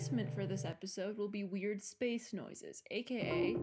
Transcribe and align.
replacement 0.00 0.34
for 0.34 0.46
this 0.46 0.64
episode 0.64 1.18
will 1.18 1.28
be 1.28 1.44
weird 1.44 1.82
space 1.82 2.32
noises, 2.32 2.82
aka. 2.90 3.54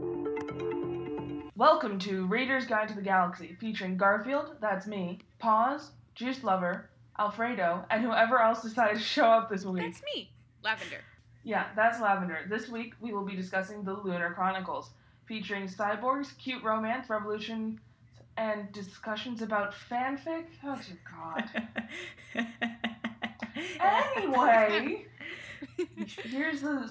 Welcome 1.56 1.98
to 1.98 2.28
Reader's 2.28 2.68
Guide 2.68 2.90
to 2.90 2.94
the 2.94 3.02
Galaxy, 3.02 3.58
featuring 3.60 3.98
Garfield, 3.98 4.56
that's 4.62 4.86
me, 4.86 5.18
Pause, 5.39 5.94
Juice 6.14 6.44
Lover, 6.44 6.92
Alfredo, 7.18 7.84
and 7.89 8.04
whoever 8.04 8.39
else 8.39 8.62
decided 8.62 8.98
to 8.98 9.04
show 9.04 9.26
up 9.26 9.50
this 9.50 9.66
week. 9.66 9.82
That's 9.82 10.04
me, 10.16 10.32
Lavender. 10.64 11.02
Yeah, 11.44 11.70
that's 11.76 12.00
Lavender. 12.00 12.42
This 12.48 12.70
week 12.70 12.94
we 13.02 13.12
will 13.14 13.26
be 13.26 13.36
discussing 13.36 13.84
the 13.84 13.94
Lunar 13.94 14.32
Chronicles, 14.36 14.92
featuring 15.25 15.68
cyborgs, 15.68 16.38
cute 16.38 16.64
romance, 16.64 17.10
revolution, 17.10 17.80
and 18.38 18.72
discussions 18.74 19.42
about 19.42 19.74
fanfic. 19.89 20.46
Oh 20.64 20.80
dear 20.86 21.00
God. 21.10 22.46
Anyway, 23.80 25.07
here's 26.24 26.61
the 26.61 26.89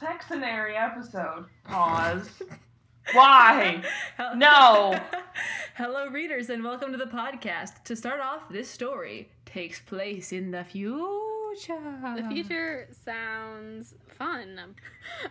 sexonary 0.00 0.74
episode. 0.76 1.46
Pause. 1.64 2.42
Why? 3.12 3.82
No. 4.34 4.98
Hello, 5.74 6.08
readers, 6.08 6.50
and 6.50 6.64
welcome 6.64 6.92
to 6.92 6.98
the 6.98 7.04
podcast. 7.06 7.84
To 7.84 7.96
start 7.96 8.20
off, 8.20 8.48
this 8.50 8.68
story 8.68 9.30
takes 9.44 9.80
place 9.80 10.32
in 10.32 10.50
the 10.50 10.64
future. 10.64 10.96
The 12.16 12.26
future 12.30 12.88
sounds 13.04 13.94
fun, 14.18 14.74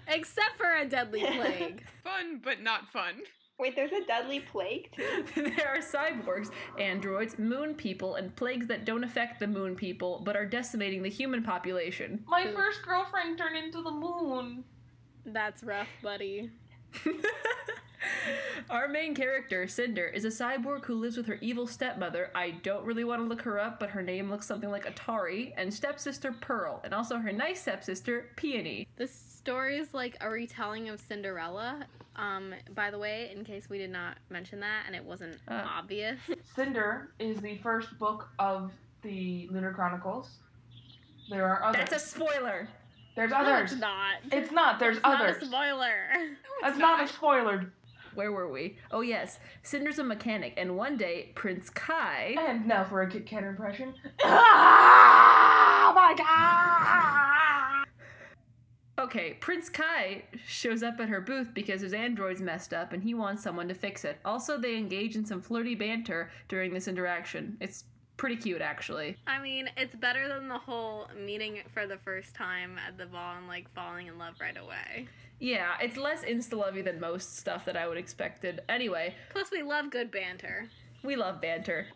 except 0.07 0.57
for 0.57 0.75
a 0.75 0.85
deadly 0.85 1.21
plague. 1.21 1.83
Fun, 2.03 2.39
but 2.43 2.61
not 2.61 2.91
fun. 2.91 3.21
Wait, 3.57 3.75
there's 3.75 3.91
a 3.91 4.05
deadly 4.05 4.41
plague 4.41 4.89
too? 4.91 5.25
there 5.35 5.67
are 5.67 5.79
cyborgs, 5.79 6.49
androids, 6.77 7.39
moon 7.39 7.73
people, 7.73 8.15
and 8.15 8.35
plagues 8.35 8.67
that 8.67 8.83
don't 8.83 9.03
affect 9.03 9.39
the 9.39 9.47
moon 9.47 9.75
people 9.75 10.21
but 10.25 10.35
are 10.35 10.45
decimating 10.45 11.01
the 11.01 11.09
human 11.09 11.41
population. 11.41 12.23
My 12.27 12.51
first 12.53 12.81
girlfriend 12.83 13.37
turned 13.37 13.55
into 13.55 13.81
the 13.81 13.91
moon. 13.91 14.65
That's 15.25 15.63
rough, 15.63 15.87
buddy. 16.03 16.51
Our 18.69 18.87
main 18.87 19.15
character, 19.15 19.67
Cinder, 19.67 20.07
is 20.07 20.25
a 20.25 20.29
cyborg 20.29 20.85
who 20.85 20.95
lives 20.95 21.17
with 21.17 21.27
her 21.27 21.37
evil 21.41 21.67
stepmother. 21.67 22.31
I 22.35 22.51
don't 22.51 22.85
really 22.85 23.03
want 23.03 23.21
to 23.21 23.27
look 23.27 23.41
her 23.43 23.59
up, 23.59 23.79
but 23.79 23.89
her 23.91 24.01
name 24.01 24.29
looks 24.29 24.45
something 24.45 24.69
like 24.69 24.85
Atari, 24.85 25.53
and 25.57 25.73
stepsister 25.73 26.31
Pearl, 26.31 26.81
and 26.83 26.93
also 26.93 27.17
her 27.17 27.31
nice 27.31 27.61
stepsister 27.61 28.31
Peony. 28.35 28.87
This 28.97 29.34
story 29.45 29.77
is 29.77 29.93
like 29.93 30.17
a 30.21 30.27
retelling 30.29 30.89
of 30.89 30.99
Cinderella. 30.99 31.85
Um, 32.15 32.55
by 32.73 32.89
the 32.89 32.97
way, 32.97 33.31
in 33.35 33.43
case 33.43 33.69
we 33.69 33.77
did 33.77 33.91
not 33.91 34.17
mention 34.31 34.59
that 34.61 34.85
and 34.87 34.95
it 34.95 35.03
wasn't 35.03 35.37
Uh. 35.47 35.61
obvious. 35.77 36.17
Cinder 36.55 37.11
is 37.19 37.39
the 37.41 37.57
first 37.57 37.99
book 37.99 38.27
of 38.39 38.71
the 39.03 39.47
Lunar 39.51 39.71
Chronicles. 39.71 40.39
There 41.29 41.45
are 41.47 41.63
others. 41.63 41.87
That's 41.89 42.03
a 42.03 42.07
spoiler. 42.07 42.67
There's 43.15 43.29
No, 43.29 43.37
others. 43.37 43.71
it's 43.73 43.79
not. 43.79 44.15
It's 44.31 44.51
not. 44.51 44.79
There's 44.79 44.97
It's 44.97 45.03
not 45.05 45.29
a 45.29 45.45
spoiler. 45.45 45.93
That's 46.63 46.77
not. 46.79 47.03
a 47.03 47.07
spoiler. 47.07 47.71
Where 48.15 48.31
were 48.31 48.49
we? 48.51 48.77
Oh 48.91 49.01
yes, 49.01 49.39
Cinder's 49.61 49.99
a 49.99 50.03
mechanic, 50.03 50.53
and 50.57 50.75
one 50.75 50.97
day 50.97 51.33
Prince 51.35 51.69
Kai. 51.69 52.35
And 52.39 52.65
now 52.65 52.83
for 52.85 53.01
a 53.03 53.09
Kit 53.11 53.27
Kat 53.27 53.43
impression. 53.43 53.93
Oh 54.23 55.91
my 55.95 56.13
god! 56.17 57.54
Okay, 58.97 59.33
Prince 59.41 59.67
Kai 59.67 60.23
shows 60.47 60.81
up 60.81 60.99
at 61.01 61.09
her 61.09 61.19
booth 61.19 61.53
because 61.53 61.81
his 61.81 61.93
android's 61.93 62.41
messed 62.41 62.73
up, 62.73 62.93
and 62.93 63.03
he 63.03 63.13
wants 63.13 63.43
someone 63.43 63.67
to 63.67 63.73
fix 63.73 64.05
it. 64.05 64.17
Also, 64.23 64.57
they 64.57 64.77
engage 64.77 65.15
in 65.17 65.25
some 65.25 65.41
flirty 65.41 65.75
banter 65.75 66.29
during 66.47 66.73
this 66.73 66.87
interaction. 66.87 67.57
It's 67.59 67.83
pretty 68.15 68.37
cute, 68.37 68.61
actually. 68.61 69.17
I 69.27 69.39
mean, 69.41 69.69
it's 69.75 69.93
better 69.95 70.29
than 70.29 70.47
the 70.47 70.57
whole 70.57 71.09
meeting 71.25 71.59
for 71.73 71.85
the 71.87 71.97
first 71.97 72.33
time 72.35 72.77
at 72.87 72.97
the 72.97 73.05
ball 73.05 73.35
and 73.37 73.47
like 73.49 73.69
falling 73.75 74.07
in 74.07 74.17
love 74.17 74.35
right 74.39 74.55
away. 74.57 75.09
Yeah, 75.41 75.73
it's 75.81 75.97
less 75.97 76.23
insta-lovey 76.23 76.81
than 76.81 76.97
most 77.01 77.35
stuff 77.37 77.65
that 77.65 77.75
I 77.75 77.89
would 77.89 77.97
expected. 77.97 78.61
Anyway, 78.69 79.13
Plus, 79.31 79.51
we 79.51 79.61
love 79.61 79.91
good 79.91 80.09
banter. 80.09 80.69
we 81.03 81.17
love 81.17 81.41
banter. 81.41 81.87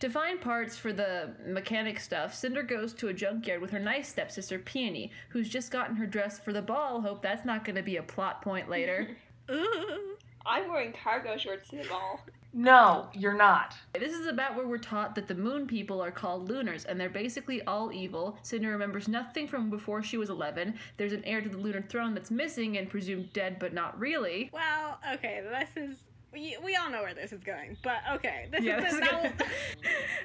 To 0.00 0.10
find 0.10 0.40
parts 0.40 0.76
for 0.76 0.92
the 0.92 1.34
mechanic 1.46 2.00
stuff, 2.00 2.34
Cinder 2.34 2.62
goes 2.62 2.92
to 2.94 3.08
a 3.08 3.14
junkyard 3.14 3.60
with 3.60 3.70
her 3.70 3.78
nice 3.78 4.08
stepsister 4.08 4.58
Peony, 4.58 5.10
who's 5.30 5.48
just 5.48 5.70
gotten 5.70 5.96
her 5.96 6.06
dress 6.06 6.38
for 6.38 6.52
the 6.52 6.62
ball. 6.62 7.00
Hope 7.00 7.22
that's 7.22 7.44
not 7.44 7.64
going 7.64 7.76
to 7.76 7.82
be 7.82 7.96
a 7.96 8.02
plot 8.02 8.42
point 8.42 8.68
later. 8.68 9.16
Ooh. 9.50 10.16
I'm 10.46 10.68
wearing 10.68 10.92
cargo 10.92 11.38
shorts 11.38 11.70
to 11.70 11.76
the 11.76 11.88
ball. 11.88 12.20
No, 12.56 13.08
you're 13.12 13.34
not. 13.34 13.74
this 13.94 14.12
is 14.12 14.28
about 14.28 14.54
where 14.54 14.66
we're 14.66 14.78
taught 14.78 15.16
that 15.16 15.26
the 15.26 15.34
moon 15.34 15.66
people 15.66 16.00
are 16.00 16.12
called 16.12 16.48
lunars, 16.48 16.84
and 16.84 17.00
they're 17.00 17.08
basically 17.08 17.62
all 17.62 17.92
evil. 17.92 18.38
Cinder 18.42 18.70
remembers 18.70 19.08
nothing 19.08 19.48
from 19.48 19.70
before 19.70 20.04
she 20.04 20.16
was 20.16 20.30
11. 20.30 20.74
There's 20.96 21.12
an 21.12 21.24
heir 21.24 21.40
to 21.40 21.48
the 21.48 21.58
lunar 21.58 21.82
throne 21.82 22.14
that's 22.14 22.30
missing 22.30 22.76
and 22.76 22.88
presumed 22.88 23.32
dead, 23.32 23.58
but 23.58 23.72
not 23.74 23.98
really. 23.98 24.50
Well, 24.52 25.00
okay, 25.14 25.42
this 25.42 25.70
is. 25.76 25.96
We, 26.34 26.56
we 26.64 26.74
all 26.74 26.90
know 26.90 27.02
where 27.02 27.14
this 27.14 27.32
is 27.32 27.44
going, 27.44 27.76
but 27.82 27.98
okay. 28.14 28.48
This 28.50 28.62
Yeah, 28.64 28.84
is, 28.84 28.98
this 28.98 29.08
is 29.24 29.32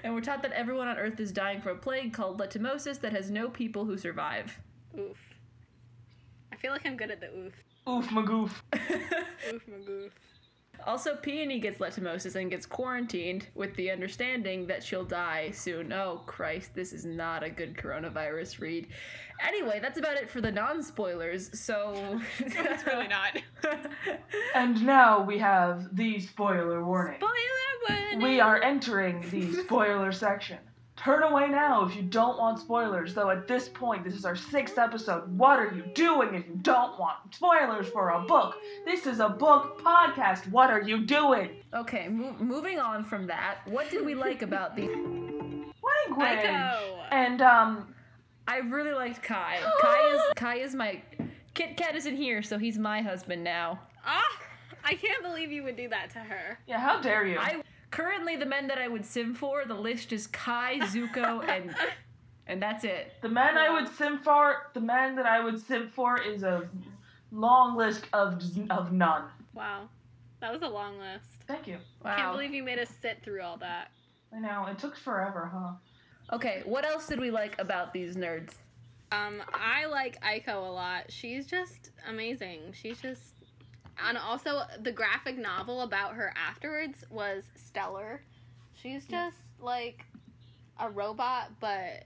and 0.03 0.14
we're 0.14 0.22
taught 0.22 0.42
that 0.42 0.52
everyone 0.53 0.88
on 0.88 0.97
Earth 0.97 1.20
is 1.20 1.31
dying 1.31 1.62
from 1.62 1.78
a 1.78 1.80
plague 1.80 2.14
called 2.14 2.40
letumosis 2.40 3.00
that 3.02 3.14
has 3.14 3.30
no 3.30 3.47
people 3.47 3.86
who 3.86 3.96
survive. 3.97 4.59
Oof. 4.98 5.18
I 6.52 6.56
feel 6.56 6.72
like 6.72 6.86
I'm 6.86 6.98
good 6.98 7.12
at 7.12 7.22
the 7.22 7.28
oof. 7.28 7.53
Oof, 7.88 8.08
magoof. 8.09 8.52
Oof, 9.53 9.68
my 9.68 9.78
goof. 9.86 10.12
Also, 10.86 11.16
Peony 11.16 11.60
gets 11.60 11.80
letumosis 11.80 12.36
and 12.36 12.50
gets 12.50 12.66
quarantined 12.66 13.48
with 13.56 13.76
the 13.76 13.92
understanding 13.92 14.68
that 14.68 14.84
she'll 14.84 15.04
die 15.04 15.52
soon. 15.52 15.92
Oh, 15.94 16.22
Christ, 16.26 16.74
this 16.74 16.94
is 16.94 17.06
not 17.06 17.44
a 17.44 17.50
good 17.50 17.76
coronavirus 17.76 18.60
read. 18.60 18.88
Anyway, 19.46 19.80
that's 19.82 19.98
about 19.98 20.18
it 20.18 20.30
for 20.30 20.42
the 20.42 20.52
non 20.52 20.84
spoilers, 20.84 21.58
so. 21.60 22.20
It's 22.40 22.86
really 22.86 23.08
not. 23.08 23.42
And 24.56 24.86
now 24.86 25.22
we 25.22 25.38
have 25.40 25.96
the 25.96 26.20
spoiler 26.20 26.84
warning. 26.84 27.20
Spoiler 27.20 28.00
warning! 28.00 28.22
We 28.22 28.40
are 28.40 28.62
entering 28.62 29.22
the 29.30 29.54
spoiler 29.64 30.12
section. 30.12 30.58
Turn 31.04 31.24
away 31.24 31.48
now 31.48 31.86
if 31.86 31.96
you 31.96 32.02
don't 32.02 32.38
want 32.38 32.60
spoilers, 32.60 33.14
though 33.14 33.30
at 33.30 33.48
this 33.48 33.70
point, 33.70 34.04
this 34.04 34.16
is 34.16 34.26
our 34.26 34.36
sixth 34.36 34.78
episode. 34.78 35.38
What 35.38 35.58
are 35.58 35.74
you 35.74 35.84
doing 35.94 36.36
if 36.36 36.46
you 36.46 36.60
don't 36.62 37.00
want 37.00 37.16
spoilers 37.34 37.88
for 37.88 38.10
a 38.10 38.22
book? 38.22 38.56
This 38.86 39.08
is 39.08 39.22
a 39.22 39.30
book 39.30 39.82
podcast. 39.82 40.52
What 40.52 40.70
are 40.70 40.82
you 40.82 41.06
doing? 41.06 41.52
okay, 41.74 42.10
mo- 42.10 42.36
moving 42.40 42.80
on 42.80 43.06
from 43.06 43.28
that, 43.28 43.60
what 43.66 43.90
did 43.90 44.06
we 44.06 44.14
like 44.14 44.42
about 44.42 44.76
the. 44.76 44.88
Language. 46.10 46.40
Iko. 46.40 46.98
And, 47.12 47.42
um, 47.42 47.96
I 48.48 48.58
really 48.58 48.92
liked 48.92 49.24
Kai. 49.24 49.60
Kai 49.81 50.16
is, 50.16 50.22
Kai 50.36 50.56
is 50.56 50.76
my. 50.76 51.02
Kit 51.54 51.78
Kat 51.78 51.96
isn't 51.96 52.16
here, 52.16 52.42
so 52.42 52.58
he's 52.58 52.78
my 52.78 53.02
husband 53.02 53.44
now. 53.44 53.80
Ah! 54.06 54.22
I 54.84 54.96
can't 54.96 55.24
believe 55.24 55.52
you 55.52 55.64
would 55.64 55.78
do 55.78 55.88
that 55.90 56.10
to 56.12 56.20
her. 56.20 56.60
yeah, 56.68 56.80
how 56.80 57.00
dare 57.02 57.26
you? 57.26 57.38
I 57.38 57.62
currently 57.92 58.36
the 58.36 58.46
men 58.46 58.68
that 58.68 58.78
I 58.78 58.88
would 58.88 59.06
sim 59.06 59.34
for. 59.34 59.66
The 59.66 59.74
list 59.74 60.12
is 60.14 60.28
Kai, 60.28 60.80
Zuko, 60.80 61.44
and 61.48 61.76
and 62.48 62.62
that's 62.62 62.84
it. 62.84 63.14
The 63.22 63.30
men 63.30 63.58
I 63.58 63.70
would 63.70 63.88
sim 63.96 64.20
for, 64.20 64.70
the 64.74 64.82
men 64.82 65.16
that 65.16 65.26
I 65.26 65.44
would 65.44 65.60
sim 65.60 65.90
for 65.90 66.22
is 66.22 66.44
a 66.44 66.68
long 67.32 67.78
list 67.78 68.06
of 68.14 68.42
of 68.70 68.92
none. 68.92 69.24
Wow. 69.54 69.90
That 70.42 70.54
was 70.54 70.62
a 70.62 70.68
long 70.68 70.98
list. 71.00 71.44
Thank 71.48 71.68
you. 71.68 71.78
Wow. 72.04 72.16
Can't 72.16 72.32
believe 72.32 72.54
you 72.54 72.64
made 72.64 72.80
us 72.80 72.90
sit 73.02 73.22
through 73.24 73.42
all 73.42 73.58
that. 73.58 73.92
I 74.34 74.40
know 74.40 74.68
it 74.70 74.80
took 74.80 74.96
forever, 74.96 75.50
huh? 75.54 75.74
Okay, 76.32 76.62
what 76.66 76.86
else 76.86 77.08
did 77.08 77.20
we 77.20 77.32
like 77.32 77.60
about 77.60 77.92
these 77.92 78.16
nerds? 78.16 78.54
Um, 79.12 79.42
I 79.54 79.88
like 79.88 80.22
Iko 80.22 80.56
a 80.56 80.72
lot. 80.72 81.06
She's 81.10 81.48
just 81.48 81.90
amazing. 82.08 82.74
She's 82.74 83.02
just 83.02 83.34
and 84.07 84.18
also 84.18 84.62
the 84.81 84.92
graphic 84.92 85.38
novel 85.38 85.81
about 85.81 86.13
her 86.16 86.34
afterwards 86.36 87.06
was 87.10 87.44
stellar. 87.56 88.22
She's 88.74 89.06
just 89.06 89.38
like 89.60 90.06
a 90.80 90.90
robot, 90.90 91.51
but 91.60 92.06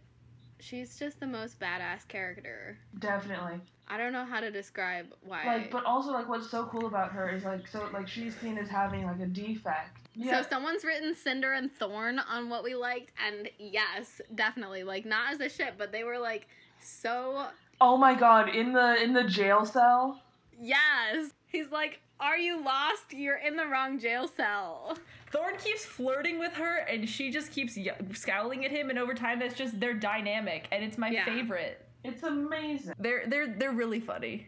she's 0.59 0.97
just 0.97 1.19
the 1.19 1.27
most 1.27 1.59
badass 1.59 2.07
character. 2.07 2.77
Definitely. 2.99 3.59
I 3.87 3.97
don't 3.97 4.13
know 4.13 4.25
how 4.25 4.39
to 4.39 4.49
describe 4.49 5.07
why. 5.23 5.45
Like, 5.45 5.71
but 5.71 5.85
also 5.85 6.11
like 6.11 6.27
what's 6.29 6.49
so 6.49 6.65
cool 6.65 6.87
about 6.87 7.11
her 7.11 7.29
is 7.29 7.43
like 7.43 7.67
so 7.67 7.87
like 7.93 8.07
she's 8.07 8.35
seen 8.37 8.57
as 8.57 8.69
having 8.69 9.05
like 9.05 9.19
a 9.19 9.27
defect. 9.27 9.99
Yeah. 10.15 10.41
So 10.41 10.49
someone's 10.49 10.83
written 10.83 11.13
Cinder 11.15 11.53
and 11.53 11.71
Thorne 11.71 12.19
on 12.19 12.49
what 12.49 12.63
we 12.63 12.75
liked, 12.75 13.11
and 13.27 13.49
yes, 13.59 14.21
definitely. 14.35 14.83
Like 14.83 15.05
not 15.05 15.33
as 15.33 15.39
a 15.41 15.49
ship, 15.49 15.75
but 15.77 15.91
they 15.91 16.03
were 16.03 16.17
like 16.17 16.47
so 16.79 17.45
oh 17.81 17.97
my 17.97 18.15
god, 18.15 18.49
in 18.49 18.73
the 18.73 19.01
in 19.03 19.13
the 19.13 19.23
jail 19.25 19.65
cell. 19.65 20.21
yes. 20.59 21.31
He's 21.53 21.71
like, 21.71 21.99
Are 22.19 22.37
you 22.37 22.61
lost? 22.65 23.13
You're 23.13 23.37
in 23.37 23.55
the 23.55 23.67
wrong 23.67 23.99
jail 23.99 24.27
cell. 24.27 24.97
Thorne 25.31 25.55
keeps 25.57 25.85
flirting 25.85 26.39
with 26.39 26.51
her, 26.53 26.79
and 26.79 27.07
she 27.07 27.29
just 27.31 27.51
keeps 27.51 27.77
y- 27.77 27.91
scowling 28.13 28.65
at 28.65 28.71
him. 28.71 28.89
And 28.89 28.97
over 28.99 29.13
time, 29.13 29.39
that's 29.39 29.53
just 29.55 29.79
their 29.79 29.93
dynamic, 29.93 30.67
and 30.71 30.83
it's 30.83 30.97
my 30.97 31.09
Yeah. 31.09 31.25
favorite. 31.25 31.85
It's 32.03 32.23
amazing. 32.23 32.93
They're 32.99 33.23
they're 33.27 33.47
they're 33.47 33.71
really 33.71 33.99
funny. 34.01 34.47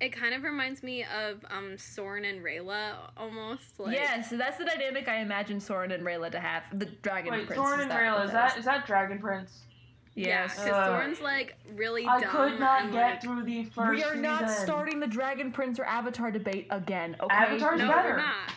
It 0.00 0.10
kind 0.10 0.32
of 0.32 0.44
reminds 0.44 0.82
me 0.84 1.02
of 1.04 1.44
um 1.50 1.76
Soren 1.78 2.24
and 2.26 2.40
Rayla 2.44 3.10
almost. 3.16 3.80
Like, 3.80 3.96
yes, 3.96 4.28
that's 4.30 4.58
the 4.58 4.64
dynamic 4.66 5.08
I 5.08 5.16
imagine 5.16 5.58
Soren 5.60 5.90
and 5.92 6.04
Rayla 6.04 6.30
to 6.32 6.38
have. 6.40 6.62
The 6.78 6.84
dragon 6.86 7.32
Wait, 7.32 7.46
prince. 7.46 7.58
Soren 7.60 7.80
is 7.80 7.86
and 7.86 7.92
Rayla, 7.94 8.14
what 8.16 8.24
is 8.26 8.32
that 8.32 8.48
that 8.50 8.58
is 8.58 8.64
that 8.66 8.86
Dragon 8.86 9.18
Prince? 9.18 9.62
Yes. 10.26 10.54
because 10.56 10.70
Uh, 10.70 10.86
Soren's 10.86 11.20
like 11.20 11.56
really 11.74 12.06
I 12.06 12.20
dumb. 12.20 12.30
could 12.30 12.60
not 12.60 12.82
and, 12.84 12.92
get 12.92 13.10
like, 13.12 13.22
through 13.22 13.42
the 13.44 13.64
first 13.64 13.90
we 13.96 14.02
are 14.02 14.14
not 14.16 14.48
season. 14.48 14.64
starting 14.66 15.00
the 15.00 15.06
Dragon 15.06 15.52
Prince 15.52 15.78
or 15.78 15.84
Avatar 15.84 16.30
debate 16.30 16.66
again, 16.70 17.16
okay? 17.20 17.34
Avatar's 17.34 17.78
No, 17.80 17.88
better. 17.88 18.08
we're 18.10 18.16
not. 18.16 18.52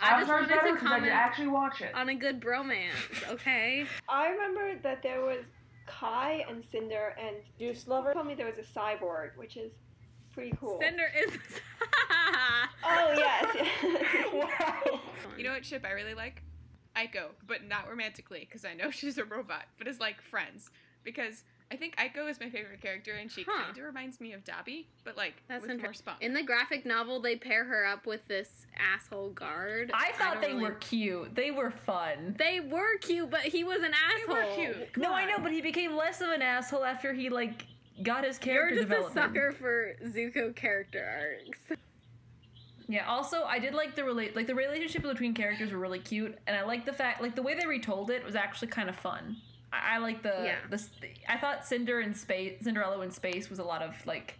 I 0.00 0.18
just 0.20 0.30
Avatar's 0.30 0.50
wanted 0.50 0.68
to 0.68 0.74
because 0.74 0.92
I 0.92 1.00
could 1.00 1.08
actually 1.10 1.46
watch 1.48 1.80
it. 1.80 1.94
on 1.94 2.08
a 2.08 2.14
good 2.14 2.40
bromance, 2.40 3.28
okay? 3.28 3.86
I 4.08 4.28
remember 4.30 4.74
that 4.82 5.02
there 5.02 5.20
was 5.20 5.44
Kai 5.86 6.44
and 6.48 6.64
Cinder, 6.64 7.14
and 7.20 7.36
Juice 7.58 7.86
lover. 7.86 8.12
told 8.14 8.26
me 8.26 8.34
there 8.34 8.46
was 8.46 8.58
a 8.58 8.62
cyborg, 8.78 9.36
which 9.36 9.56
is 9.56 9.70
pretty 10.32 10.52
cool. 10.58 10.78
Cinder 10.80 11.06
is. 11.24 11.32
Oh 12.84 13.14
yes. 13.16 13.68
wow. 14.32 15.00
You 15.38 15.44
know 15.44 15.52
what 15.52 15.64
ship 15.64 15.84
I 15.86 15.92
really 15.92 16.14
like? 16.14 16.42
Iko, 16.96 17.28
but 17.46 17.64
not 17.66 17.88
romantically, 17.88 18.40
because 18.40 18.64
I 18.64 18.74
know 18.74 18.90
she's 18.90 19.18
a 19.18 19.24
robot, 19.24 19.64
but 19.78 19.86
as 19.86 20.00
like 20.00 20.20
friends. 20.20 20.70
Because 21.04 21.44
I 21.70 21.76
think 21.76 21.96
Iko 21.96 22.28
is 22.28 22.38
my 22.38 22.50
favorite 22.50 22.80
character, 22.82 23.12
and 23.12 23.32
she 23.32 23.44
Huh. 23.44 23.64
kind 23.64 23.78
of 23.78 23.84
reminds 23.84 24.20
me 24.20 24.34
of 24.34 24.44
Dobby, 24.44 24.88
but 25.04 25.16
like 25.16 25.42
That's 25.48 25.62
with 25.62 25.68
more 25.70 25.74
interesting. 25.76 26.04
spunk. 26.04 26.22
In 26.22 26.34
the 26.34 26.42
graphic 26.42 26.84
novel, 26.84 27.18
they 27.20 27.34
pair 27.36 27.64
her 27.64 27.86
up 27.86 28.06
with 28.06 28.26
this 28.28 28.66
asshole 28.78 29.30
guard. 29.30 29.90
I 29.94 30.12
thought 30.12 30.34
don't 30.34 30.42
they 30.42 30.48
really- 30.48 30.62
were 30.64 30.74
cute. 30.74 31.34
They 31.34 31.50
were 31.50 31.70
fun. 31.70 32.34
They 32.38 32.60
were 32.60 32.98
cute, 32.98 33.30
but 33.30 33.40
he 33.40 33.64
was 33.64 33.82
an 33.82 33.92
They 33.92 34.22
asshole. 34.22 34.36
were 34.50 34.54
cute. 34.74 34.96
No, 34.98 35.08
Come 35.08 35.14
I 35.16 35.24
know, 35.24 35.38
but 35.38 35.50
he 35.52 35.62
became 35.62 35.96
less 35.96 36.20
of 36.20 36.28
an 36.30 36.42
asshole 36.42 36.84
after 36.84 37.14
he 37.14 37.30
like 37.30 37.64
got 38.02 38.24
his 38.24 38.38
character 38.38 38.74
You're 38.74 38.84
character 38.86 39.04
just 39.08 39.16
a 39.16 39.20
sucker 39.20 39.52
for 39.52 39.94
Zuko 40.04 40.54
character 40.54 41.38
arcs. 41.48 41.80
Yeah. 42.88 43.06
Also, 43.08 43.44
I 43.44 43.58
did 43.58 43.72
like 43.74 43.94
the 43.94 44.04
relate 44.04 44.36
like 44.36 44.46
the 44.46 44.54
relationship 44.54 45.02
between 45.02 45.32
characters 45.32 45.72
were 45.72 45.78
really 45.78 46.00
cute, 46.00 46.36
and 46.46 46.54
I 46.54 46.62
like 46.64 46.84
the 46.84 46.92
fact 46.92 47.22
like 47.22 47.34
the 47.34 47.42
way 47.42 47.54
they 47.54 47.64
retold 47.66 48.10
it 48.10 48.22
was 48.24 48.34
actually 48.36 48.68
kind 48.68 48.90
of 48.90 48.96
fun. 48.96 49.36
I, 49.72 49.96
I 49.96 49.98
like 49.98 50.22
the 50.22 50.34
Yeah. 50.44 50.56
the 50.70 50.82
I 51.28 51.38
thought 51.38 51.64
Cinder 51.66 52.00
in 52.00 52.14
space, 52.14 52.62
Cinderella 52.62 53.00
in 53.02 53.10
space 53.10 53.48
was 53.50 53.58
a 53.58 53.64
lot 53.64 53.82
of 53.82 53.94
like. 54.06 54.34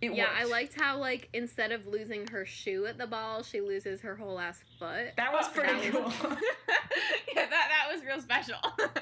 It 0.00 0.12
Yeah, 0.14 0.26
I 0.36 0.44
liked 0.44 0.78
how 0.78 0.98
like 0.98 1.28
instead 1.32 1.70
of 1.72 1.86
losing 1.86 2.26
her 2.28 2.44
shoe 2.44 2.84
at 2.86 2.98
the 2.98 3.06
ball, 3.06 3.42
she 3.42 3.60
loses 3.60 4.00
her 4.02 4.16
whole 4.16 4.38
ass 4.40 4.62
foot. 4.78 5.12
that 5.16 5.32
was 5.32 5.46
Oh, 5.48 5.52
pretty 5.54 5.90
that 5.90 6.04
was- 6.04 6.14
cool. 6.16 6.30
yeah, 7.34 7.46
that 7.48 7.68
that 7.70 7.88
was 7.92 8.02
real 8.04 8.20
special. 8.20 8.56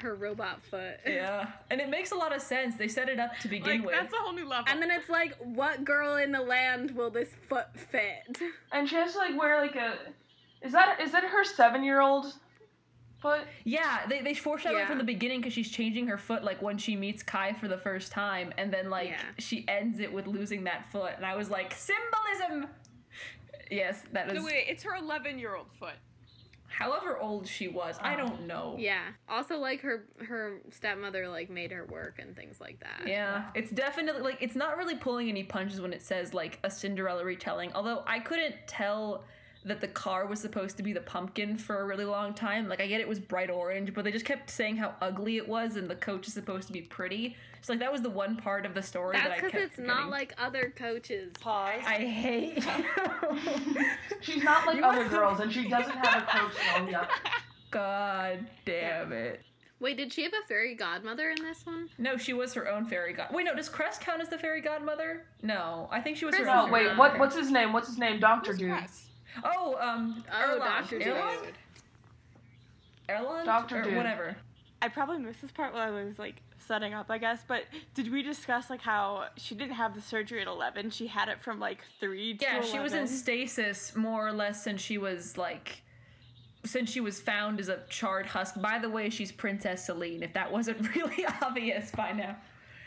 Her 0.00 0.16
robot 0.16 0.62
foot. 0.62 0.98
yeah, 1.06 1.48
and 1.70 1.80
it 1.80 1.88
makes 1.88 2.10
a 2.12 2.14
lot 2.14 2.34
of 2.36 2.42
sense. 2.42 2.76
They 2.76 2.88
set 2.88 3.08
it 3.08 3.18
up 3.18 3.38
to 3.40 3.48
begin 3.48 3.78
like 3.78 3.86
with. 3.86 3.94
that's 3.94 4.12
a 4.12 4.16
whole 4.18 4.34
new 4.34 4.46
level. 4.46 4.66
And 4.70 4.82
then 4.82 4.90
it's 4.90 5.08
like, 5.08 5.34
what 5.38 5.82
girl 5.82 6.16
in 6.16 6.30
the 6.30 6.42
land 6.42 6.90
will 6.90 7.08
this 7.08 7.30
foot 7.48 7.68
fit? 7.90 8.38
And 8.70 8.86
she 8.86 8.96
has 8.96 9.12
to 9.12 9.18
like 9.18 9.38
wear 9.40 9.62
like 9.62 9.76
a. 9.76 9.94
Is 10.60 10.72
that 10.72 11.00
is 11.00 11.10
that 11.12 11.24
her 11.24 11.42
seven 11.42 11.82
year 11.82 12.02
old 12.02 12.34
foot? 13.24 13.40
Yeah, 13.64 14.06
they 14.08 14.20
they 14.20 14.34
foreshadow 14.34 14.76
it 14.76 14.80
Yeah. 14.80 14.86
from 14.86 14.98
the 14.98 15.04
beginning 15.04 15.40
because 15.40 15.52
she's 15.54 15.70
changing 15.70 16.06
her 16.08 16.18
foot 16.18 16.44
like 16.44 16.60
when 16.60 16.76
she 16.78 16.94
meets 16.94 17.22
Kai 17.22 17.54
for 17.54 17.68
the 17.68 17.78
first 17.78 18.12
time, 18.12 18.52
and 18.58 18.72
then 18.72 18.90
like 18.90 19.08
Yeah. 19.10 19.22
she 19.38 19.64
ends 19.66 19.98
it 19.98 20.12
with 20.12 20.26
losing 20.26 20.64
that 20.64 20.84
foot, 20.92 21.12
and 21.16 21.24
I 21.24 21.34
was 21.36 21.48
like 21.50 21.72
symbolism. 21.72 22.68
Yes, 23.70 24.02
that 24.12 24.28
is. 24.28 24.34
no, 24.34 24.44
wait, 24.44 24.66
it's 24.68 24.82
her 24.82 24.94
11 24.94 25.38
year 25.38 25.54
old 25.56 25.72
foot. 25.72 25.94
However 26.68 27.16
old 27.18 27.46
she 27.46 27.68
was, 27.68 27.96
I 28.02 28.14
Oh. 28.14 28.18
don't 28.18 28.46
know. 28.48 28.74
Yeah. 28.78 29.04
Also, 29.28 29.58
like 29.58 29.80
her 29.80 30.06
her 30.26 30.58
stepmother 30.70 31.28
like 31.28 31.48
made 31.48 31.70
her 31.70 31.86
work 31.86 32.18
and 32.18 32.36
things 32.36 32.60
like 32.60 32.80
that. 32.80 33.06
Yeah, 33.06 33.44
it's 33.54 33.70
definitely 33.70 34.22
like 34.22 34.38
it's 34.42 34.56
not 34.56 34.76
really 34.76 34.96
pulling 34.96 35.28
any 35.28 35.44
punches 35.44 35.80
when 35.80 35.92
it 35.92 36.02
says 36.02 36.34
like 36.34 36.58
a 36.64 36.70
Cinderella 36.70 37.24
retelling. 37.24 37.72
Although 37.74 38.02
I 38.06 38.18
couldn't 38.18 38.56
tell 38.66 39.24
that 39.64 39.80
the 39.80 39.88
car 39.88 40.26
was 40.26 40.40
supposed 40.40 40.76
to 40.76 40.82
be 40.82 40.92
the 40.92 41.00
pumpkin 41.00 41.56
for 41.56 41.80
a 41.80 41.84
really 41.84 42.04
long 42.04 42.34
time. 42.34 42.68
Like 42.68 42.80
I 42.80 42.86
get 42.86 43.00
it 43.00 43.08
was 43.08 43.18
bright 43.18 43.50
orange, 43.50 43.94
but 43.94 44.04
they 44.04 44.12
just 44.12 44.24
kept 44.24 44.50
saying 44.50 44.76
how 44.76 44.94
ugly 45.00 45.36
it 45.36 45.48
was, 45.48 45.76
and 45.76 45.88
the 45.88 45.94
coach 45.94 46.26
is 46.28 46.34
supposed 46.34 46.66
to 46.66 46.72
be 46.72 46.82
pretty. 46.82 47.36
So 47.62 47.72
like 47.72 47.80
that 47.80 47.90
was 47.90 48.02
the 48.02 48.10
one 48.10 48.36
part 48.36 48.66
of 48.66 48.74
the 48.74 48.82
story 48.82 49.16
that 49.16 49.28
That's 49.28 49.40
I 49.40 49.46
because 49.46 49.52
kept 49.52 49.78
it's 49.78 49.78
not 49.78 50.10
like 50.10 50.34
other 50.38 50.72
coaches. 50.76 51.32
Pause. 51.40 51.82
I 51.86 51.94
hate. 51.94 52.64
you. 52.66 53.84
She's 54.20 54.44
not 54.44 54.66
like 54.66 54.82
other 54.82 55.08
girls, 55.08 55.40
and 55.40 55.50
she 55.50 55.68
doesn't 55.68 55.96
have 55.96 56.22
a 56.22 56.26
coach 56.26 56.52
on 56.76 56.86
the. 56.86 57.08
God 57.70 58.46
damn 58.64 59.12
it. 59.12 59.40
Wait, 59.80 59.96
did 59.96 60.12
she 60.12 60.22
have 60.22 60.32
a 60.32 60.46
fairy 60.46 60.74
godmother 60.74 61.30
in 61.30 61.42
this 61.42 61.66
one? 61.66 61.88
No, 61.98 62.16
she 62.16 62.32
was 62.32 62.54
her 62.54 62.70
own 62.70 62.86
fairy 62.86 63.12
god. 63.12 63.28
Wait, 63.32 63.44
no, 63.44 63.54
does 63.54 63.68
Crest 63.68 64.00
count 64.00 64.22
as 64.22 64.28
the 64.28 64.38
fairy 64.38 64.60
godmother? 64.60 65.24
No, 65.42 65.88
I 65.90 66.00
think 66.00 66.16
she 66.16 66.24
was 66.24 66.34
Crest 66.34 66.48
her 66.48 66.56
own. 66.56 66.66
No, 66.68 66.72
wait. 66.72 66.84
fairy 66.84 66.96
What 66.96 67.12
godmother. 67.12 67.18
what's 67.18 67.36
his 67.36 67.50
name? 67.50 67.72
What's 67.72 67.88
his 67.88 67.98
name? 67.98 68.20
Doctor 68.20 68.52
Who's 68.52 68.60
dude. 68.60 68.70
Cress? 68.70 69.06
Oh, 69.44 69.76
um, 69.80 70.24
Oh, 70.32 70.40
Erland. 70.40 70.60
Doctor 70.60 70.96
Erland? 71.00 71.38
Dude. 71.44 71.54
Erland? 73.08 73.46
Dr. 73.46 73.80
Or 73.80 73.82
Dude. 73.84 73.96
whatever. 73.96 74.36
I 74.82 74.88
probably 74.88 75.18
missed 75.18 75.40
this 75.42 75.50
part 75.50 75.72
while 75.72 75.82
I 75.82 76.04
was 76.04 76.18
like 76.18 76.36
setting 76.58 76.94
up, 76.94 77.10
I 77.10 77.18
guess. 77.18 77.40
But 77.46 77.64
did 77.94 78.10
we 78.12 78.22
discuss 78.22 78.70
like 78.70 78.80
how 78.82 79.26
she 79.36 79.54
didn't 79.54 79.74
have 79.74 79.94
the 79.94 80.00
surgery 80.00 80.40
at 80.42 80.46
eleven? 80.46 80.90
She 80.90 81.06
had 81.06 81.28
it 81.28 81.42
from 81.42 81.58
like 81.60 81.78
three. 82.00 82.36
Yeah, 82.40 82.60
to 82.60 82.66
she 82.66 82.78
was 82.78 82.92
in 82.92 83.06
stasis 83.06 83.96
more 83.96 84.26
or 84.26 84.32
less 84.32 84.62
since 84.62 84.80
she 84.80 84.98
was 84.98 85.36
like 85.38 85.82
since 86.64 86.90
she 86.90 87.00
was 87.00 87.20
found 87.20 87.60
as 87.60 87.68
a 87.68 87.80
charred 87.88 88.26
husk. 88.26 88.60
By 88.60 88.78
the 88.78 88.88
way, 88.88 89.10
she's 89.10 89.32
Princess 89.32 89.86
Selene, 89.86 90.22
if 90.22 90.32
that 90.34 90.50
wasn't 90.50 90.94
really 90.96 91.26
obvious 91.42 91.90
by 91.90 92.12
now. 92.12 92.36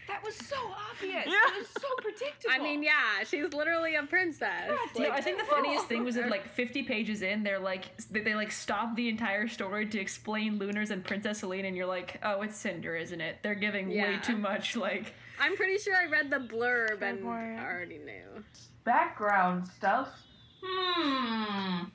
That 0.07 0.23
was 0.23 0.35
so 0.35 0.55
obvious. 0.91 1.25
Yeah. 1.25 1.33
It 1.55 1.59
was 1.59 1.67
so 1.81 1.87
predictable. 1.97 2.53
I 2.53 2.59
mean, 2.59 2.81
yeah, 2.81 3.23
she's 3.25 3.51
literally 3.53 3.95
a 3.95 4.03
princess. 4.03 4.71
no, 4.97 5.09
I 5.11 5.19
think 5.21 5.37
the 5.37 5.43
funniest 5.45 5.87
thing 5.87 6.03
was 6.05 6.15
that 6.15 6.29
like 6.29 6.47
50 6.53 6.83
pages 6.83 7.21
in, 7.21 7.43
they're 7.43 7.59
like 7.59 7.95
they, 8.07 8.21
they 8.21 8.35
like 8.35 8.51
stop 8.51 8.95
the 8.95 9.09
entire 9.09 9.47
story 9.47 9.85
to 9.87 9.99
explain 9.99 10.57
Lunars 10.59 10.91
and 10.91 11.03
Princess 11.03 11.39
Selene, 11.39 11.65
and 11.65 11.75
you're 11.75 11.85
like, 11.85 12.19
oh, 12.23 12.41
it's 12.41 12.57
Cinder, 12.57 12.95
isn't 12.95 13.19
it? 13.19 13.37
They're 13.43 13.55
giving 13.55 13.89
way 13.89 14.17
too 14.23 14.37
much 14.37 14.75
like. 14.75 15.13
I'm 15.39 15.55
pretty 15.55 15.77
sure 15.77 15.95
I 15.95 16.05
read 16.05 16.31
the 16.31 16.37
blurb 16.37 17.01
and 17.01 17.19
Flamboyant. 17.19 17.59
already 17.59 17.99
knew. 17.99 18.43
Background 18.85 19.67
stuff. 19.67 20.09
Hmm. 20.63 21.85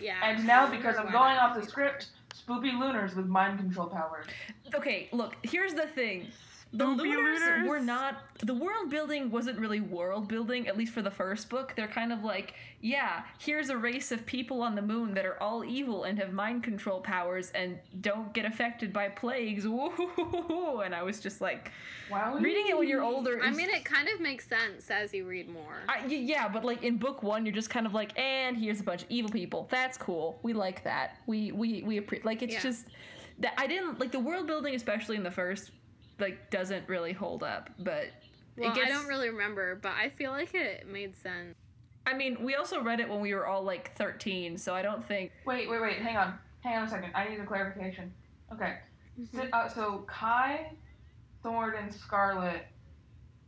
Yeah. 0.00 0.16
And 0.22 0.46
now, 0.46 0.70
because 0.70 0.96
I'm 0.96 1.10
going 1.12 1.36
off 1.36 1.54
the 1.58 1.66
script, 1.66 2.08
spoopy 2.34 2.78
lunars 2.78 3.14
with 3.14 3.26
mind 3.26 3.58
control 3.58 3.86
powers. 3.86 4.26
Okay, 4.74 5.08
look, 5.12 5.36
here's 5.42 5.74
the 5.74 5.86
thing. 5.86 6.28
The 6.72 6.84
Spoopy 6.84 6.98
Lunars 6.98 7.40
Lunars? 7.40 7.68
were 7.68 7.80
not. 7.80 8.22
The 8.44 8.54
world 8.54 8.90
building 8.90 9.28
wasn't 9.30 9.58
really 9.58 9.80
world 9.80 10.28
building, 10.28 10.68
at 10.68 10.76
least 10.76 10.92
for 10.92 11.02
the 11.02 11.10
first 11.10 11.50
book. 11.50 11.72
They're 11.76 11.88
kind 11.88 12.12
of 12.12 12.22
like, 12.22 12.54
yeah, 12.80 13.22
here's 13.40 13.70
a 13.70 13.76
race 13.76 14.12
of 14.12 14.24
people 14.24 14.62
on 14.62 14.76
the 14.76 14.82
moon 14.82 15.12
that 15.14 15.26
are 15.26 15.36
all 15.42 15.64
evil 15.64 16.04
and 16.04 16.16
have 16.20 16.32
mind 16.32 16.62
control 16.62 17.00
powers 17.00 17.50
and 17.56 17.76
don't 18.00 18.32
get 18.32 18.44
affected 18.44 18.92
by 18.92 19.08
plagues. 19.08 19.66
Woo! 20.14 20.80
And 20.84 20.94
I 20.94 21.02
was 21.02 21.18
just 21.20 21.40
like, 21.40 21.72
Wow. 22.10 22.36
reading 22.38 22.68
it 22.68 22.78
when 22.78 22.88
you're 22.88 23.02
older. 23.02 23.40
I 23.42 23.50
mean, 23.50 23.68
it 23.70 23.84
kind 23.84 24.08
of 24.08 24.20
makes 24.20 24.46
sense 24.48 24.90
as 24.90 25.12
you 25.12 25.26
read 25.26 25.48
more. 25.48 25.76
I, 25.88 26.00
y- 26.06 26.14
yeah, 26.14 26.48
but 26.48 26.64
like 26.64 26.82
in 26.84 26.98
book 26.98 27.22
one, 27.22 27.44
you're 27.44 27.54
just 27.54 27.70
kind 27.70 27.86
of 27.86 27.94
like, 27.94 28.16
and 28.18 28.56
here's 28.56 28.80
a 28.80 28.84
bunch 28.84 29.02
of 29.02 29.10
evil 29.10 29.30
people. 29.30 29.66
That's 29.70 29.96
cool. 29.98 30.38
We 30.42 30.52
like 30.52 30.84
that. 30.84 31.16
We 31.26 31.52
we 31.52 31.82
we 31.82 31.98
appreciate. 31.98 32.24
Like 32.24 32.42
it's 32.42 32.54
Yeah. 32.54 32.60
just 32.62 32.86
that 33.40 33.54
I 33.58 33.66
didn't 33.66 33.98
like 34.00 34.12
the 34.12 34.18
world 34.20 34.46
building, 34.46 34.74
especially 34.74 35.16
in 35.16 35.22
the 35.22 35.30
first, 35.30 35.70
like 36.20 36.50
doesn't 36.50 36.88
really 36.88 37.12
hold 37.12 37.42
up. 37.42 37.70
But 37.78 38.06
well, 38.56 38.70
it 38.70 38.74
gets. 38.74 38.90
I 38.90 38.92
don't 38.92 39.06
really 39.06 39.28
remember, 39.30 39.76
but 39.76 39.92
I 39.92 40.10
feel 40.10 40.30
like 40.30 40.54
it 40.54 40.86
made 40.86 41.16
sense. 41.16 41.54
I 42.06 42.14
mean, 42.14 42.42
we 42.42 42.54
also 42.54 42.82
read 42.82 43.00
it 43.00 43.08
when 43.08 43.20
we 43.20 43.34
were 43.34 43.46
all 43.46 43.62
like 43.62 43.94
13, 43.96 44.56
so 44.58 44.74
I 44.74 44.82
don't 44.82 45.06
think. 45.06 45.32
Wait, 45.44 45.68
wait, 45.68 45.80
wait. 45.80 45.98
Hang 45.98 46.16
on. 46.16 46.34
Hang 46.60 46.78
on 46.78 46.84
a 46.86 46.90
second. 46.90 47.12
I 47.14 47.28
need 47.28 47.38
a 47.40 47.44
clarification. 47.46 48.12
Okay. 48.52 48.76
Mm-hmm. 49.20 49.36
So, 49.38 49.48
uh, 49.52 49.68
so 49.68 50.04
Kai, 50.06 50.72
Thorn, 51.42 51.74
and 51.76 51.92
Scarlet 51.94 52.62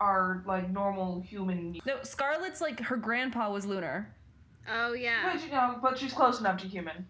are 0.00 0.42
like 0.46 0.70
normal 0.70 1.20
human. 1.22 1.80
No, 1.86 1.98
Scarlet's 2.02 2.60
like 2.60 2.80
her 2.80 2.96
grandpa 2.96 3.50
was 3.50 3.64
Lunar. 3.64 4.14
Oh 4.70 4.92
yeah, 4.92 5.32
But 5.32 5.44
you 5.44 5.50
know, 5.50 5.78
but 5.82 5.98
she's 5.98 6.12
close 6.12 6.38
enough 6.40 6.60
to 6.62 6.68
human. 6.68 7.06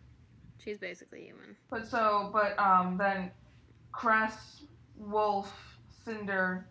she's 0.62 0.78
basically 0.78 1.25
human. 1.25 1.57
But 1.71 1.87
so, 1.87 2.31
but 2.33 2.59
um, 2.59 2.97
then 2.97 3.31
Cress, 3.92 4.62
Wolf, 4.97 5.53
Cinder, 6.05 6.67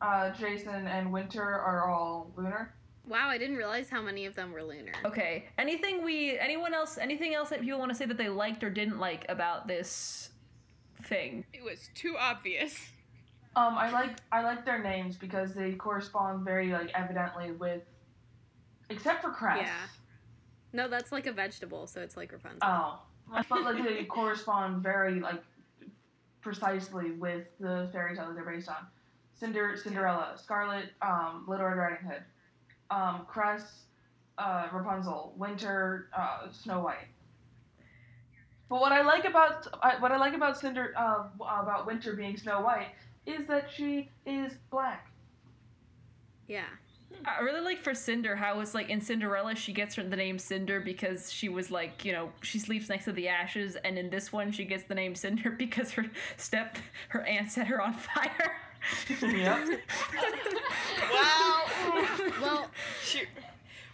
uh, 0.00 0.30
Jacin, 0.32 0.86
and 0.86 1.12
Winter 1.12 1.42
are 1.42 1.88
all 1.88 2.32
lunar. 2.36 2.74
Wow, 3.06 3.28
I 3.28 3.38
didn't 3.38 3.56
realize 3.56 3.90
how 3.90 4.00
many 4.00 4.26
of 4.26 4.34
them 4.34 4.52
were 4.52 4.62
lunar. 4.62 4.92
Okay. 5.04 5.46
Anything 5.58 6.04
we? 6.04 6.38
Anyone 6.38 6.72
else? 6.72 6.98
Anything 6.98 7.34
else 7.34 7.50
that 7.50 7.60
people 7.60 7.78
want 7.78 7.90
to 7.90 7.96
say 7.96 8.06
that 8.06 8.16
they 8.16 8.28
liked 8.28 8.62
or 8.62 8.70
didn't 8.70 8.98
like 8.98 9.26
about 9.28 9.66
this 9.66 10.30
thing? 11.04 11.44
it 11.52 11.62
was 11.64 11.90
too 11.94 12.16
obvious. 12.18 12.78
Um, 13.54 13.76
I 13.76 13.90
like 13.90 14.16
I 14.30 14.42
like 14.42 14.64
their 14.64 14.82
names 14.82 15.16
because 15.16 15.52
they 15.52 15.72
correspond 15.72 16.44
very 16.44 16.70
like 16.72 16.90
evidently 16.94 17.50
with, 17.50 17.82
except 18.88 19.22
for 19.22 19.30
Cress. 19.30 19.62
Yeah. 19.62 19.86
No, 20.72 20.88
that's 20.88 21.12
like 21.12 21.26
a 21.26 21.32
vegetable, 21.32 21.86
so 21.86 22.00
it's 22.00 22.16
like 22.16 22.32
Rapunzel. 22.32 22.60
Oh, 22.62 22.98
but 23.48 23.62
like 23.62 23.84
they 23.84 24.04
correspond 24.08 24.82
very 24.82 25.20
like 25.20 25.42
precisely 26.42 27.12
with 27.12 27.46
the 27.60 27.88
fairy 27.92 28.14
tale 28.16 28.26
that 28.26 28.34
they're 28.34 28.44
based 28.44 28.68
on. 28.68 28.86
Cinder, 29.34 29.76
Cinderella, 29.76 30.34
Scarlet, 30.36 30.90
um, 31.00 31.44
Little 31.48 31.66
Red 31.66 31.76
Riding 31.78 32.06
Hood, 32.06 32.22
um, 32.90 33.24
Cress, 33.26 33.84
uh, 34.38 34.68
Rapunzel, 34.72 35.34
Winter, 35.36 36.08
uh, 36.16 36.48
Snow 36.52 36.80
White. 36.80 37.08
But 38.68 38.80
what 38.80 38.92
I 38.92 39.02
like 39.02 39.24
about 39.24 39.66
I- 39.82 39.98
what 40.00 40.12
I 40.12 40.16
like 40.16 40.34
about 40.34 40.58
Cinder 40.58 40.94
uh, 40.96 41.24
about 41.40 41.86
Winter 41.86 42.14
being 42.14 42.36
Snow 42.36 42.60
White 42.60 42.88
is 43.26 43.46
that 43.48 43.70
she 43.70 44.10
is 44.26 44.52
black. 44.70 45.10
Yeah. 46.48 46.64
I 47.24 47.40
really 47.42 47.60
like 47.60 47.80
for 47.82 47.94
Cinder 47.94 48.34
how 48.36 48.60
it's 48.60 48.74
like 48.74 48.90
in 48.90 49.00
Cinderella 49.00 49.54
she 49.54 49.72
gets 49.72 49.94
her 49.96 50.02
the 50.02 50.16
name 50.16 50.38
Cinder 50.38 50.80
because 50.80 51.32
she 51.32 51.48
was 51.48 51.70
like 51.70 52.04
you 52.04 52.12
know 52.12 52.30
she 52.42 52.58
sleeps 52.58 52.88
next 52.88 53.04
to 53.06 53.12
the 53.12 53.28
ashes, 53.28 53.76
and 53.76 53.98
in 53.98 54.10
this 54.10 54.32
one 54.32 54.50
she 54.52 54.64
gets 54.64 54.84
the 54.84 54.94
name 54.94 55.14
Cinder 55.14 55.50
because 55.58 55.92
her 55.92 56.04
step 56.36 56.78
her 57.08 57.22
aunt 57.22 57.50
set 57.50 57.66
her 57.68 57.80
on 57.80 57.94
fire. 57.94 58.56
Yep. 59.20 59.80
Wow. 61.12 61.62
Well, 62.40 62.70
Shoot. 63.04 63.28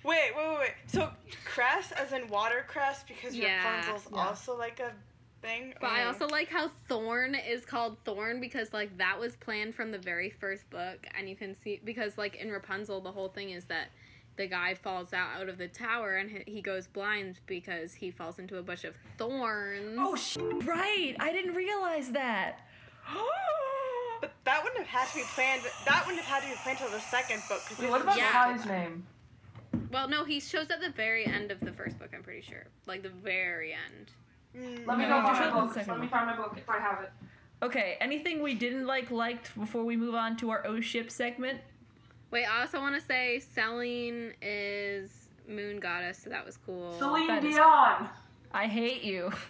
Wait, 0.04 0.30
wait, 0.34 0.48
wait, 0.48 0.58
wait. 0.58 0.70
So 0.86 1.10
cress 1.44 1.92
as 1.92 2.12
in 2.12 2.26
watercress 2.28 3.04
because 3.06 3.34
Yeah, 3.36 3.56
Rapunzel's 3.82 4.08
yeah. 4.12 4.26
also 4.26 4.56
like 4.56 4.80
a 4.80 4.92
thing. 5.42 5.74
but 5.80 5.90
I 5.90 6.04
also 6.04 6.26
like 6.28 6.48
how 6.48 6.70
Thorne 6.88 7.34
is 7.34 7.64
called 7.64 7.96
Thorne 8.04 8.40
because 8.40 8.72
like 8.72 8.96
that 8.98 9.18
was 9.18 9.36
planned 9.36 9.74
from 9.74 9.90
the 9.90 9.98
very 9.98 10.30
first 10.30 10.68
book, 10.70 11.06
and 11.16 11.28
you 11.28 11.36
can 11.36 11.54
see 11.54 11.80
because 11.84 12.18
like 12.18 12.36
in 12.36 12.50
Rapunzel 12.50 13.00
the 13.00 13.12
whole 13.12 13.28
thing 13.28 13.50
is 13.50 13.64
that 13.66 13.88
the 14.36 14.46
guy 14.46 14.74
falls 14.74 15.12
out 15.12 15.30
out 15.40 15.48
of 15.48 15.58
the 15.58 15.66
tower 15.68 16.16
and 16.16 16.30
he- 16.30 16.44
he 16.52 16.62
goes 16.62 16.86
blind 16.86 17.40
because 17.46 17.92
he 17.94 18.10
falls 18.12 18.38
into 18.38 18.56
a 18.58 18.62
bush 18.62 18.84
of 18.84 18.94
thorns. 19.16 19.96
oh 19.98 20.14
sh- 20.14 20.36
right! 20.64 21.16
I 21.18 21.32
didn't 21.32 21.54
realize 21.54 22.10
that. 22.12 22.60
But 24.20 24.32
that 24.44 24.64
wouldn't 24.64 24.84
have 24.84 24.88
had 25.04 25.08
to 25.10 25.14
be 25.18 25.22
planned. 25.34 25.62
That 25.86 26.04
wouldn't 26.04 26.24
have 26.24 26.42
had 26.42 26.48
to 26.48 26.48
be 26.52 26.60
planned 26.62 26.78
till 26.78 26.90
the 26.90 26.98
second 26.98 27.40
book. 27.48 27.60
Cause 27.68 27.78
Wait, 27.78 27.88
what 27.88 28.00
about 28.02 28.16
Yeah. 28.16 28.32
Kai's 28.32 28.66
name? 28.66 29.06
Well, 29.92 30.08
no, 30.08 30.24
he 30.24 30.40
shows 30.40 30.70
at 30.70 30.80
the 30.80 30.90
very 30.90 31.24
end 31.24 31.52
of 31.52 31.60
the 31.60 31.70
first 31.72 31.98
book. 32.00 32.10
I'm 32.12 32.24
pretty 32.24 32.40
sure, 32.42 32.64
like 32.86 33.02
the 33.04 33.10
very 33.10 33.72
end. 33.72 34.10
Mm, 34.56 34.86
Let 34.86 34.98
me 34.98 35.06
No, 35.06 35.20
go 35.22 35.26
find 35.34 35.38
my 35.54 35.60
book. 35.60 35.74
second 35.74 35.92
Let 35.92 36.00
me 36.00 36.06
find 36.08 36.26
my 36.26 36.36
book 36.36 36.54
if 36.56 36.68
I 36.68 36.78
have 36.78 37.00
it. 37.02 37.12
Okay, 37.62 37.96
anything 38.00 38.42
we 38.42 38.54
didn't 38.54 38.86
like 38.86 39.10
liked 39.10 39.58
before 39.58 39.84
we 39.84 39.96
move 39.96 40.14
on 40.14 40.36
to 40.38 40.50
our 40.50 40.66
O 40.66 40.80
ship 40.80 41.10
segment? 41.10 41.60
Wait, 42.30 42.44
I 42.44 42.60
also 42.60 42.78
want 42.80 42.94
to 42.94 43.00
say 43.00 43.40
Selene 43.40 44.32
is 44.42 45.28
moon 45.48 45.80
goddess, 45.80 46.18
so 46.18 46.30
that 46.30 46.44
was 46.44 46.56
cool. 46.58 46.96
Celine 46.98 47.26
that 47.26 47.44
is- 47.44 47.54
Dion. 47.56 48.08
I 48.52 48.66
hate 48.66 49.02
you. 49.02 49.30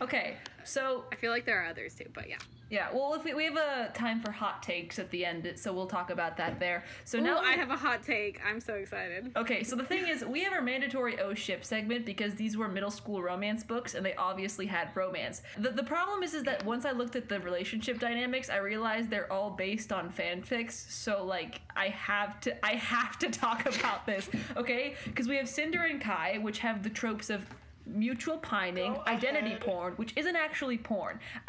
Okay, 0.00 0.36
so 0.64 1.04
I 1.12 1.14
feel 1.14 1.30
like 1.30 1.44
there 1.44 1.62
are 1.62 1.66
others 1.66 1.94
too, 1.94 2.06
but 2.12 2.28
yeah. 2.28 2.38
Yeah, 2.72 2.88
well, 2.90 3.12
if 3.12 3.22
we, 3.22 3.34
we 3.34 3.44
have 3.44 3.58
a 3.58 3.90
time 3.92 4.18
for 4.18 4.30
hot 4.30 4.62
takes 4.62 4.98
at 4.98 5.10
the 5.10 5.26
end, 5.26 5.46
so 5.56 5.74
we'll 5.74 5.86
talk 5.86 6.08
about 6.08 6.38
that 6.38 6.58
there. 6.58 6.84
So 7.04 7.18
Ooh, 7.18 7.20
now 7.20 7.36
I 7.36 7.52
have 7.52 7.68
a 7.68 7.76
hot 7.76 8.02
take. 8.02 8.40
I'm 8.48 8.62
so 8.62 8.72
excited. 8.72 9.30
Okay, 9.36 9.62
so 9.62 9.76
the 9.76 9.84
thing 9.84 10.08
is, 10.08 10.24
we 10.24 10.42
have 10.42 10.54
our 10.54 10.62
mandatory 10.62 11.20
O 11.20 11.34
ship 11.34 11.66
segment 11.66 12.06
because 12.06 12.34
these 12.34 12.56
were 12.56 12.68
middle 12.68 12.90
school 12.90 13.22
romance 13.22 13.62
books 13.62 13.92
and 13.92 14.06
they 14.06 14.14
obviously 14.14 14.64
had 14.64 14.88
romance. 14.94 15.42
The, 15.58 15.68
the 15.68 15.82
problem 15.82 16.22
is, 16.22 16.32
is 16.32 16.44
that 16.44 16.64
once 16.64 16.86
I 16.86 16.92
looked 16.92 17.14
at 17.14 17.28
the 17.28 17.40
relationship 17.40 17.98
dynamics, 17.98 18.48
I 18.48 18.56
realized 18.56 19.10
they're 19.10 19.30
all 19.30 19.50
based 19.50 19.92
on 19.92 20.10
fanfics. 20.10 20.72
So 20.72 21.26
like, 21.26 21.60
I 21.76 21.88
have 21.88 22.40
to, 22.40 22.64
I 22.64 22.76
have 22.76 23.18
to 23.18 23.28
talk 23.30 23.66
about 23.66 24.06
this, 24.06 24.30
okay? 24.56 24.94
Because 25.04 25.28
we 25.28 25.36
have 25.36 25.46
Cinder 25.46 25.82
and 25.82 26.00
Kai, 26.00 26.38
which 26.38 26.60
have 26.60 26.82
the 26.82 26.90
tropes 26.90 27.28
of 27.28 27.44
mutual 27.86 28.38
pining, 28.38 28.94
Go 28.94 29.02
identity 29.06 29.48
ahead. 29.48 29.60
porn, 29.60 29.92
which 29.94 30.12
isn't 30.16 30.36
actually 30.36 30.78
porn. 30.78 31.18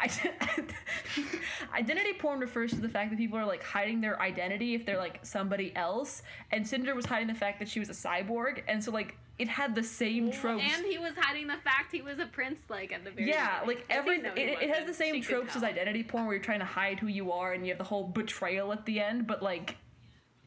Identity 1.74 2.12
porn 2.18 2.40
refers 2.40 2.70
to 2.70 2.80
the 2.80 2.88
fact 2.88 3.10
that 3.10 3.16
people 3.16 3.38
are 3.38 3.46
like 3.46 3.62
hiding 3.62 4.00
their 4.00 4.20
identity 4.20 4.74
if 4.74 4.84
they're 4.84 4.98
like 4.98 5.20
somebody 5.22 5.74
else, 5.76 6.22
and 6.50 6.66
Cinder 6.66 6.94
was 6.94 7.06
hiding 7.06 7.28
the 7.28 7.34
fact 7.34 7.58
that 7.58 7.68
she 7.68 7.78
was 7.80 7.88
a 7.88 7.92
cyborg, 7.92 8.62
and 8.68 8.82
so 8.82 8.90
like 8.90 9.16
it 9.38 9.48
had 9.48 9.74
the 9.74 9.82
same 9.82 10.30
tropes. 10.30 10.62
And 10.76 10.86
he 10.86 10.98
was 10.98 11.12
hiding 11.16 11.48
the 11.48 11.56
fact 11.56 11.90
he 11.90 12.02
was 12.02 12.18
a 12.18 12.26
prince, 12.26 12.60
like 12.68 12.92
at 12.92 13.04
the 13.04 13.10
very 13.10 13.28
yeah, 13.28 13.60
beginning. 13.60 13.76
like 13.76 13.90
I 13.90 13.98
every 13.98 14.16
it, 14.18 14.62
it 14.62 14.70
has 14.70 14.86
the 14.86 14.94
same 14.94 15.14
She 15.16 15.22
tropes 15.22 15.56
as 15.56 15.64
identity 15.64 16.04
porn 16.04 16.26
where 16.26 16.34
you're 16.36 16.44
trying 16.44 16.60
to 16.60 16.64
hide 16.64 17.00
who 17.00 17.08
you 17.08 17.32
are 17.32 17.52
and 17.52 17.66
you 17.66 17.72
have 17.72 17.78
the 17.78 17.84
whole 17.84 18.04
betrayal 18.04 18.72
at 18.72 18.86
the 18.86 19.00
end, 19.00 19.26
but 19.26 19.42
like 19.42 19.76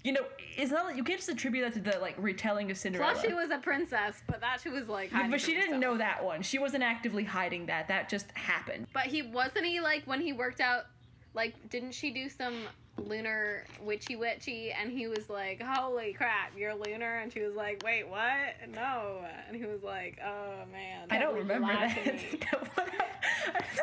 you 0.07 0.13
know, 0.13 0.23
it's 0.55 0.71
not 0.71 0.85
like 0.85 0.95
you 0.95 1.03
can't 1.03 1.19
just 1.19 1.27
attribute 1.27 1.65
that 1.65 1.73
to 1.73 1.91
the 1.91 1.99
like 1.99 2.15
retelling 2.17 2.71
of 2.71 2.77
Cinderella. 2.77 3.11
Plus, 3.11 3.25
she 3.25 3.33
was 3.33 3.49
a 3.51 3.57
princess, 3.57 4.23
but 4.25 4.39
that 4.39 4.61
she 4.63 4.69
was 4.69 4.87
like. 4.87 5.11
Yeah, 5.11 5.27
but 5.29 5.41
she 5.41 5.51
didn't 5.51 5.73
herself. 5.75 5.81
know 5.81 5.97
that 5.97 6.23
one. 6.23 6.41
She 6.43 6.59
wasn't 6.59 6.83
actively 6.83 7.25
hiding 7.25 7.65
that. 7.65 7.89
That 7.89 8.07
just 8.07 8.31
happened. 8.31 8.87
But 8.93 9.07
he 9.07 9.21
wasn't 9.21 9.65
he 9.65 9.81
like 9.81 10.03
when 10.05 10.21
he 10.21 10.31
worked 10.31 10.61
out, 10.61 10.85
like 11.33 11.69
didn't 11.69 11.91
she 11.91 12.11
do 12.11 12.29
some 12.29 12.55
lunar 12.95 13.65
witchy 13.81 14.15
witchy? 14.15 14.71
And 14.71 14.89
he 14.89 15.07
was 15.07 15.29
like, 15.29 15.61
"Holy 15.61 16.13
crap, 16.13 16.53
you're 16.57 16.73
lunar!" 16.73 17.17
And 17.17 17.33
she 17.33 17.41
was 17.41 17.55
like, 17.55 17.83
"Wait, 17.83 18.07
what? 18.07 18.55
No!" 18.73 19.25
And 19.49 19.57
he 19.57 19.65
was 19.65 19.83
like, 19.83 20.19
"Oh 20.25 20.63
man." 20.71 21.07
I 21.09 21.17
don't 21.19 21.35
remember 21.35 21.67
that. 21.67 21.97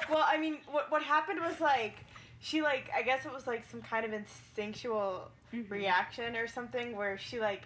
Well, 0.09 0.25
I 0.27 0.39
mean, 0.39 0.59
what 0.71 0.91
what 0.91 1.03
happened 1.03 1.41
was 1.41 1.61
like 1.61 1.97
she 2.41 2.63
like 2.63 2.91
I 2.95 3.03
guess 3.03 3.25
it 3.25 3.33
was 3.33 3.47
like 3.47 3.65
some 3.71 3.83
kind 3.83 4.05
of 4.05 4.13
instinctual 4.13 5.31
Mm-hmm. 5.55 5.73
reaction 5.73 6.37
or 6.37 6.47
something 6.47 6.97
where 6.97 7.19
she 7.19 7.41
like 7.41 7.63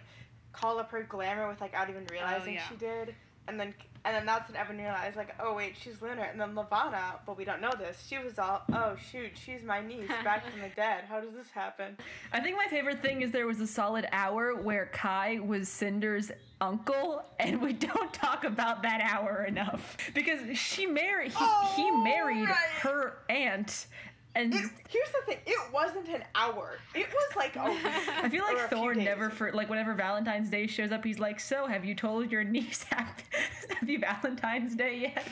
called 0.51 0.79
up 0.79 0.91
her 0.91 1.03
glamour 1.03 1.47
without 1.47 1.73
like, 1.73 1.89
even 1.89 2.05
realizing 2.11 2.55
yeah. 2.55 2.67
she 2.69 2.75
did, 2.75 3.15
and 3.47 3.59
then 3.59 3.73
and 4.05 4.15
then 4.15 4.25
that's 4.25 4.49
when 4.49 4.55
Evan 4.57 4.77
realized 4.77 5.17
like 5.17 5.35
oh 5.41 5.53
wait 5.53 5.75
she's 5.81 6.01
lunar, 6.01 6.23
and 6.23 6.39
then 6.39 6.55
Levana, 6.55 7.15
but 7.25 7.37
we 7.37 7.43
don't 7.45 7.61
know 7.61 7.73
this. 7.77 8.05
She 8.07 8.17
was 8.17 8.39
all 8.39 8.61
oh 8.73 8.95
shoot 9.11 9.31
she's 9.35 9.63
my 9.63 9.81
niece 9.81 10.07
back 10.23 10.49
from 10.49 10.61
the 10.61 10.69
dead. 10.75 11.03
How 11.09 11.19
does 11.19 11.33
this 11.33 11.49
happen? 11.49 11.97
I 12.31 12.39
think 12.39 12.55
my 12.57 12.67
favorite 12.69 13.01
thing 13.01 13.21
is 13.21 13.31
there 13.31 13.47
was 13.47 13.59
a 13.59 13.67
solid 13.67 14.07
hour 14.11 14.55
where 14.55 14.87
Kai 14.87 15.39
was 15.39 15.67
Cinder's 15.69 16.31
uncle, 16.61 17.23
and 17.39 17.61
we 17.61 17.73
don't 17.73 18.13
talk 18.13 18.43
about 18.43 18.81
that 18.83 19.01
hour 19.01 19.45
enough 19.45 19.97
because 20.13 20.57
she 20.57 20.85
married 20.85 21.31
he, 21.31 21.45
he 21.75 21.89
Oh, 21.91 22.03
married 22.03 22.47
right. 22.47 22.55
her 22.81 23.17
aunt, 23.29 23.87
and 24.35 24.53
It, 24.53 24.59
here's 24.89 25.09
the 25.11 25.21
thing, 25.25 25.37
it 25.45 25.73
wasn't 25.73 26.07
an 26.09 26.23
hour. 26.35 26.77
It 26.95 27.07
was 27.11 27.35
like 27.35 27.55
a 27.55 27.63
week. 27.69 27.77
I 28.23 28.29
feel 28.29 28.43
like 28.43 28.57
few 28.57 28.67
Thorne 28.67 28.97
days. 28.97 29.05
never 29.05 29.29
for 29.29 29.51
like 29.51 29.69
whenever 29.69 29.93
Valentine's 29.93 30.49
Day 30.49 30.67
shows 30.67 30.91
up, 30.91 31.03
he's 31.03 31.19
like, 31.19 31.39
"So, 31.39 31.65
have 31.67 31.83
you 31.85 31.95
told 31.95 32.31
your 32.31 32.43
niece 32.55 32.83
happy, 32.89 33.23
happy 33.69 33.97
Valentine's 33.97 34.75
Day 34.75 34.99
yet?" 35.15 35.27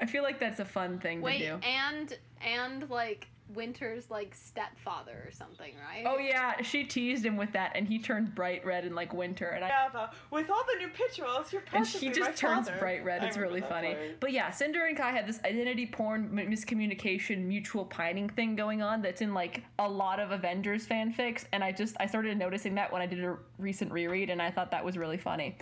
I 0.00 0.06
feel 0.06 0.22
like 0.22 0.40
that's 0.40 0.60
a 0.60 0.64
fun 0.64 0.98
thing 0.98 1.20
Wait, 1.20 1.38
to 1.38 1.46
do. 1.46 1.54
and 1.66 2.18
and 2.44 2.88
like 2.90 3.28
Winter's 3.54 4.10
like 4.10 4.34
stepfather 4.34 5.22
or 5.26 5.30
something, 5.32 5.72
right? 5.88 6.04
Oh 6.06 6.18
yeah, 6.18 6.60
she 6.62 6.84
teased 6.84 7.24
him 7.24 7.36
with 7.36 7.52
that, 7.52 7.72
and 7.74 7.86
he 7.86 7.98
turned 7.98 8.34
bright 8.34 8.64
red 8.64 8.84
in 8.84 8.94
like 8.94 9.12
winter, 9.12 9.48
and 9.48 9.64
I 9.64 9.68
Yeah, 9.68 10.06
with 10.30 10.50
all 10.50 10.62
the 10.72 10.78
new 10.78 10.88
pictures, 10.88 11.52
you're 11.52 11.62
and 11.72 11.84
possibly 11.84 12.08
she 12.08 12.14
just 12.14 12.20
my 12.20 12.32
turns 12.32 12.68
father. 12.68 12.78
bright 12.78 13.04
red. 13.04 13.22
It's 13.24 13.36
really 13.36 13.60
funny. 13.60 13.94
part. 13.94 14.20
But 14.20 14.32
yeah, 14.32 14.50
Cinder 14.50 14.86
and 14.86 14.96
Kai 14.96 15.10
had 15.10 15.26
this 15.26 15.40
identity 15.44 15.86
porn, 15.86 16.38
m- 16.38 16.50
miscommunication, 16.50 17.44
mutual 17.44 17.84
pining 17.84 18.28
thing 18.28 18.56
going 18.56 18.82
on 18.82 19.02
that's 19.02 19.20
in 19.20 19.34
like 19.34 19.62
a 19.78 19.88
lot 19.88 20.20
of 20.20 20.30
Avengers 20.30 20.86
fanfics, 20.86 21.44
and 21.52 21.62
I 21.62 21.72
just 21.72 21.96
I 22.00 22.06
started 22.06 22.36
noticing 22.38 22.74
that 22.76 22.92
when 22.92 23.02
I 23.02 23.06
did 23.06 23.22
a 23.24 23.36
recent 23.58 23.92
reread, 23.92 24.30
and 24.30 24.40
I 24.40 24.50
thought 24.50 24.70
that 24.70 24.84
was 24.84 24.96
really 24.96 25.18
funny. 25.18 25.56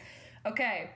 Okay. 0.47 0.91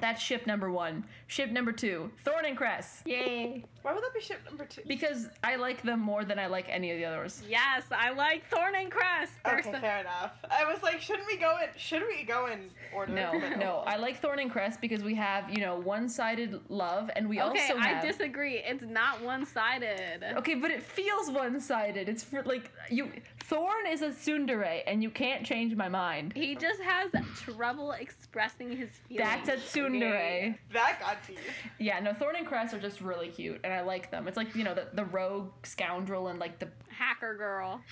That's 0.00 0.20
ship 0.20 0.46
number 0.46 0.70
one. 0.70 1.04
Ship 1.26 1.50
number 1.50 1.72
two, 1.72 2.10
Thorne 2.24 2.44
and 2.44 2.56
Cress. 2.56 3.02
Yay! 3.06 3.64
Why 3.82 3.94
would 3.94 4.02
that 4.02 4.12
be 4.12 4.20
ship 4.20 4.40
number 4.44 4.64
two? 4.66 4.82
Because 4.86 5.28
I 5.42 5.56
like 5.56 5.82
them 5.82 6.00
more 6.00 6.24
than 6.24 6.38
I 6.38 6.48
like 6.48 6.66
any 6.68 6.90
of 6.90 6.98
the 6.98 7.04
others. 7.06 7.42
Yes, 7.48 7.84
I 7.90 8.10
like 8.10 8.44
Thorne 8.48 8.74
and 8.74 8.90
Cress. 8.90 9.30
They're 9.44 9.58
Okay, 9.60 9.72
so- 9.72 9.78
fair 9.78 10.00
enough. 10.00 10.32
I 10.50 10.64
was 10.70 10.82
like, 10.82 11.00
shouldn't 11.00 11.26
we 11.26 11.36
go 11.38 11.56
in? 11.62 11.68
Should 11.78 12.02
we 12.06 12.24
go 12.24 12.46
in 12.46 12.68
order? 12.94 13.12
No, 13.12 13.32
no, 13.58 13.84
I 13.86 13.96
like 13.96 14.20
Thorne 14.20 14.40
and 14.40 14.50
Cress 14.50 14.76
because 14.76 15.02
we 15.02 15.14
have 15.14 15.48
you 15.50 15.60
know 15.60 15.76
one-sided 15.78 16.60
love, 16.68 17.10
and 17.16 17.28
we 17.28 17.40
Okay, 17.40 17.60
also 17.60 17.76
have. 17.78 18.04
I 18.04 18.06
disagree. 18.06 18.58
It's 18.58 18.84
not 18.84 19.22
one-sided. 19.22 20.24
Okay, 20.38 20.54
but 20.56 20.70
it 20.70 20.82
feels 20.82 21.30
one-sided. 21.30 22.08
It's 22.08 22.22
for 22.24 22.42
like 22.42 22.70
you. 22.90 23.10
Thorne 23.44 23.86
is 23.88 24.02
a 24.02 24.08
tsundere, 24.08 24.82
and 24.88 25.02
you 25.02 25.10
can't 25.10 25.46
change 25.46 25.74
my 25.76 25.88
mind. 25.88 26.32
He 26.34 26.56
just 26.56 26.80
has 26.82 27.12
trouble 27.36 27.92
expressing 27.92 28.76
his 28.76 28.90
feelings. 29.08 29.24
That's 29.46 29.48
a 29.48 29.56
tsundere. 29.76 30.58
That 30.72 30.98
got 31.00 31.26
deep. 31.26 31.38
Yeah, 31.78 32.00
no, 32.00 32.12
Thorne 32.12 32.36
and 32.36 32.46
Cress 32.46 32.72
are 32.74 32.80
just 32.80 33.00
really 33.00 33.28
cute, 33.28 33.60
and 33.64 33.72
I 33.72 33.80
like 33.82 34.10
them. 34.10 34.28
It's 34.28 34.36
like 34.36 34.54
you 34.54 34.64
know 34.64 34.74
the, 34.74 34.88
the 34.94 35.04
rogue 35.04 35.50
scoundrel 35.64 36.28
and 36.28 36.38
like 36.38 36.58
the. 36.58 36.68
Hacker 36.88 37.34
girl. 37.36 37.82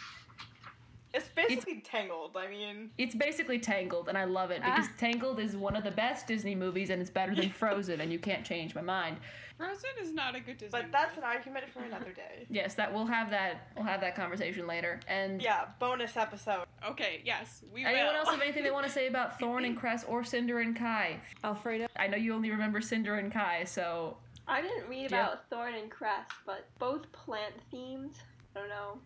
It's 1.15 1.29
basically 1.29 1.81
tangled. 1.81 2.37
I 2.37 2.49
mean, 2.49 2.91
It's 2.99 3.15
basically 3.15 3.59
Tangled, 3.61 4.09
and 4.09 4.19
I 4.19 4.25
love 4.25 4.51
it 4.51 4.61
because 4.63 4.87
Ah. 4.89 4.95
Tangled 4.99 5.39
is 5.39 5.57
one 5.57 5.77
of 5.77 5.85
the 5.85 5.91
best 5.93 6.27
Disney 6.27 6.55
movies, 6.57 6.91
and 6.91 7.01
it's 7.01 7.11
better 7.11 7.35
than 7.35 7.51
Frozen, 7.61 8.01
and 8.01 8.13
you 8.13 8.19
can't 8.19 8.45
change 8.45 8.75
my 8.75 8.81
mind. 8.81 9.19
Frozen 9.57 9.91
is 10.01 10.13
not 10.13 10.35
a 10.35 10.41
good 10.41 10.59
Disney. 10.59 10.81
but 10.81 10.91
that's 10.91 11.17
an 11.17 11.23
argument 11.23 11.69
for 11.71 11.85
another 11.85 12.11
day. 12.13 12.47
Yes, 12.51 12.75
that 12.75 12.93
we'll 12.93 13.07
have 13.07 13.31
that. 13.31 13.69
We'll 13.77 13.85
have 13.87 14.01
that 14.01 14.17
conversation 14.17 14.67
later. 14.67 14.99
And 15.07 15.41
Yeah, 15.41 15.67
bonus 15.79 16.17
episode. 16.17 16.65
okay. 16.85 17.23
Yes, 17.25 17.63
we 17.73 17.85
anyone 17.85 18.07
will. 18.07 18.15
else 18.21 18.29
have 18.31 18.41
anything 18.43 18.65
they 18.65 18.73
want 18.73 18.87
to 18.87 18.93
say 18.93 19.07
about 19.07 19.39
Thorne 19.41 19.65
and 19.65 19.77
Cress 19.77 20.03
or 20.05 20.25
Cinder 20.25 20.59
and 20.59 20.75
Kai? 20.75 21.21
Alfredo. 21.45 21.87
I 21.97 22.09
know 22.09 22.17
you 22.17 22.35
only 22.35 22.51
remember 22.51 22.81
Cinder 22.81 23.15
and 23.15 23.33
Kai, 23.33 23.63
so 23.63 24.17
I 24.49 24.61
didn't 24.61 24.89
read 24.89 25.11
Do 25.11 25.15
you- 25.15 25.21
about 25.23 25.49
Thorne 25.49 25.75
and 25.75 25.89
Cress, 25.91 26.27
but 26.45 26.69
both 26.81 27.11
plant 27.13 27.55
themed. 27.73 28.15
I 28.57 28.59
don't 28.61 28.69
know. 28.69 28.99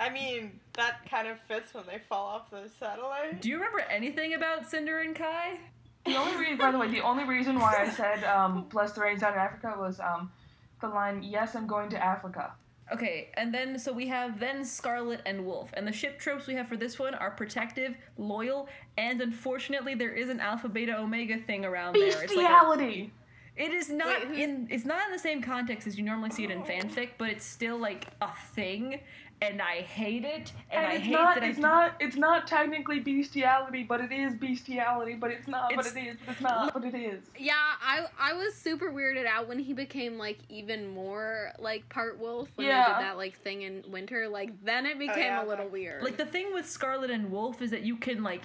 I 0.00 0.10
mean, 0.10 0.58
that 0.74 1.08
kind 1.10 1.28
of 1.28 1.38
fits 1.40 1.74
when 1.74 1.84
they 1.86 2.00
fall 2.08 2.26
off 2.26 2.50
the 2.50 2.68
satellite. 2.78 3.40
Do 3.42 3.48
you 3.48 3.56
remember 3.56 3.80
anything 3.80 4.34
about 4.34 4.68
Cinder 4.68 5.00
and 5.00 5.14
Kai? 5.14 5.58
The 6.04 6.16
only 6.16 6.36
reason, 6.36 6.56
by 6.58 6.70
the 6.72 6.78
way, 6.78 6.88
the 6.90 7.00
only 7.02 7.24
reason 7.24 7.58
why 7.58 7.76
I 7.78 7.88
said 7.88 8.24
um, 8.24 8.66
"bless 8.70 8.92
the 8.92 9.00
rains 9.02 9.22
out 9.22 9.34
in 9.34 9.38
Africa" 9.40 9.74
was 9.78 10.00
um, 10.00 10.32
the 10.80 10.88
line 10.88 11.22
"Yes, 11.22 11.54
I'm 11.54 11.66
going 11.66 11.90
to 11.90 12.04
Africa." 12.04 12.52
Okay, 12.92 13.30
and 13.34 13.54
then 13.54 13.78
so 13.78 13.92
we 13.92 14.08
have 14.08 14.40
then 14.40 14.64
Scarlet 14.64 15.20
and 15.24 15.46
Wolf, 15.46 15.70
and 15.74 15.86
the 15.86 15.92
ship 15.92 16.18
tropes 16.18 16.46
we 16.46 16.54
have 16.54 16.68
for 16.68 16.76
this 16.76 16.98
one 16.98 17.14
are 17.14 17.30
protective, 17.30 17.94
loyal, 18.18 18.68
and 18.98 19.20
unfortunately 19.20 19.94
there 19.94 20.12
is 20.12 20.28
an 20.28 20.40
alpha, 20.40 20.68
beta, 20.68 20.98
omega 20.98 21.38
thing 21.38 21.64
around 21.64 21.94
there. 21.94 22.08
It's 22.08 22.16
like 22.16 22.28
Bestiality. 22.28 23.12
it 23.56 23.70
is 23.70 23.88
not 23.88 24.28
Wait, 24.28 24.40
in 24.40 24.66
it's 24.70 24.84
not 24.84 25.06
in 25.06 25.12
the 25.12 25.18
same 25.18 25.40
context 25.40 25.86
as 25.86 25.96
you 25.96 26.04
normally 26.04 26.30
see 26.30 26.44
it 26.44 26.50
in 26.50 26.62
fanfic, 26.64 27.10
but 27.16 27.30
it's 27.30 27.44
still 27.46 27.78
like 27.78 28.08
a 28.20 28.30
thing, 28.54 29.00
and 29.42 29.60
I 29.60 29.80
hate 29.80 30.24
it, 30.24 30.52
and, 30.70 30.84
And, 30.84 30.86
I 30.86 30.94
it's 30.94 31.04
hate 31.04 31.12
not. 31.12 31.34
that 31.34 31.44
It's 31.44 31.58
I 31.58 31.62
not. 31.62 31.94
It's 31.98 32.16
not 32.16 32.46
technically 32.46 33.00
bestiality, 33.00 33.82
but 33.82 34.00
it 34.00 34.12
is 34.12 34.34
bestiality. 34.34 35.14
But 35.14 35.32
it's 35.32 35.48
not. 35.48 35.72
It's- 35.72 35.92
but 35.92 35.96
it 35.96 36.06
is. 36.06 36.16
But 36.24 36.32
it's 36.32 36.40
not. 36.40 36.72
But 36.72 36.84
it 36.84 36.94
is. 36.94 37.22
Yeah, 37.36 37.54
I 37.56 38.06
I 38.18 38.34
was 38.34 38.54
super 38.54 38.92
weirded 38.92 39.26
out 39.26 39.48
when 39.48 39.58
he 39.58 39.72
became 39.72 40.16
like 40.16 40.38
even 40.48 40.88
more 40.88 41.50
like 41.58 41.88
part 41.88 42.20
wolf 42.20 42.48
when 42.54 42.68
they 42.68 42.72
did 42.72 43.04
that 43.04 43.16
like 43.16 43.36
thing 43.40 43.62
in 43.62 43.82
winter. 43.90 44.28
Like 44.28 44.52
then 44.64 44.86
it 44.86 44.94
oh, 44.96 45.00
became 45.00 45.18
yeah, 45.18 45.44
a 45.44 45.46
little 45.46 45.68
weird. 45.68 46.04
Like 46.04 46.16
the 46.16 46.26
thing 46.26 46.54
with 46.54 46.68
Scarlet 46.68 47.10
and 47.10 47.30
Wolf 47.32 47.60
is 47.60 47.72
that 47.72 47.82
you 47.82 47.96
can 47.96 48.22
like 48.22 48.42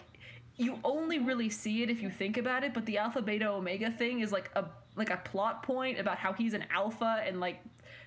you 0.56 0.80
only 0.84 1.20
really 1.20 1.50
see 1.50 1.84
it 1.84 1.92
if 1.92 2.02
you 2.02 2.10
think 2.10 2.38
about 2.38 2.64
it, 2.64 2.74
but 2.74 2.88
the 2.88 2.98
alpha 2.98 3.22
beta 3.22 3.48
omega 3.48 3.92
thing 3.92 4.22
is 4.22 4.32
like 4.32 4.50
a 4.56 4.66
like 4.96 5.12
a 5.12 5.18
plot 5.18 5.62
point 5.62 6.00
about 6.00 6.18
how 6.18 6.34
he's 6.34 6.56
an 6.56 6.66
alpha 6.72 7.22
and 7.24 7.40
like 7.40 7.60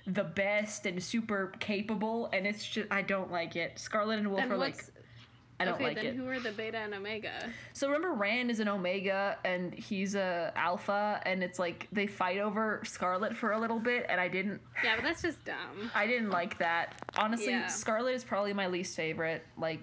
the 0.06 0.24
best 0.24 0.86
and 0.86 1.02
super 1.02 1.52
capable 1.60 2.28
and 2.32 2.46
it's 2.46 2.66
just 2.66 2.88
I 2.90 3.02
don't 3.02 3.30
like 3.30 3.56
it. 3.56 3.78
Scarlet 3.78 4.18
and 4.18 4.28
Wolf 4.28 4.40
then 4.40 4.52
are 4.52 4.56
like 4.56 4.84
I 5.58 5.66
don't 5.66 5.74
okay? 5.74 5.84
like 5.84 5.96
then 5.96 6.06
it. 6.06 6.16
who 6.16 6.26
are 6.26 6.40
the 6.40 6.52
beta 6.52 6.78
and 6.78 6.94
omega? 6.94 7.32
So 7.74 7.86
remember 7.86 8.14
Ran 8.14 8.48
is 8.48 8.60
an 8.60 8.68
omega 8.68 9.36
and 9.44 9.74
he's 9.74 10.14
a 10.14 10.52
alpha 10.56 11.20
and 11.26 11.42
it's 11.44 11.58
like 11.58 11.86
they 11.92 12.06
fight 12.06 12.38
over 12.38 12.80
Scarlet 12.84 13.36
for 13.36 13.52
a 13.52 13.58
little 13.60 13.78
bit 13.78 14.06
and 14.08 14.18
I 14.18 14.28
didn't 14.28 14.62
Yeah, 14.82 14.96
but 14.96 15.04
that's 15.04 15.20
just 15.20 15.44
dumb. 15.44 15.90
I 15.94 16.06
didn't 16.06 16.30
like 16.30 16.58
that. 16.60 17.02
Honestly, 17.18 17.50
Yeah. 17.50 17.66
Scarlet 17.66 18.14
is 18.14 18.24
probably 18.24 18.54
my 18.54 18.68
least 18.68 18.96
favorite 18.96 19.44
like 19.58 19.80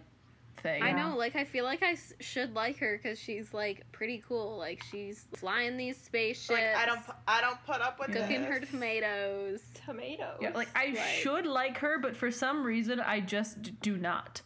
thing. 0.58 0.84
I 0.84 0.92
know, 0.92 1.16
like 1.18 1.36
I 1.36 1.44
feel 1.44 1.64
like 1.64 1.82
I 1.84 1.92
s- 1.92 2.14
should 2.20 2.54
like 2.54 2.78
her 2.80 2.98
because 3.02 3.20
she's 3.20 3.54
like 3.54 3.90
pretty 3.92 4.24
cool. 4.28 4.58
Like 4.58 4.84
she's 4.92 5.26
flying 5.36 5.78
these 5.78 5.98
spaceships, 5.98 6.50
Like 6.52 6.76
I 6.76 6.86
don't, 6.86 7.06
pu- 7.06 7.14
I 7.28 7.42
don't 7.42 7.64
put 7.66 7.82
up 7.82 8.00
with 8.00 8.16
cooking 8.16 8.44
her 8.44 8.60
tomatoes. 8.60 9.62
Tomatoes. 9.86 10.38
Yeah, 10.42 10.52
like 10.54 10.70
I 10.76 10.88
Right. 10.88 10.98
should 10.98 11.46
like 11.46 11.78
her, 11.80 12.00
but 12.00 12.16
for 12.16 12.32
some 12.32 12.64
reason 12.64 13.00
I 13.00 13.20
just 13.20 13.62
d- 13.62 13.74
do 13.82 13.98
not. 13.98 14.42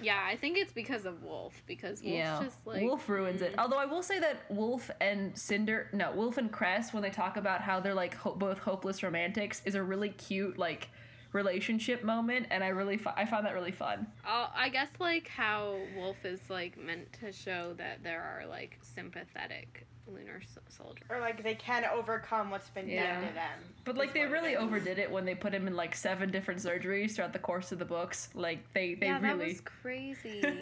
Yeah, 0.00 0.20
I 0.26 0.34
think 0.36 0.58
it's 0.58 0.72
because 0.72 1.04
of 1.06 1.22
Wolf 1.22 1.62
because 1.66 2.02
Wolf's 2.02 2.16
yeah, 2.16 2.40
just 2.42 2.66
like 2.66 2.82
Wolf 2.82 3.08
ruins 3.08 3.40
it. 3.40 3.52
mm. 3.54 3.58
Although 3.60 3.78
I 3.78 3.84
will 3.86 4.02
say 4.02 4.18
that 4.18 4.38
Wolf 4.50 4.90
and 5.00 5.38
Cinder, 5.38 5.88
no, 5.92 6.10
Wolf 6.10 6.38
and 6.38 6.50
Cress, 6.50 6.92
when 6.92 7.04
they 7.04 7.10
talk 7.10 7.36
about 7.36 7.60
how 7.60 7.78
they're 7.78 7.94
like 7.94 8.14
ho- 8.16 8.34
both 8.34 8.58
hopeless 8.58 9.02
romantics, 9.04 9.62
is 9.64 9.76
a 9.76 9.82
really 9.82 10.08
cute 10.08 10.58
like 10.58 10.88
relationship 11.32 12.02
moment, 12.04 12.46
and 12.50 12.62
I 12.62 12.68
really 12.68 12.96
fi- 12.96 13.14
I 13.16 13.24
found 13.24 13.46
that 13.46 13.54
really 13.54 13.72
fun. 13.72 14.06
Uh, 14.26 14.48
I 14.54 14.68
guess 14.68 14.88
like 14.98 15.28
how 15.28 15.76
Wolf 15.96 16.24
is 16.24 16.40
like 16.50 16.76
meant 16.78 17.12
to 17.20 17.32
show 17.32 17.74
that 17.78 18.02
there 18.02 18.20
are 18.22 18.46
like 18.46 18.78
sympathetic 18.82 19.86
lunar 20.06 20.40
s- 20.42 20.58
soldiers. 20.68 21.04
Or 21.08 21.20
like 21.20 21.42
they 21.42 21.54
can 21.54 21.84
overcome 21.84 22.50
what's 22.50 22.68
been 22.70 22.88
Yeah. 22.88 23.14
done 23.20 23.28
to 23.28 23.34
them. 23.34 23.58
But 23.84 23.96
like 23.96 24.12
they 24.12 24.26
really 24.26 24.56
overdid 24.56 24.98
it 24.98 25.10
when 25.10 25.24
they 25.24 25.34
put 25.34 25.54
him 25.54 25.66
in 25.66 25.76
like 25.76 25.94
seven 25.94 26.30
different 26.30 26.60
surgeries 26.60 27.12
throughout 27.12 27.32
the 27.32 27.38
course 27.38 27.72
of 27.72 27.78
the 27.78 27.84
books. 27.84 28.28
Like 28.34 28.60
they 28.74 28.94
they 28.94 29.06
yeah, 29.06 29.18
that 29.20 29.36
really 29.36 29.52
was 29.52 29.60
crazy. 29.60 30.42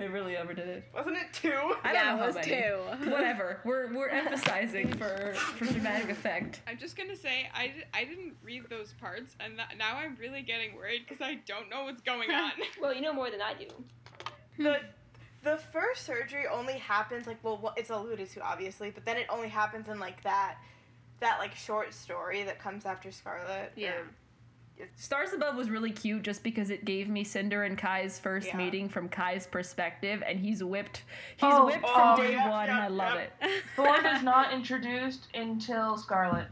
they 0.00 0.08
really 0.08 0.38
overdid 0.38 0.66
it. 0.66 0.84
Wasn't 0.94 1.14
it 1.14 1.26
two? 1.34 1.50
I 1.84 1.92
don't 1.92 1.94
yeah, 1.94 2.16
know 2.16 2.22
it 2.22 2.26
was 2.28 2.34
many. 2.36 2.48
two. 2.48 3.10
Whatever. 3.10 3.60
We're 3.64 3.92
we're 3.92 4.08
emphasizing 4.08 4.90
for 4.94 5.34
for 5.34 5.66
dramatic 5.66 6.08
effect. 6.08 6.62
I'm 6.66 6.78
just 6.78 6.96
gonna 6.96 7.14
say 7.14 7.50
I, 7.54 7.74
I 7.92 8.04
didn't 8.06 8.34
read 8.42 8.62
those 8.70 8.94
parts, 8.94 9.36
and 9.40 9.56
th- 9.58 9.78
now 9.78 9.98
I'm 9.98 10.16
really 10.18 10.40
getting 10.40 10.74
worried 10.74 11.02
because 11.06 11.20
I 11.20 11.34
don't 11.46 11.68
know 11.68 11.84
what's 11.84 12.00
going 12.00 12.30
on. 12.30 12.52
Well, 12.80 12.94
you 12.94 13.02
know 13.02 13.12
more 13.12 13.30
than 13.30 13.42
I 13.42 13.52
do. 13.54 13.66
the 14.56 14.78
the 15.42 15.58
first 15.70 16.06
surgery 16.06 16.44
only 16.50 16.74
happens 16.74 17.26
like 17.26 17.42
well 17.44 17.74
it's 17.76 17.90
alluded 17.90 18.30
to 18.30 18.40
obviously 18.40 18.90
but 18.90 19.04
then 19.04 19.16
it 19.18 19.26
only 19.28 19.48
happens 19.48 19.88
in 19.88 19.98
like 19.98 20.22
that 20.22 20.56
that 21.20 21.38
like 21.38 21.54
short 21.54 21.92
story 21.92 22.42
that 22.44 22.58
comes 22.58 22.84
after 22.86 23.10
scarlet 23.10 23.72
Yeah. 23.76 23.90
or- 23.92 24.06
Stars 24.96 25.32
Above 25.32 25.56
was 25.56 25.70
really 25.70 25.90
cute 25.92 26.22
just 26.22 26.42
because 26.42 26.70
it 26.70 26.84
gave 26.84 27.08
me 27.08 27.24
Cinder 27.24 27.64
and 27.64 27.76
Kai's 27.76 28.18
first 28.18 28.48
Yeah. 28.48 28.56
meeting 28.56 28.88
from 28.88 29.08
Kai's 29.08 29.46
perspective, 29.46 30.22
and 30.26 30.38
he's 30.38 30.62
whipped. 30.62 31.04
He's 31.36 31.52
Oh, 31.52 31.66
whipped 31.66 31.84
oh, 31.86 32.16
from 32.16 32.26
day 32.26 32.32
yeah, 32.32 32.48
one, 32.50 32.68
and 32.68 32.78
I 32.78 32.88
love 32.88 33.14
yeah. 33.14 33.46
it. 33.48 33.62
Thorne 33.76 34.06
is 34.06 34.22
not 34.34 34.52
introduced 34.52 35.28
until 35.34 35.96
Scarlet. 35.96 36.48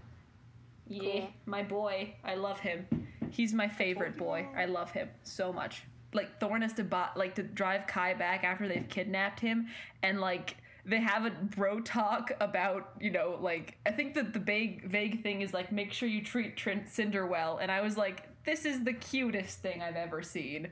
Yeah, 0.88 1.27
my 1.47 1.62
boy. 1.62 2.14
I 2.25 2.35
love 2.35 2.61
him. 2.61 2.87
He's 3.31 3.53
my 3.53 3.69
favorite 3.69 4.17
boy. 4.17 4.47
I 4.57 4.64
love 4.64 4.91
him 4.91 5.09
so 5.23 5.53
much. 5.53 5.83
Like 6.14 6.41
Thorne 6.41 6.62
has 6.62 6.73
to 6.75 6.85
buy, 6.85 7.09
like 7.17 7.35
to 7.35 7.43
drive 7.43 7.87
Kai 7.87 8.14
back 8.14 8.43
after 8.43 8.67
they've 8.67 8.88
kidnapped 8.88 9.41
him, 9.41 9.69
and 10.03 10.21
like 10.21 10.57
they 10.88 11.01
have 11.01 11.27
a 11.27 11.31
bro 11.31 11.81
talk 11.81 12.33
about 12.40 12.90
you 13.01 13.11
know 13.11 13.38
like 13.40 13.77
I 13.87 13.90
think 13.90 14.14
that 14.14 14.33
the 14.33 14.38
vague 14.38 14.88
vague 14.88 15.22
thing 15.22 15.42
is 15.42 15.53
like 15.53 15.70
make 15.70 15.92
sure 15.92 16.09
you 16.09 16.22
treat 16.22 16.57
Trent 16.57 16.88
Cinder 16.88 17.27
well, 17.27 17.59
and 17.59 17.70
I 17.70 17.81
was 17.81 17.96
like 17.96 18.24
this 18.44 18.64
is 18.64 18.85
the 18.85 18.94
cutest 18.94 19.59
thing 19.61 19.83
I've 19.83 19.96
ever 19.96 20.22
seen. 20.22 20.68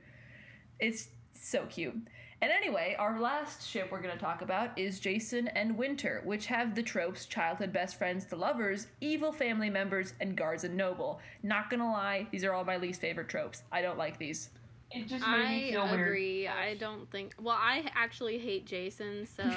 It's 0.79 1.09
so 1.35 1.67
cute. 1.67 1.97
And 2.43 2.53
anyway, 2.53 2.95
our 2.99 3.19
last 3.19 3.67
ship 3.67 3.89
we're 3.91 4.03
going 4.03 4.15
to 4.15 4.21
talk 4.21 4.43
about 4.43 4.79
is 4.79 5.01
Jacin 5.01 5.51
and 5.55 5.77
Winter, 5.77 6.21
which 6.25 6.47
have 6.47 6.75
the 6.75 6.83
tropes 6.83 7.25
childhood 7.25 7.73
best 7.73 7.97
friends 7.97 8.27
to 8.27 8.37
lovers, 8.37 8.89
evil 9.01 9.33
family 9.33 9.71
members, 9.71 10.13
and 10.21 10.37
guards 10.37 10.65
and 10.65 10.77
noble. 10.77 11.21
Not 11.43 11.71
gonna 11.71 11.91
lie, 11.91 12.27
these 12.31 12.45
are 12.45 12.53
all 12.53 12.65
my 12.65 12.77
least 12.77 13.01
favorite 13.01 13.29
tropes. 13.29 13.63
I 13.73 13.81
don't 13.81 13.97
like 13.97 14.19
these. 14.19 14.51
It 14.91 15.09
just 15.09 15.27
made 15.27 15.49
me 15.49 15.69
I 15.69 15.71
feel 15.73 15.85
weird. 15.85 16.01
agree. 16.01 16.49
I 16.49 16.75
don't 16.75 17.11
think. 17.11 17.35
Well, 17.41 17.57
I 17.59 17.91
actually 17.95 18.39
hate 18.39 18.67
Jacin, 18.67 19.27
so 19.27 19.43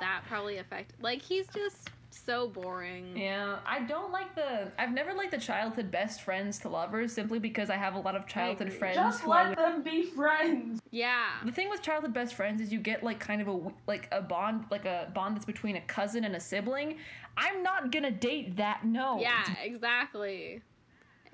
that 0.00 0.22
probably 0.28 0.58
affected. 0.58 0.96
Like 1.02 1.22
he's 1.22 1.46
just 1.48 1.90
so 2.10 2.48
boring. 2.48 3.16
Yeah, 3.16 3.58
I 3.66 3.80
don't 3.80 4.12
like 4.12 4.34
the. 4.34 4.70
I've 4.78 4.92
never 4.92 5.12
liked 5.12 5.30
the 5.30 5.38
childhood 5.38 5.90
best 5.90 6.22
friends 6.22 6.58
to 6.60 6.68
lovers 6.68 7.12
simply 7.12 7.38
because 7.38 7.70
I 7.70 7.76
have 7.76 7.94
a 7.94 7.98
lot 8.00 8.16
of 8.16 8.26
childhood 8.26 8.72
friends 8.72 8.96
Just 8.96 9.20
who 9.22 9.32
I 9.32 9.42
let 9.42 9.48
would 9.50 9.58
them 9.58 9.82
be 9.82 10.04
friends. 10.04 10.80
Yeah. 10.90 11.26
The 11.44 11.52
thing 11.52 11.70
with 11.70 11.82
childhood 11.82 12.12
best 12.12 12.34
friends 12.34 12.60
is 12.60 12.72
you 12.72 12.78
get 12.80 13.02
like 13.02 13.20
kind 13.20 13.40
of 13.40 13.48
a 13.48 13.52
w- 13.52 13.74
like 13.86 14.08
a 14.12 14.22
bond 14.22 14.64
like 14.70 14.84
a 14.84 15.10
bond 15.14 15.36
that's 15.36 15.44
between 15.44 15.76
a 15.76 15.80
cousin 15.82 16.24
and 16.24 16.34
a 16.36 16.40
sibling. 16.40 16.98
I'm 17.36 17.62
not 17.62 17.90
gonna 17.90 18.10
date 18.10 18.56
that. 18.56 18.84
No. 18.84 19.18
Yeah. 19.20 19.44
Exactly. 19.62 20.62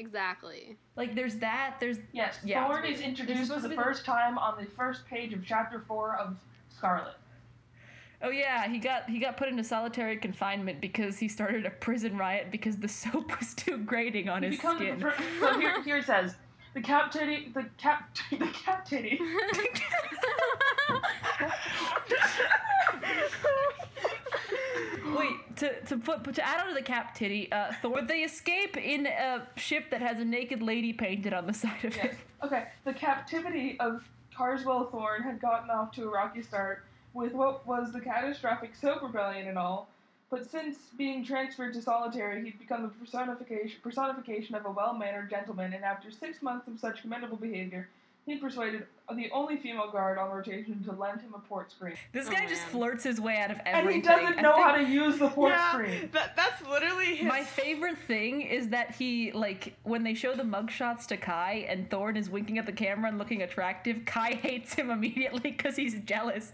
Exactly. 0.01 0.77
Like 0.97 1.15
there's 1.15 1.37
that. 1.37 1.77
There's 1.79 1.99
Yes, 2.13 2.39
Yeah, 2.43 2.67
Thorne 2.67 2.87
is 2.87 3.01
introduced 3.01 3.53
for 3.53 3.61
the 3.61 3.69
be 3.69 3.77
the- 3.77 3.83
first 3.83 4.05
time 4.07 4.39
on 4.39 4.59
the 4.59 4.65
first 4.71 5.05
page 5.07 5.33
of 5.35 5.45
chapter 5.45 5.85
four 5.87 6.17
of 6.17 6.37
Scarlet. 6.71 7.15
oh 8.23 8.31
yeah 8.31 8.67
he 8.69 8.79
got 8.79 9.09
he 9.11 9.19
got 9.19 9.37
put 9.37 9.49
into 9.49 9.63
solitary 9.63 10.17
confinement 10.17 10.81
because 10.81 11.19
he 11.19 11.29
started 11.29 11.67
a 11.67 11.71
prison 11.71 12.17
riot 12.17 12.47
because 12.51 12.79
the 12.79 12.89
soap 13.03 13.39
was 13.39 13.53
too 13.55 13.77
grating 13.79 14.29
on 14.31 14.43
He 14.43 14.49
his 14.49 14.57
becomes 14.57 14.79
skin. 14.81 14.99
the 15.01 15.13
so 15.41 15.59
here, 15.59 15.83
here 15.89 15.97
it 15.99 16.07
says 16.07 16.35
the 16.75 16.81
cap 16.81 17.11
titty, 17.11 17.51
the 17.53 17.65
cap, 17.77 18.17
the 18.31 18.47
cap 18.47 18.85
titty. 18.87 19.19
Wait 25.19 25.57
to 25.57 25.81
to 25.87 25.97
put 25.99 26.35
to 26.35 26.47
add 26.47 26.61
on 26.61 26.69
to 26.69 26.75
the 26.75 26.83
cap 26.83 27.15
titty. 27.15 27.51
Uh, 27.51 27.73
Thor. 27.83 27.93
But 27.95 28.09
they 28.09 28.21
escape 28.21 28.77
in 28.77 29.07
a 29.07 29.47
ship 29.57 29.91
that 29.91 30.01
has 30.03 30.19
a 30.21 30.25
naked 30.25 30.63
lady 30.63 30.93
painted 30.93 31.33
on 31.33 31.47
the 31.47 31.53
side 31.55 31.85
of 31.85 31.97
Yes. 31.97 32.07
it. 32.07 32.15
Okay, 32.45 32.65
the 32.85 32.93
captivity 32.95 33.79
of 33.81 34.03
Carswell 34.35 34.85
Thorne 34.91 35.23
had 35.23 35.41
gotten 35.41 35.71
off 35.71 35.93
to 35.93 36.05
a 36.05 36.09
rocky 36.11 36.43
start 36.43 36.85
with 37.13 37.33
what 37.33 37.67
was 37.67 37.93
the 37.93 38.01
catastrophic 38.01 38.75
soap 38.75 39.03
rebellion 39.03 39.49
and 39.49 39.59
all, 39.59 39.89
but 40.31 40.49
since 40.49 40.77
being 40.97 41.25
transferred 41.25 41.75
to 41.75 41.83
solitary, 41.83 42.43
he'd 42.45 42.59
become 42.59 42.83
the 42.83 42.89
personification 42.89 43.79
personification 43.83 44.55
of 44.55 44.65
a 44.65 44.71
well-mannered 44.71 45.29
gentleman, 45.29 45.73
and 45.73 45.85
after 45.85 46.11
six 46.11 46.41
months 46.41 46.69
of 46.69 46.79
such 46.79 47.03
commendable 47.03 47.37
behavior, 47.37 47.89
he 48.27 48.37
persuaded 48.37 48.87
the 49.15 49.29
only 49.33 49.57
female 49.57 49.91
guard 49.91 50.19
on 50.19 50.31
rotation 50.31 50.83
to 50.85 50.93
lend 50.93 51.21
him 51.21 51.35
a 51.35 51.39
port 51.41 51.71
screen. 51.73 51.95
This 52.13 52.29
Oh, 52.29 52.31
guy 52.31 52.47
just 52.47 52.63
flirts 52.67 53.03
his 53.03 53.21
way 53.21 53.39
out 53.39 53.51
of 53.51 53.59
everything. 53.67 53.87
And 53.87 53.91
he 53.91 54.01
doesn't 54.27 54.43
know 54.43 54.55
think- 54.55 54.67
how 54.67 54.77
to 54.77 54.85
use 54.85 55.19
the 55.19 55.29
port 55.31 55.51
yeah, 55.53 55.73
screen. 55.73 56.09
that, 56.13 56.37
that's 56.37 56.63
literally 56.69 57.17
his 57.17 57.27
My 57.27 57.43
favorite 57.43 57.99
thing 57.99 58.43
is 58.43 58.69
that 58.69 58.95
he 58.95 59.33
like 59.33 59.75
when 59.83 60.05
they 60.05 60.15
show 60.15 60.35
the 60.35 60.45
mugshots 60.45 61.07
to 61.09 61.17
Kai 61.17 61.67
and 61.69 61.91
Thorne 61.91 62.17
is 62.17 62.31
winking 62.31 62.59
at 62.59 62.67
the 62.67 62.73
camera 62.73 63.09
and 63.09 63.19
looking 63.19 63.43
attractive. 63.43 64.05
Kai 64.05 64.35
hates 64.43 64.75
him 64.75 64.91
immediately 64.91 65.41
because 65.41 65.75
he's 65.75 65.99
jealous. 66.03 66.53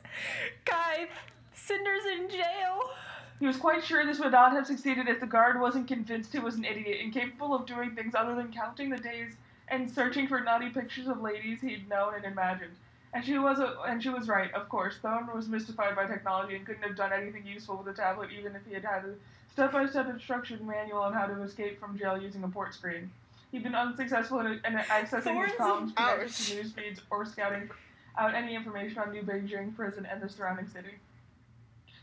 Kai, 0.64 1.08
Cinder's 1.52 2.06
in 2.18 2.30
jail. 2.30 2.90
He 3.38 3.46
was 3.46 3.58
quite 3.58 3.84
sure 3.84 4.06
this 4.06 4.18
would 4.18 4.32
not 4.32 4.52
have 4.52 4.66
succeeded 4.66 5.08
if 5.08 5.20
the 5.20 5.26
guard 5.26 5.60
wasn't 5.60 5.88
convinced 5.88 6.32
he 6.32 6.38
was 6.38 6.54
an 6.54 6.64
idiot, 6.64 7.00
incapable 7.02 7.54
of 7.54 7.66
doing 7.66 7.94
things 7.94 8.14
other 8.14 8.34
than 8.34 8.50
counting 8.50 8.88
the 8.88 8.96
days 8.96 9.34
and 9.68 9.90
searching 9.90 10.28
for 10.28 10.40
naughty 10.40 10.70
pictures 10.70 11.08
of 11.08 11.20
ladies 11.20 11.60
he'd 11.60 11.88
known 11.88 12.14
and 12.14 12.24
imagined. 12.24 12.74
And 13.12 13.24
she 13.24 13.38
was 13.38 13.58
a, 13.58 13.76
and 13.86 14.02
she 14.02 14.10
was 14.10 14.28
right, 14.28 14.52
of 14.52 14.68
course. 14.68 14.96
Thorne 15.00 15.28
was 15.34 15.48
mystified 15.48 15.96
by 15.96 16.06
technology 16.06 16.54
and 16.54 16.66
couldn't 16.66 16.82
have 16.82 16.96
done 16.96 17.12
anything 17.12 17.46
useful 17.46 17.76
with 17.76 17.86
the 17.86 17.92
tablet, 17.94 18.30
even 18.38 18.54
if 18.54 18.66
he 18.66 18.74
had 18.74 18.84
had 18.84 19.04
a 19.04 19.14
step-by-step 19.52 20.08
instruction 20.10 20.66
manual 20.66 21.00
on 21.00 21.14
how 21.14 21.26
to 21.26 21.42
escape 21.42 21.80
from 21.80 21.98
jail 21.98 22.20
using 22.20 22.44
a 22.44 22.48
port 22.48 22.74
screen. 22.74 23.10
He'd 23.52 23.62
been 23.62 23.74
unsuccessful 23.74 24.40
in, 24.40 24.46
in 24.46 24.74
accessing 24.74 25.42
his 25.42 25.56
comms, 25.56 25.96
connected 25.96 26.30
to 26.30 26.54
news 26.54 26.72
feeds, 26.72 27.00
or 27.10 27.24
scouting 27.24 27.70
out 28.18 28.34
any 28.34 28.54
information 28.54 28.98
on 28.98 29.12
New 29.12 29.22
Beijing 29.22 29.74
prison 29.74 30.06
and 30.10 30.20
the 30.20 30.28
surrounding 30.28 30.68
city. 30.68 30.90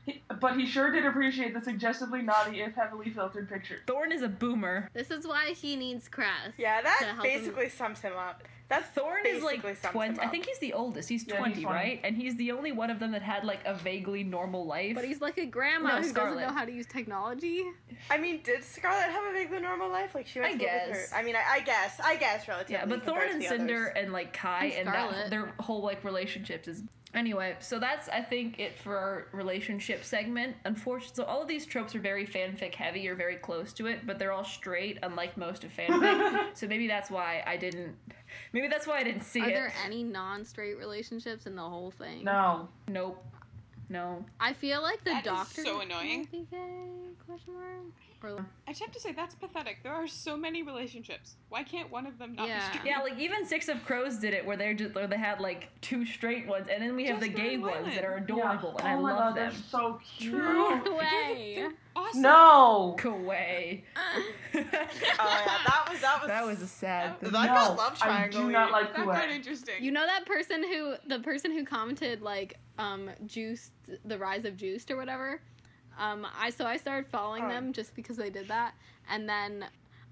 He, 0.06 0.22
but 0.42 0.58
he 0.58 0.66
sure 0.66 0.92
did 0.92 1.06
appreciate 1.06 1.54
the 1.54 1.62
suggestively 1.62 2.22
naughty, 2.22 2.62
if 2.62 2.76
heavily 2.76 3.10
filtered 3.10 3.50
pictures. 3.50 3.82
Thorne 3.88 4.12
is 4.12 4.22
a 4.22 4.28
boomer. 4.28 4.90
This 4.94 5.12
is 5.12 5.26
why 5.28 5.54
he 5.54 5.76
needs 5.76 6.08
Cress. 6.10 6.54
Yeah, 6.58 6.82
that 6.82 6.98
help 7.16 7.26
him- 7.26 7.40
basically 7.40 7.70
sums 7.70 8.00
him 8.00 8.14
up. 8.18 8.44
That 8.70 8.96
Thorne 8.96 9.26
is 9.28 9.44
like 9.44 9.62
basically 9.62 9.76
sums 9.76 9.94
20. 9.94 10.20
I 10.22 10.28
think 10.30 10.46
he's 10.48 10.58
the 10.58 10.74
oldest. 10.74 11.08
He's 11.08 11.28
Yeah, 11.28 11.36
he's 11.36 11.40
20, 11.58 11.62
20. 11.64 11.66
right? 11.78 12.00
And 12.04 12.16
he's 12.16 12.36
the 12.38 12.54
only 12.54 12.72
one 12.72 12.90
of 12.90 12.98
them 13.00 13.12
that 13.12 13.22
had 13.22 13.44
like 13.44 13.60
a 13.66 13.76
vaguely 13.76 14.24
normal 14.24 14.66
life. 14.66 14.96
But 14.96 15.04
he's 15.06 15.22
like 15.22 15.38
a 15.38 15.46
grandma 15.46 15.90
No, 15.90 16.02
who 16.02 16.08
Scarlet. 16.10 16.36
doesn't 16.36 16.48
know 16.48 16.54
how 16.54 16.66
to 16.66 16.72
use 16.72 16.88
technology. 16.88 17.64
I 18.10 18.18
mean, 18.18 18.42
did 18.42 18.64
Scarlet 18.64 19.12
have 19.12 19.24
a 19.26 19.34
vaguely 19.34 19.60
normal 19.60 19.90
life? 19.90 20.16
Like 20.16 20.26
she 20.28 20.40
went 20.40 20.56
I 20.56 20.58
to 20.58 20.64
guess. 20.64 21.10
her. 21.12 21.16
I 21.18 21.22
mean, 21.24 21.36
I, 21.36 21.44
I 21.56 21.60
guess, 21.60 22.00
I 22.04 22.16
guess, 22.16 22.48
relatively. 22.48 22.76
yeah, 22.76 22.86
but 22.86 23.04
Thorne 23.06 23.30
and 23.30 23.44
Cinder 23.44 23.90
others. 23.92 24.04
and 24.06 24.14
like 24.14 24.34
Kai 24.34 24.66
And 24.78 24.88
and 24.88 24.96
that, 24.96 25.30
their 25.30 25.54
whole 25.60 25.84
like 25.84 26.04
relationships 26.04 26.68
is 26.68 26.82
anyway. 27.14 27.56
So 27.60 27.80
that's 27.80 28.10
I 28.10 28.22
think 28.22 28.60
it 28.60 28.78
for 28.78 28.98
our 28.98 29.28
relationship 29.32 30.04
segment. 30.04 30.56
Unfortunately, 30.66 31.16
so 31.16 31.24
all 31.24 31.42
of 31.42 31.48
these 31.48 31.66
tropes 31.66 31.96
are 31.96 32.00
very 32.00 32.26
fanfic 32.26 32.76
heavy 32.76 33.08
or 33.08 33.16
very 33.16 33.36
close 33.36 33.74
to 33.74 33.88
it, 33.88 34.06
but 34.06 34.20
they're 34.20 34.32
all 34.32 34.44
straight, 34.44 35.00
unlike 35.04 35.38
most 35.38 35.64
of 35.64 35.72
fanfic. 35.76 36.46
so 36.56 36.68
maybe 36.68 36.88
that's 36.88 37.10
why 37.10 37.44
I 37.46 37.58
didn't. 37.58 37.96
Maybe 38.52 38.68
that's 38.68 38.88
why 38.88 39.00
I 39.00 39.04
didn't 39.04 39.24
see 39.24 39.42
Are 39.42 39.46
it. 39.46 39.52
Are 39.52 39.54
there 39.54 39.74
any 39.86 40.04
non-straight 40.04 40.78
relationships 40.78 41.46
in 41.46 41.56
the 41.56 41.62
whole 41.62 41.92
thing? 41.92 42.24
No. 42.24 42.68
Nope. 42.88 43.24
No. 43.90 44.26
I 44.40 44.54
feel 44.54 44.82
like 44.82 45.04
the 45.04 45.12
That 45.12 45.26
is 45.26 45.32
doctor 45.32 45.64
so 45.64 45.78
might 45.78 45.86
annoying. 45.86 46.48
Be 47.36 47.40
gay, 47.40 47.48
question 47.48 47.54
mark? 47.54 48.40
Or 48.40 48.46
I 48.68 48.72
just 48.72 48.82
have 48.82 48.92
to 48.94 49.00
say 49.02 49.12
that's 49.12 49.36
pathetic. 49.36 49.84
There 49.84 49.92
are 49.92 50.08
so 50.08 50.38
many 50.38 50.64
relationships. 50.64 51.36
Why 51.50 51.64
can't 51.64 51.92
one 51.92 52.08
of 52.08 52.18
them 52.18 52.36
not 52.36 52.48
Yeah. 52.48 52.70
be 52.72 52.78
straight? 52.78 52.90
Yeah, 52.90 53.00
like 53.00 53.20
even 53.20 53.46
Six 53.46 53.68
of 53.68 53.84
Crows 53.86 54.18
did 54.18 54.34
it, 54.34 54.46
where 54.46 54.56
they're 54.56 54.74
just 54.74 54.96
where 54.96 55.08
they 55.08 55.18
had 55.18 55.42
like 55.42 55.70
two 55.82 56.06
straight 56.06 56.48
ones, 56.48 56.68
and 56.72 56.82
then 56.82 56.96
we 56.96 57.06
have 57.08 57.20
the 57.20 57.28
gay 57.28 57.56
and 57.56 57.64
ones 57.64 57.94
that 57.96 58.06
are 58.06 58.16
adorable, 58.16 58.76
Yeah. 58.80 58.88
and 58.94 58.96
oh 58.96 59.00
I 59.00 59.02
my 59.02 59.12
love 59.12 59.20
God, 59.20 59.36
them. 59.36 59.52
They're 59.52 59.62
so 59.70 60.00
cute. 60.18 60.34
no 60.36 60.96
way. 60.96 61.54
They're 61.58 61.74
awesome. 61.98 62.22
No. 62.22 62.96
Go 63.02 63.14
away. 63.14 63.84
Oh 64.56 64.60
yeah, 64.62 65.58
that 65.66 65.88
was 65.90 66.00
that 66.02 66.22
was 66.22 66.28
that 66.28 66.46
was 66.46 66.62
a 66.62 66.68
sad 66.68 67.20
thing. 67.20 67.32
That 67.32 67.46
no, 67.48 67.54
got 67.54 67.78
love 67.78 67.98
I 68.02 68.06
triangle 68.06 68.42
do 68.44 68.52
not 68.52 68.72
like 68.72 68.96
That 68.96 69.06
got 69.06 69.24
Kuwait. 69.24 69.32
interesting. 69.36 69.76
You 69.84 69.92
know 69.92 70.06
that 70.06 70.26
person 70.26 70.64
who 70.64 70.96
the 71.08 71.20
person 71.20 71.52
who 71.52 71.66
commented 71.66 72.22
like 72.22 72.58
um 72.78 73.10
juiced 73.26 73.72
the 74.06 74.18
rise 74.18 74.46
of 74.46 74.56
juiced 74.58 74.92
or 74.92 74.98
whatever. 74.98 75.42
Um, 76.00 76.26
I 76.40 76.50
so 76.50 76.66
I 76.66 76.78
started 76.78 77.08
following 77.10 77.44
Oh. 77.46 77.50
them 77.50 77.74
just 77.74 77.96
because 77.96 78.18
they 78.18 78.30
did 78.30 78.48
that, 78.48 78.74
and 79.10 79.28
then 79.30 79.66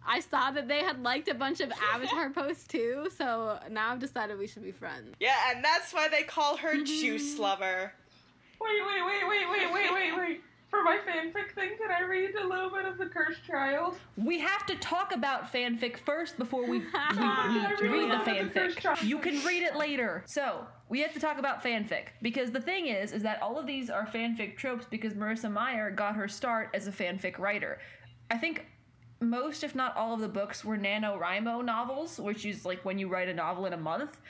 I 0.06 0.20
saw 0.20 0.52
that 0.52 0.68
they 0.68 0.80
had 0.80 1.02
liked 1.04 1.28
a 1.28 1.34
bunch 1.34 1.60
of 1.60 1.72
Avatar 1.94 2.30
posts 2.30 2.68
too. 2.68 3.10
So 3.16 3.60
now 3.70 3.92
I've 3.92 4.00
decided 4.00 4.38
we 4.40 4.48
should 4.48 4.64
be 4.64 4.72
friends. 4.72 5.16
Yeah, 5.20 5.36
and 5.54 5.64
that's 5.64 5.94
why 5.94 6.08
they 6.08 6.24
call 6.24 6.58
her 6.58 6.74
Mm-hmm. 6.76 6.86
Juice 6.86 7.38
Lover. 7.40 7.94
Wait, 8.60 8.70
wait, 8.86 9.06
wait, 9.06 9.28
wait, 9.28 9.50
wait, 9.50 9.74
wait, 9.74 9.94
wait, 9.94 10.18
wait. 10.18 10.42
For 10.72 10.82
my 10.84 11.00
fanfic 11.06 11.54
thing, 11.54 11.72
can 11.78 11.92
I 11.92 12.08
read 12.08 12.34
a 12.36 12.48
little 12.48 12.70
bit 12.70 12.86
of 12.86 12.98
The 12.98 13.06
Cursed 13.08 13.44
Child? 13.46 13.98
We 14.16 14.40
have 14.40 14.66
to 14.68 14.76
talk 14.76 15.14
about 15.14 15.52
fanfic 15.52 15.98
first 15.98 16.38
before 16.38 16.62
we, 16.62 16.80
we, 16.80 16.86
we 17.12 17.88
read 17.90 18.10
the 18.10 18.16
love 18.16 18.24
the 18.26 18.32
fanfic. 18.32 19.04
You 19.04 19.20
can 19.20 19.44
read 19.46 19.64
it 19.64 19.76
later. 19.76 20.24
So 20.28 20.66
we 20.88 21.02
have 21.02 21.12
to 21.14 21.20
talk 21.20 21.40
about 21.40 21.62
fanfic 21.62 22.08
because 22.22 22.52
the 22.52 22.62
thing 22.62 22.88
is, 22.88 23.12
is 23.12 23.22
that 23.24 23.42
all 23.42 23.60
of 23.60 23.68
these 23.68 23.90
are 23.90 24.08
fanfic 24.08 24.56
tropes 24.56 24.86
because 24.90 25.14
Marissa 25.14 25.52
Meyer 25.52 25.92
got 25.92 26.16
her 26.16 26.30
start 26.30 26.70
as 26.74 26.88
a 26.88 26.92
fanfic 26.92 27.38
writer. 27.38 27.80
I 28.30 28.38
think 28.38 28.66
most, 29.20 29.66
if 29.66 29.76
not 29.76 29.96
all, 29.98 30.14
of 30.14 30.22
the 30.22 30.30
books 30.30 30.64
were 30.64 30.78
NaNoWriMo 30.78 31.66
novels, 31.66 32.18
which 32.18 32.46
is 32.46 32.66
like 32.66 32.86
when 32.86 32.98
you 32.98 33.10
write 33.10 33.28
a 33.28 33.34
novel 33.34 33.66
in 33.66 33.74
a 33.74 33.78
month, 33.78 34.22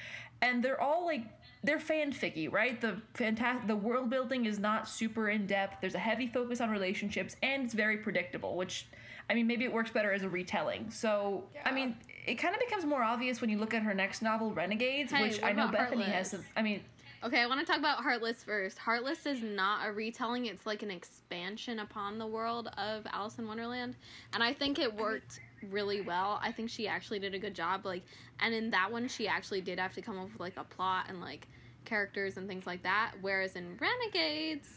and 0.41 0.63
they're 0.63 0.82
all 0.82 1.06
like 1.06 1.21
they're 1.63 1.80
fanficky, 1.80 2.52
right? 2.52 2.80
The 2.80 2.97
fantastic 3.13 3.67
the 3.67 3.76
world 3.76 4.10
building 4.10 4.45
is 4.45 4.60
not 4.60 4.88
super 4.88 5.30
in 5.30 5.45
depth. 5.45 5.78
There's 5.82 5.95
a 5.95 6.00
heavy 6.00 6.28
focus 6.28 6.60
on 6.62 6.69
relationships, 6.69 7.36
and 7.43 7.65
it's 7.65 7.74
very 7.74 7.97
predictable. 7.97 8.56
Which, 8.56 8.88
I 9.30 9.34
mean, 9.34 9.47
maybe 9.47 9.65
it 9.65 9.74
works 9.74 9.91
better 9.91 10.12
as 10.12 10.24
a 10.24 10.30
retelling. 10.30 10.89
So, 10.89 11.43
I 11.63 11.71
mean, 11.71 11.95
it 12.26 12.36
kind 12.36 12.56
of 12.56 12.62
becomes 12.62 12.86
more 12.86 13.04
obvious 13.04 13.41
when 13.41 13.50
you 13.50 13.58
look 13.58 13.74
at 13.74 13.84
her 13.84 13.93
next 13.93 14.21
novel, 14.21 14.52
Renegades, 14.54 15.12
Hey, 15.12 15.21
which 15.21 15.43
I 15.43 15.52
know 15.52 15.67
Bethany 15.67 16.04
has. 16.04 16.32
Some, 16.32 16.43
I 16.56 16.62
mean, 16.62 16.82
Okay, 17.24 17.39
I 17.39 17.45
want 17.45 17.60
to 17.60 17.65
talk 17.67 17.78
about 17.78 18.00
Heartless 18.00 18.43
first. 18.43 18.80
Heartless 18.80 19.28
is 19.28 19.43
not 19.43 19.88
a 19.88 19.91
retelling, 19.91 20.47
it's 20.47 20.65
like 20.65 20.82
an 20.82 20.89
expansion 20.89 21.78
upon 21.78 22.17
the 22.17 22.26
world 22.26 22.69
of 22.80 23.06
Alice 23.12 23.38
in 23.38 23.47
Wonderland. 23.47 23.95
And 24.34 24.41
I 24.41 24.54
think 24.54 24.80
it 24.80 24.91
worked 24.91 25.39
really 25.69 26.02
well. 26.02 26.39
I 26.43 26.52
think 26.52 26.69
she 26.69 26.88
actually 26.88 27.19
did 27.19 27.34
a 27.34 27.39
good 27.39 27.54
job. 27.54 27.86
Like, 27.86 28.04
and 28.39 28.54
in 28.54 28.71
that 28.71 28.91
one, 28.91 29.08
she 29.08 29.28
actually 29.28 29.62
did 29.62 29.80
have 29.80 29.93
to 29.93 30.02
come 30.02 30.17
up 30.17 30.32
with 30.32 30.39
like 30.39 30.58
a 30.58 30.63
plot 30.63 31.06
and 31.10 31.21
like 31.21 31.47
characters 31.86 32.38
and 32.38 32.47
things 32.47 32.65
like 32.65 32.84
that. 32.84 33.13
Whereas 33.21 33.56
in 33.56 33.78
Renegades, 33.80 34.67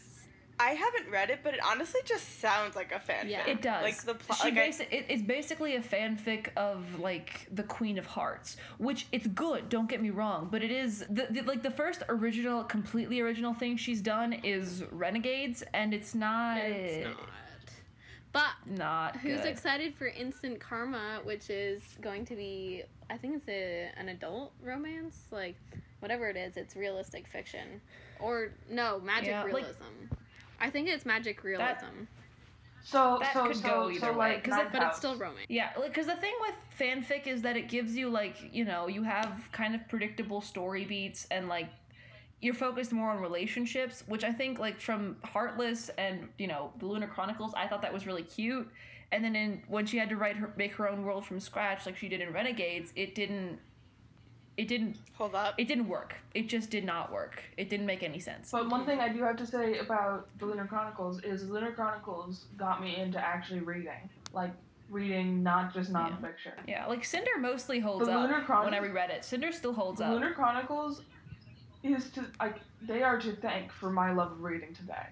I 0.57 0.69
haven't 0.71 1.11
read 1.11 1.29
it, 1.31 1.39
but 1.43 1.53
it 1.53 1.59
honestly 1.65 1.99
just 2.05 2.39
sounds 2.39 2.77
like 2.77 2.93
a 2.93 2.95
fanfic. 2.99 3.29
Yeah. 3.29 3.45
It 3.45 3.61
does. 3.61 3.83
Like 3.83 4.01
the 4.03 4.13
plot. 4.15 4.39
She 4.39 4.51
Like 4.51 4.57
I- 4.57 4.69
basi- 4.69 4.91
it, 4.91 5.05
it's 5.09 5.21
basically 5.21 5.75
a 5.75 5.81
fanfic 5.81 6.47
of 6.55 6.99
like 6.99 7.47
the 7.51 7.63
Queen 7.63 7.97
of 7.97 8.05
Hearts, 8.05 8.55
which 8.77 9.07
it's 9.11 9.27
good. 9.27 9.67
Don't 9.67 9.89
get 9.89 10.01
me 10.01 10.11
wrong, 10.11 10.47
but 10.49 10.63
it 10.63 10.71
is 10.71 10.99
the, 11.09 11.27
the 11.29 11.41
like 11.41 11.61
the 11.61 11.71
first 11.71 12.03
original, 12.07 12.63
completely 12.63 13.19
original 13.19 13.53
thing 13.53 13.75
she's 13.75 13.99
done 14.01 14.31
is 14.31 14.83
Renegades, 14.91 15.61
and 15.73 15.93
it's 15.93 16.15
not. 16.15 16.57
it's 16.59 17.05
not. 17.05 17.29
But 18.35 18.77
Not 18.77 19.15
Who's 19.15 19.37
good. 19.39 19.45
excited 19.47 19.95
for 19.95 20.07
Instant 20.07 20.59
Karma, 20.59 21.21
which 21.23 21.49
is 21.49 21.81
going 22.01 22.25
to 22.25 22.35
be, 22.35 22.83
I 23.09 23.15
think 23.15 23.37
it's 23.37 23.47
a, 23.47 23.89
an 23.95 24.09
adult 24.09 24.51
romance? 24.61 25.17
Like, 25.31 25.55
whatever 26.01 26.27
it 26.27 26.35
is, 26.35 26.57
it's 26.57 26.75
realistic 26.75 27.27
fiction. 27.29 27.79
Or, 28.19 28.49
no, 28.69 28.99
magic 28.99 29.29
Yeah, 29.29 29.43
like- 29.43 29.53
realism. 29.53 29.83
I 30.59 30.69
think 30.69 30.89
it's 30.89 31.05
magic 31.05 31.45
realism, 31.45 32.07
So, 32.83 33.19
That 33.21 33.33
so, 33.33 33.47
could 33.47 33.55
so, 33.55 33.67
go 33.69 33.89
either 33.89 33.99
so, 34.01 34.11
way, 34.11 34.33
like, 34.33 34.43
'cause 34.43 34.59
it- 34.59 34.71
but 34.73 34.83
it's 34.83 34.97
still 34.97 35.15
romance. 35.15 35.45
Yeah, 35.47 35.71
because 35.81 36.05
the 36.07 36.17
thing 36.17 36.33
with 36.41 36.55
fanfic 36.77 37.27
is 37.27 37.41
that 37.43 37.55
it 37.55 37.69
gives 37.69 37.95
you 37.95 38.09
like 38.09 38.53
you 38.53 38.65
know 38.65 38.87
you 38.87 39.03
have 39.03 39.47
kind 39.53 39.73
of 39.75 39.87
predictable 39.87 40.41
story 40.41 40.83
beats 40.85 41.25
and 41.31 41.47
like 41.47 41.69
you're 42.41 42.53
focused 42.53 42.91
more 42.93 43.09
on 43.11 43.21
relationships, 43.21 44.03
which 44.07 44.23
I 44.23 44.31
think 44.31 44.59
like 44.59 44.79
from 44.79 45.17
Heartless 45.23 45.89
and 45.97 46.27
you 46.37 46.47
know 46.47 46.71
the 46.79 46.85
Lunar 46.85 47.07
Chronicles, 47.07 47.53
I 47.55 47.67
thought 47.67 47.81
that 47.81 47.93
was 47.93 48.05
really 48.05 48.23
cute. 48.23 48.69
And 49.11 49.23
then 49.23 49.35
in 49.35 49.61
when 49.67 49.85
she 49.85 49.97
had 49.97 50.09
to 50.09 50.17
write 50.17 50.35
her 50.37 50.51
make 50.57 50.73
her 50.73 50.89
own 50.89 51.03
world 51.03 51.25
from 51.25 51.39
scratch, 51.39 51.85
like 51.85 51.97
she 51.97 52.07
did 52.09 52.21
in 52.21 52.31
Renegades, 52.33 52.91
it 52.95 53.15
didn't. 53.15 53.59
It 54.57 54.69
didn't. 54.69 54.95
Hold 55.15 55.35
up. 55.35 55.55
It 55.57 55.67
didn't 55.67 55.89
work. 55.89 56.15
It 56.33 56.47
just 56.47 56.69
did 56.69 56.85
not 56.85 57.11
work. 57.11 57.43
It 57.57 57.69
didn't 57.69 57.85
make 57.85 58.03
any 58.03 58.19
sense. 58.19 58.51
But 58.51 58.69
one 58.69 58.85
thing 58.85 58.99
I 59.01 59.09
do 59.09 59.21
have 59.21 59.35
to 59.37 59.45
say 59.45 59.79
about 59.79 60.29
the 60.39 60.45
Lunar 60.45 60.65
Chronicles 60.65 61.21
is 61.23 61.49
Lunar 61.49 61.73
Chronicles 61.73 62.45
got 62.55 62.81
me 62.81 62.95
into 62.95 63.19
actually 63.19 63.59
reading, 63.59 64.09
like 64.31 64.51
reading 64.89 65.43
not 65.43 65.73
just 65.73 65.91
Yeah. 65.91 65.97
nonfiction. 65.97 66.53
Yeah, 66.67 66.85
like 66.85 67.03
Cinder 67.03 67.37
mostly 67.37 67.79
holds 67.81 68.05
The 68.05 68.13
up. 68.13 68.29
Lunar 68.29 68.43
Chron- 68.45 68.63
when 68.63 68.73
I 68.73 68.77
reread 68.77 69.09
it, 69.09 69.25
Cinder 69.25 69.51
still 69.51 69.73
holds 69.73 69.99
The 69.99 70.05
up. 70.05 70.13
Lunar 70.13 70.33
Chronicles 70.33 71.01
is 71.85 72.09
to 72.11 72.25
like 72.39 72.57
they 72.81 73.03
are 73.03 73.19
to 73.19 73.35
thank 73.37 73.71
for 73.71 73.89
my 73.91 74.11
love 74.11 74.31
of 74.33 74.41
reading 74.41 74.73
today. 74.73 75.07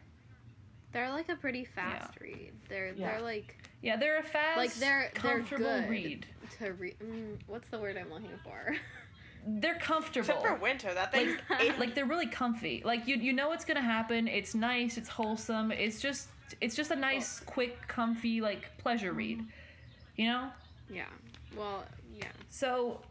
They're 0.91 1.09
like 1.11 1.29
a 1.29 1.35
pretty 1.35 1.65
fast 1.65 2.19
read. 2.19 2.51
They're 2.69 2.93
Yeah. 2.95 3.11
they're 3.11 3.21
like 3.21 3.55
Yeah, 3.81 3.97
they're 3.97 4.19
a 4.19 4.23
fast, 4.23 4.57
Like, 4.57 4.73
they're- 4.75 5.11
they're 5.21 5.37
comfortable 5.39 5.65
good. 5.81 5.89
read. 5.89 6.25
to 6.59 6.73
read. 6.73 6.95
Mm, 6.99 7.37
what's 7.47 7.67
the 7.69 7.79
word 7.79 7.97
I'm 7.97 8.09
looking 8.11 8.37
for? 8.43 8.75
They're 9.45 9.75
comfortable. 9.75 10.21
Except 10.29 10.41
for 10.41 10.55
winter, 10.55 10.93
that 10.93 11.11
thing. 11.11 11.35
like, 11.49 11.77
like 11.79 11.95
they're 11.95 12.05
really 12.05 12.27
comfy. 12.27 12.81
Like 12.85 13.07
you, 13.07 13.17
you 13.17 13.33
know 13.33 13.49
what's 13.49 13.65
gonna 13.65 13.81
happen. 13.81 14.27
It's 14.29 14.55
nice. 14.55 14.97
It's 14.97 15.09
wholesome. 15.09 15.69
It's 15.73 15.99
just, 15.99 16.29
it's 16.61 16.75
just 16.75 16.91
a 16.91 16.95
nice, 16.95 17.41
quick, 17.41 17.85
comfy, 17.89 18.39
like 18.39 18.77
pleasure 18.77 19.11
read. 19.11 19.43
You 20.15 20.27
know. 20.27 20.49
yeah. 20.89 21.07
Well, 21.57 21.83
yeah. 22.17 22.27
So, 22.49 23.01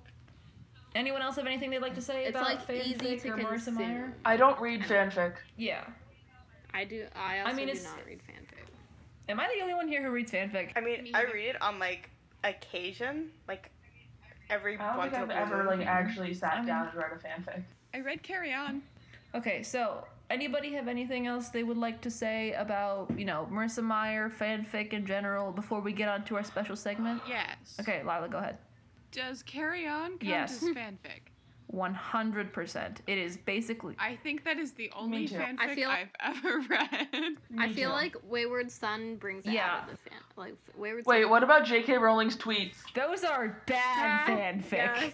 anyone 0.95 1.23
else 1.23 1.37
have 1.37 1.47
anything 1.47 1.71
they'd 1.71 1.81
like 1.83 1.95
to 1.95 2.03
say 2.03 2.25
It's 2.25 2.31
about 2.37 2.67
like 2.67 2.71
easy 2.87 2.95
fanfic 2.95 3.23
to 3.23 3.29
or 3.31 3.37
Marissa 3.37 3.65
consume. 3.67 3.75
Meyer? 3.77 4.13
I 4.25 4.37
don't 4.37 4.61
read 4.61 4.83
fanfic. 4.83 5.35
Yeah. 5.57 5.85
I 6.75 6.85
do. 6.85 7.07
I 7.15 7.41
also 7.41 7.57
mean, 7.57 7.67
do 7.67 7.73
it's- 7.73 7.85
not 7.85 7.99
read 8.07 8.19
fanfic. 8.21 8.49
Am 9.29 9.39
I 9.39 9.49
the 9.57 9.63
only 9.63 9.75
one 9.75 9.89
here 9.89 10.03
who 10.03 10.11
reads 10.11 10.33
fanfic? 10.33 10.73
I 10.77 10.81
mean, 10.81 11.05
Me 11.05 11.13
I 11.15 11.23
read 11.25 11.51
it 11.55 11.63
on 11.63 11.79
like 11.79 12.11
occasion, 12.45 13.31
like 13.47 13.71
every 14.51 14.77
I 14.79 14.89
don't 14.89 14.99
once 14.99 15.13
think 15.13 15.25
in 15.25 15.31
a 15.31 15.35
I've 15.35 15.53
ever 15.53 15.65
like 15.65 15.87
actually 15.87 16.35
sat 16.35 16.55
I 16.55 16.57
mean- 16.59 16.67
down 16.67 16.89
and 16.89 16.97
read 16.97 17.13
a 17.13 17.17
fanfic. 17.17 17.63
I 17.95 18.01
read 18.01 18.23
Carry 18.23 18.53
On. 18.53 18.83
Okay, 19.35 19.63
so 19.63 20.05
anybody 20.29 20.73
have 20.73 20.89
anything 20.89 21.27
else 21.27 21.49
they 21.49 21.63
would 21.63 21.77
like 21.77 22.01
to 22.03 22.11
say 22.11 22.53
about 22.55 23.11
you 23.19 23.25
know 23.25 23.49
Marissa 23.51 23.83
Meyer 23.83 24.29
fanfic 24.31 24.93
in 24.93 25.07
general 25.07 25.53
before 25.53 25.81
we 25.81 25.93
get 25.93 26.09
on 26.09 26.25
to 26.25 26.37
our 26.37 26.43
special 26.45 26.75
segment? 26.77 27.23
Yes. 27.29 27.77
Okay, 27.81 28.01
Lila, 28.03 28.29
go 28.31 28.39
ahead. 28.39 28.59
Does 29.13 29.43
Carry 29.43 29.87
On 29.87 30.11
count 30.19 30.23
Yes. 30.23 30.63
as 30.63 30.69
fanfic? 30.75 31.29
100%. 31.73 32.97
It 33.07 33.17
is 33.19 33.37
basically 33.39 33.95
I 33.99 34.17
think 34.17 34.45
that 34.45 34.59
is 34.59 34.73
the 34.73 34.91
only 34.95 35.27
fanfic 35.27 35.57
I 35.59 35.75
feel- 35.75 35.89
I've 35.89 36.09
ever 36.21 36.61
read. 36.69 37.37
I 37.59 37.73
feel 37.73 37.91
like 37.91 38.15
Wayward 38.29 38.71
Son 38.71 39.17
brings 39.17 39.47
it 39.47 39.53
Yeah. 39.53 39.71
out 39.77 39.85
of 39.85 39.91
the 39.91 40.11
fan. 40.11 40.19
Like 40.37 40.55
Wayward 40.77 41.07
Wait, 41.07 41.23
Son. 41.23 41.31
what 41.31 41.43
about 41.43 41.65
J.K. 41.65 41.97
Rowling's 41.99 42.37
tweets? 42.37 42.75
those 42.95 43.25
are 43.25 43.63
bad 43.67 44.63
fanfic. 44.63 44.73
Yes. 44.73 45.13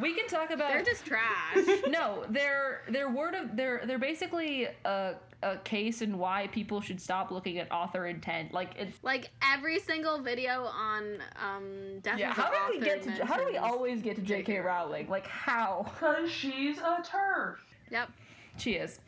We 0.00 0.14
can 0.14 0.26
talk 0.26 0.50
about 0.50 0.72
They're 0.72 0.82
just 0.82 1.04
trash. 1.04 1.56
no, 1.88 2.24
they're 2.30 2.80
they're 2.88 3.10
word 3.10 3.34
of 3.34 3.56
they're 3.56 3.82
they're 3.86 3.98
basically 3.98 4.66
a 4.86 5.14
a 5.42 5.56
case 5.58 6.02
in 6.02 6.18
why 6.18 6.48
people 6.48 6.80
should 6.80 7.00
stop 7.00 7.30
looking 7.30 7.58
at 7.58 7.70
author 7.70 8.06
intent. 8.06 8.52
Like 8.52 8.74
it's 8.78 8.96
like 9.02 9.30
every 9.42 9.78
single 9.78 10.20
video 10.20 10.64
on 10.64 11.18
um 11.42 12.00
Death 12.00 12.18
yeah. 12.18 12.32
How 12.32 12.50
do 12.50 12.78
we 12.78 12.84
get 12.84 13.02
to 13.02 13.24
how 13.24 13.36
do 13.36 13.46
we 13.46 13.56
always 13.56 14.02
get 14.02 14.16
to 14.16 14.22
J.K. 14.22 14.58
Rowling? 14.58 15.08
Like 15.08 15.26
how 15.26 15.86
Because 15.94 16.30
she's 16.30 16.78
a 16.78 17.02
TERF. 17.02 17.56
Yep. 17.90 18.10
she 18.56 18.72
is. 18.72 19.00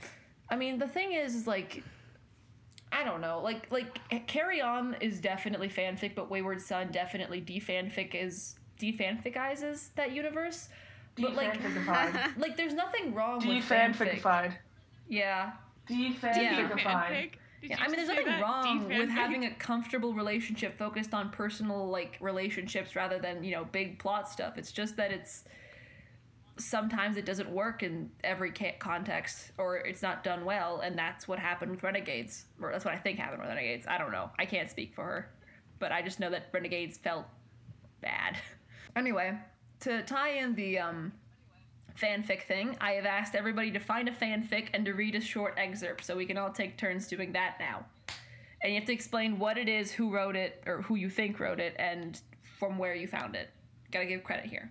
I 0.51 0.57
mean, 0.57 0.79
the 0.79 0.89
thing 0.89 1.13
is, 1.13 1.35
is 1.35 1.47
like. 1.47 1.83
I 2.93 3.03
don't 3.03 3.21
know, 3.21 3.41
like 3.43 3.67
like 3.73 3.99
Carry 4.29 4.61
On 4.61 4.95
is 5.01 5.19
definitely 5.19 5.69
fanfic, 5.69 6.15
but 6.15 6.31
Wayward 6.31 6.63
Son 6.63 6.93
definitely 6.93 7.41
defanfic 7.41 8.15
is 8.15 8.55
defanficizes 8.81 9.89
that 9.97 10.13
universe. 10.13 10.69
But 11.17 11.35
like, 11.35 11.59
like 12.39 12.57
there's 12.57 12.75
nothing 12.75 13.13
wrong 13.13 13.39
with 13.39 13.65
fanfic. 13.65 14.21
Defanficified. 14.21 14.55
Yeah, 15.09 15.53
Defanficified. 15.89 16.81
Fanfic? 16.81 17.31
Yeah, 17.63 17.79
I 17.81 17.87
mean, 17.87 17.97
there's 17.97 18.09
nothing 18.09 18.27
that? 18.27 18.43
wrong 18.43 18.89
with 18.89 19.09
having 19.09 19.47
a 19.47 19.51
comfortable 19.55 20.13
relationship 20.13 20.77
focused 20.77 21.15
on 21.15 21.31
personal 21.31 21.89
like 21.89 22.19
relationships 22.21 22.95
rather 22.95 23.19
than 23.19 23.43
you 23.43 23.53
know 23.53 23.65
big 23.65 23.99
plot 23.99 24.29
stuff. 24.29 24.59
It's 24.59 24.71
just 24.71 24.97
that 24.97 25.13
it's 25.13 25.45
sometimes 26.57 27.17
it 27.17 27.25
doesn't 27.25 27.51
work 27.51 27.83
in 27.83 28.11
every 28.23 28.53
context 28.79 29.51
or 29.59 29.79
it's 29.79 30.03
not 30.03 30.23
done 30.23 30.45
well, 30.45 30.81
and 30.81 30.99
that's 30.99 31.27
what 31.27 31.39
happened 31.39 31.71
with 31.71 31.83
Renegades. 31.83 32.45
Or 32.61 32.71
that's 32.71 32.85
what 32.85 32.95
I 32.95 32.99
think 32.99 33.19
happened 33.19 33.41
with 33.41 33.49
Renegades. 33.49 33.87
I 33.87 33.97
don't 33.99 34.13
know. 34.13 34.31
I 34.39 34.45
can't 34.45 34.71
speak 34.71 34.95
for 34.95 35.05
her, 35.05 35.31
but 35.79 35.91
I 35.91 36.03
just 36.03 36.21
know 36.21 36.31
that 36.31 36.49
Renegades 36.53 36.99
felt 36.99 37.25
bad. 38.03 38.37
anyway, 38.97 39.39
to 39.81 40.03
tie 40.03 40.33
in 40.33 40.55
the 40.55 40.79
um 40.79 41.13
fanfic 42.01 42.43
thing, 42.43 42.77
I 42.81 42.93
have 42.93 43.07
asked 43.07 43.35
everybody 43.35 43.71
to 43.73 43.79
find 43.79 44.09
a 44.09 44.13
fanfic 44.13 44.69
and 44.75 44.85
to 44.85 44.95
read 44.95 45.15
a 45.15 45.21
short 45.21 45.55
excerpt 45.57 46.05
so 46.05 46.17
we 46.17 46.27
can 46.27 46.37
all 46.37 46.51
take 46.51 46.77
turns 46.77 47.07
doing 47.07 47.33
that 47.33 47.57
now. 47.61 47.85
And 48.63 48.73
you 48.73 48.79
have 48.79 48.87
to 48.87 48.93
explain 48.93 49.39
what 49.39 49.59
it 49.59 49.69
is, 49.69 49.93
who 49.93 50.11
wrote 50.11 50.37
it, 50.37 50.63
or 50.67 50.83
who 50.83 50.97
you 50.97 51.11
think 51.11 51.39
wrote 51.39 51.61
it, 51.61 51.77
and 51.79 52.21
from 52.59 52.79
where 52.79 52.95
you 52.95 53.07
found 53.07 53.35
it. 53.35 53.51
Gotta 53.91 54.07
give 54.07 54.25
credit 54.25 54.47
here. 54.47 54.71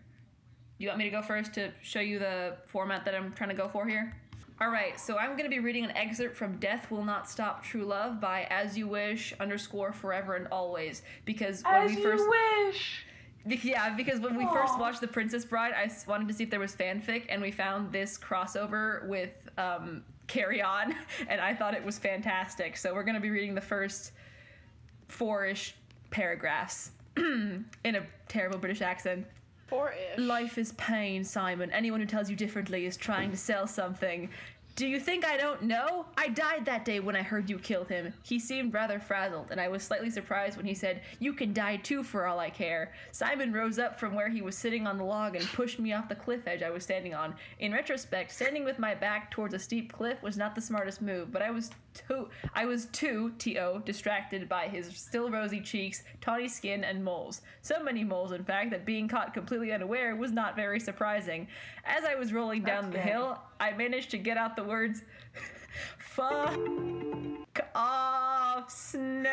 You 0.80 0.88
want 0.88 0.98
me 0.98 1.06
to 1.06 1.12
go 1.12 1.22
first 1.22 1.54
to 1.54 1.72
show 1.82 2.00
you 2.00 2.20
the 2.20 2.58
format 2.66 3.06
that 3.06 3.16
I'm 3.16 3.32
trying 3.34 3.50
to 3.50 3.56
go 3.56 3.70
for 3.70 3.88
here? 3.88 4.16
Alright, 4.62 5.00
so 5.00 5.18
I'm 5.18 5.36
gonna 5.38 5.50
be 5.50 5.60
reading 5.60 5.84
an 5.84 5.92
excerpt 5.92 6.36
from 6.36 6.58
Death 6.58 6.90
Will 6.90 7.04
Not 7.04 7.30
Stop 7.30 7.64
True 7.64 7.86
Love 7.86 8.20
by 8.20 8.48
As 8.50 8.78
You 8.78 8.88
Wish 8.88 9.34
underscore 9.40 9.94
Forever 9.94 10.36
and 10.36 10.48
Always. 10.52 11.02
Because 11.26 11.64
when 11.64 11.74
As 11.74 11.92
we 11.92 11.98
you 11.98 12.04
first 12.04 12.24
wish. 12.28 13.06
Yeah, 13.46 13.96
because 13.96 14.20
when 14.20 14.38
we 14.38 14.46
first 14.48 14.80
watched 14.80 15.02
The 15.02 15.08
Princess 15.08 15.46
Bride, 15.46 15.74
I 15.74 15.90
wanted 16.08 16.28
to 16.30 16.34
see 16.34 16.44
if 16.44 16.50
there 16.50 16.60
was 16.60 16.76
fanfic, 16.76 17.26
and 17.30 17.42
we 17.42 17.52
found 17.52 17.92
this 17.92 18.18
crossover 18.18 19.06
with 19.08 19.32
um, 19.58 20.04
Carry 20.28 20.62
On, 20.62 20.96
and 21.28 21.42
I 21.42 21.54
thought 21.54 21.74
it 21.74 21.84
was 21.84 22.00
fantastic. 22.00 22.78
So 22.78 22.94
we're 22.94 23.04
going 23.04 23.16
to 23.16 23.22
be 23.22 23.30
reading 23.30 23.56
the 23.56 23.62
first 23.62 24.12
four 25.08 25.46
ish 25.46 25.76
paragraphs 26.10 26.92
in 27.18 27.66
a 27.84 28.06
terrible 28.28 28.60
British 28.60 28.82
accent. 28.82 29.26
Four-ish. 29.68 30.20
Life 30.20 30.58
is 30.58 30.74
pain, 30.74 31.24
Simon. 31.24 31.72
Anyone 31.72 32.00
who 32.00 32.06
tells 32.06 32.30
you 32.30 32.36
differently 32.36 32.86
is 32.86 32.96
trying 32.96 33.32
to 33.32 33.38
sell 33.38 33.66
something. 33.66 34.30
Do 34.76 34.88
you 34.88 35.00
think 35.00 35.24
I 35.24 35.38
don't 35.38 35.62
know? 35.62 36.08
I 36.18 36.30
died 36.30 36.66
that 36.66 36.84
day 36.84 37.00
when 37.00 37.16
I 37.16 37.22
heard 37.22 37.48
you 37.48 37.60
killed 37.60 37.90
him. 37.90 38.12
He 38.24 38.40
seemed 38.40 38.74
rather 38.74 39.00
frazzled, 39.00 39.52
and 39.52 39.62
I 39.62 39.68
was 39.68 39.84
slightly 39.84 40.10
surprised 40.10 40.58
when 40.58 40.66
he 40.66 40.74
said, 40.74 41.02
You 41.20 41.34
can 41.34 41.54
die 41.54 41.78
too 41.78 42.02
for 42.02 42.26
all 42.26 42.40
I 42.40 42.50
care. 42.50 42.92
Simon 43.12 43.54
rose 43.54 43.78
up 43.78 44.00
from 44.00 44.16
where 44.16 44.30
he 44.30 44.42
was 44.42 44.58
sitting 44.58 44.88
on 44.88 44.98
the 44.98 45.04
log 45.04 45.36
and 45.36 45.46
pushed 45.50 45.78
me 45.78 45.94
off 45.94 46.10
the 46.10 46.16
cliff 46.16 46.48
edge 46.48 46.64
I 46.64 46.72
was 46.72 46.82
standing 46.82 47.14
on. 47.14 47.36
In 47.60 47.72
retrospect, 47.72 48.32
standing 48.32 48.66
with 48.66 48.80
my 48.80 48.96
back 48.96 49.30
towards 49.30 49.54
a 49.54 49.60
steep 49.60 49.94
cliff 49.94 50.24
was 50.24 50.38
not 50.38 50.56
the 50.56 50.62
smartest 50.62 51.04
move, 51.04 51.32
but 51.32 51.44
I 51.44 51.52
was 51.52 51.70
too 51.94 52.30
I 52.54 52.66
was 52.66 52.86
too 52.88 53.34
T.O. 53.38 53.80
distracted 53.80 54.50
by 54.50 54.68
his 54.68 54.88
still 54.98 55.30
rosy 55.30 55.62
cheeks, 55.62 56.04
tawny 56.22 56.48
skin, 56.48 56.84
and 56.84 57.04
moles. 57.04 57.42
So 57.62 57.84
many 57.84 58.04
moles, 58.04 58.32
in 58.32 58.44
fact, 58.44 58.72
that 58.72 58.86
being 58.86 59.08
caught 59.08 59.34
completely 59.34 59.72
unaware 59.72 60.16
was 60.16 60.32
not 60.32 60.56
very 60.56 60.80
surprising. 60.80 61.48
As 61.86 62.04
I 62.04 62.16
was 62.16 62.34
rolling 62.34 62.64
down 62.64 62.86
That's 62.86 62.96
the 62.96 63.12
hill, 63.12 63.40
I 63.60 63.74
managed 63.74 64.12
to 64.12 64.18
get 64.18 64.38
out 64.38 64.56
the 64.56 64.63
words 64.64 65.04
Fuck 65.98 66.60
off, 67.74 68.70
snow. 68.70 69.30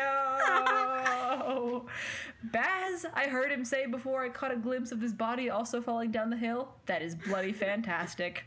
Baz, 2.43 3.05
I 3.13 3.27
heard 3.27 3.51
him 3.51 3.63
say 3.63 3.85
before 3.85 4.23
I 4.23 4.29
caught 4.29 4.51
a 4.51 4.55
glimpse 4.55 4.91
of 4.91 4.99
his 4.99 5.13
body 5.13 5.51
also 5.51 5.79
falling 5.79 6.09
down 6.09 6.31
the 6.31 6.37
hill. 6.37 6.69
That 6.87 7.03
is 7.03 7.13
bloody 7.15 7.53
fantastic. 7.53 8.45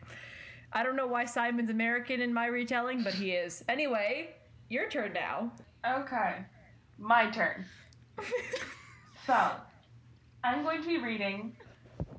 I 0.73 0.83
don't 0.83 0.97
know 0.97 1.07
why 1.07 1.27
Simon's 1.27 1.71
American 1.71 2.21
in 2.21 2.35
my 2.35 2.47
retelling, 2.47 3.05
but 3.05 3.15
he 3.15 3.31
is. 3.31 3.63
Anyway, 3.69 4.31
your 4.69 4.89
turn 4.91 5.13
now. 5.13 5.53
Okay. 5.87 6.39
My 6.99 7.31
turn. 7.31 7.65
so, 9.29 9.53
I'm 10.43 10.65
going 10.65 10.83
to 10.83 10.89
be 10.89 10.99
reading 10.99 11.55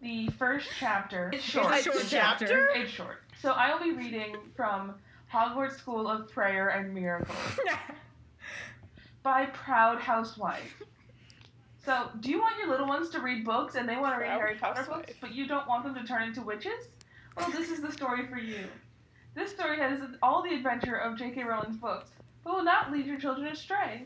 the 0.02 0.30
first 0.30 0.70
chapter. 0.80 1.30
It's 1.34 1.44
short. 1.44 1.74
It's 1.74 1.88
a 1.88 1.92
short 1.92 2.06
chapter. 2.08 2.70
It's 2.76 2.90
short. 2.92 3.25
So 3.46 3.52
I 3.52 3.72
will 3.72 3.80
be 3.80 3.92
reading 3.92 4.38
from 4.56 4.96
Hogwarts 5.32 5.78
School 5.78 6.08
of 6.08 6.32
Prayer 6.32 6.70
and 6.70 6.92
Miracles 6.96 7.38
by 9.22 9.46
Proud 9.46 10.00
Housewife. 10.00 10.82
So, 11.86 12.10
do 12.22 12.32
you 12.32 12.40
want 12.40 12.58
your 12.58 12.70
little 12.70 12.88
ones 12.88 13.12
to 13.12 13.20
read 13.20 13.46
books 13.46 13.76
and 13.76 13.88
they 13.88 13.98
want 13.98 14.16
to 14.16 14.20
read 14.20 14.30
Proud 14.30 14.40
Harry 14.40 14.56
Potter 14.56 14.80
Housewife. 14.80 15.06
books, 15.06 15.18
but 15.22 15.36
you 15.36 15.48
don't 15.48 15.68
want 15.68 15.84
them 15.84 15.94
to 15.94 16.04
turn 16.04 16.24
into 16.24 16.42
witches? 16.42 16.88
Well, 17.38 17.52
this 17.52 17.70
is 17.70 17.82
the 17.82 17.92
story 17.92 18.26
for 18.26 18.40
you. 18.40 18.66
This 19.36 19.52
story 19.52 19.78
has 19.78 20.00
all 20.24 20.42
the 20.42 20.56
adventure 20.56 20.96
of 20.96 21.16
J.K. 21.16 21.44
Rowling's 21.44 21.78
books, 21.78 22.10
but 22.44 22.56
will 22.56 22.64
not 22.64 22.92
lead 22.92 23.06
your 23.06 23.20
children 23.20 23.46
astray. 23.46 24.06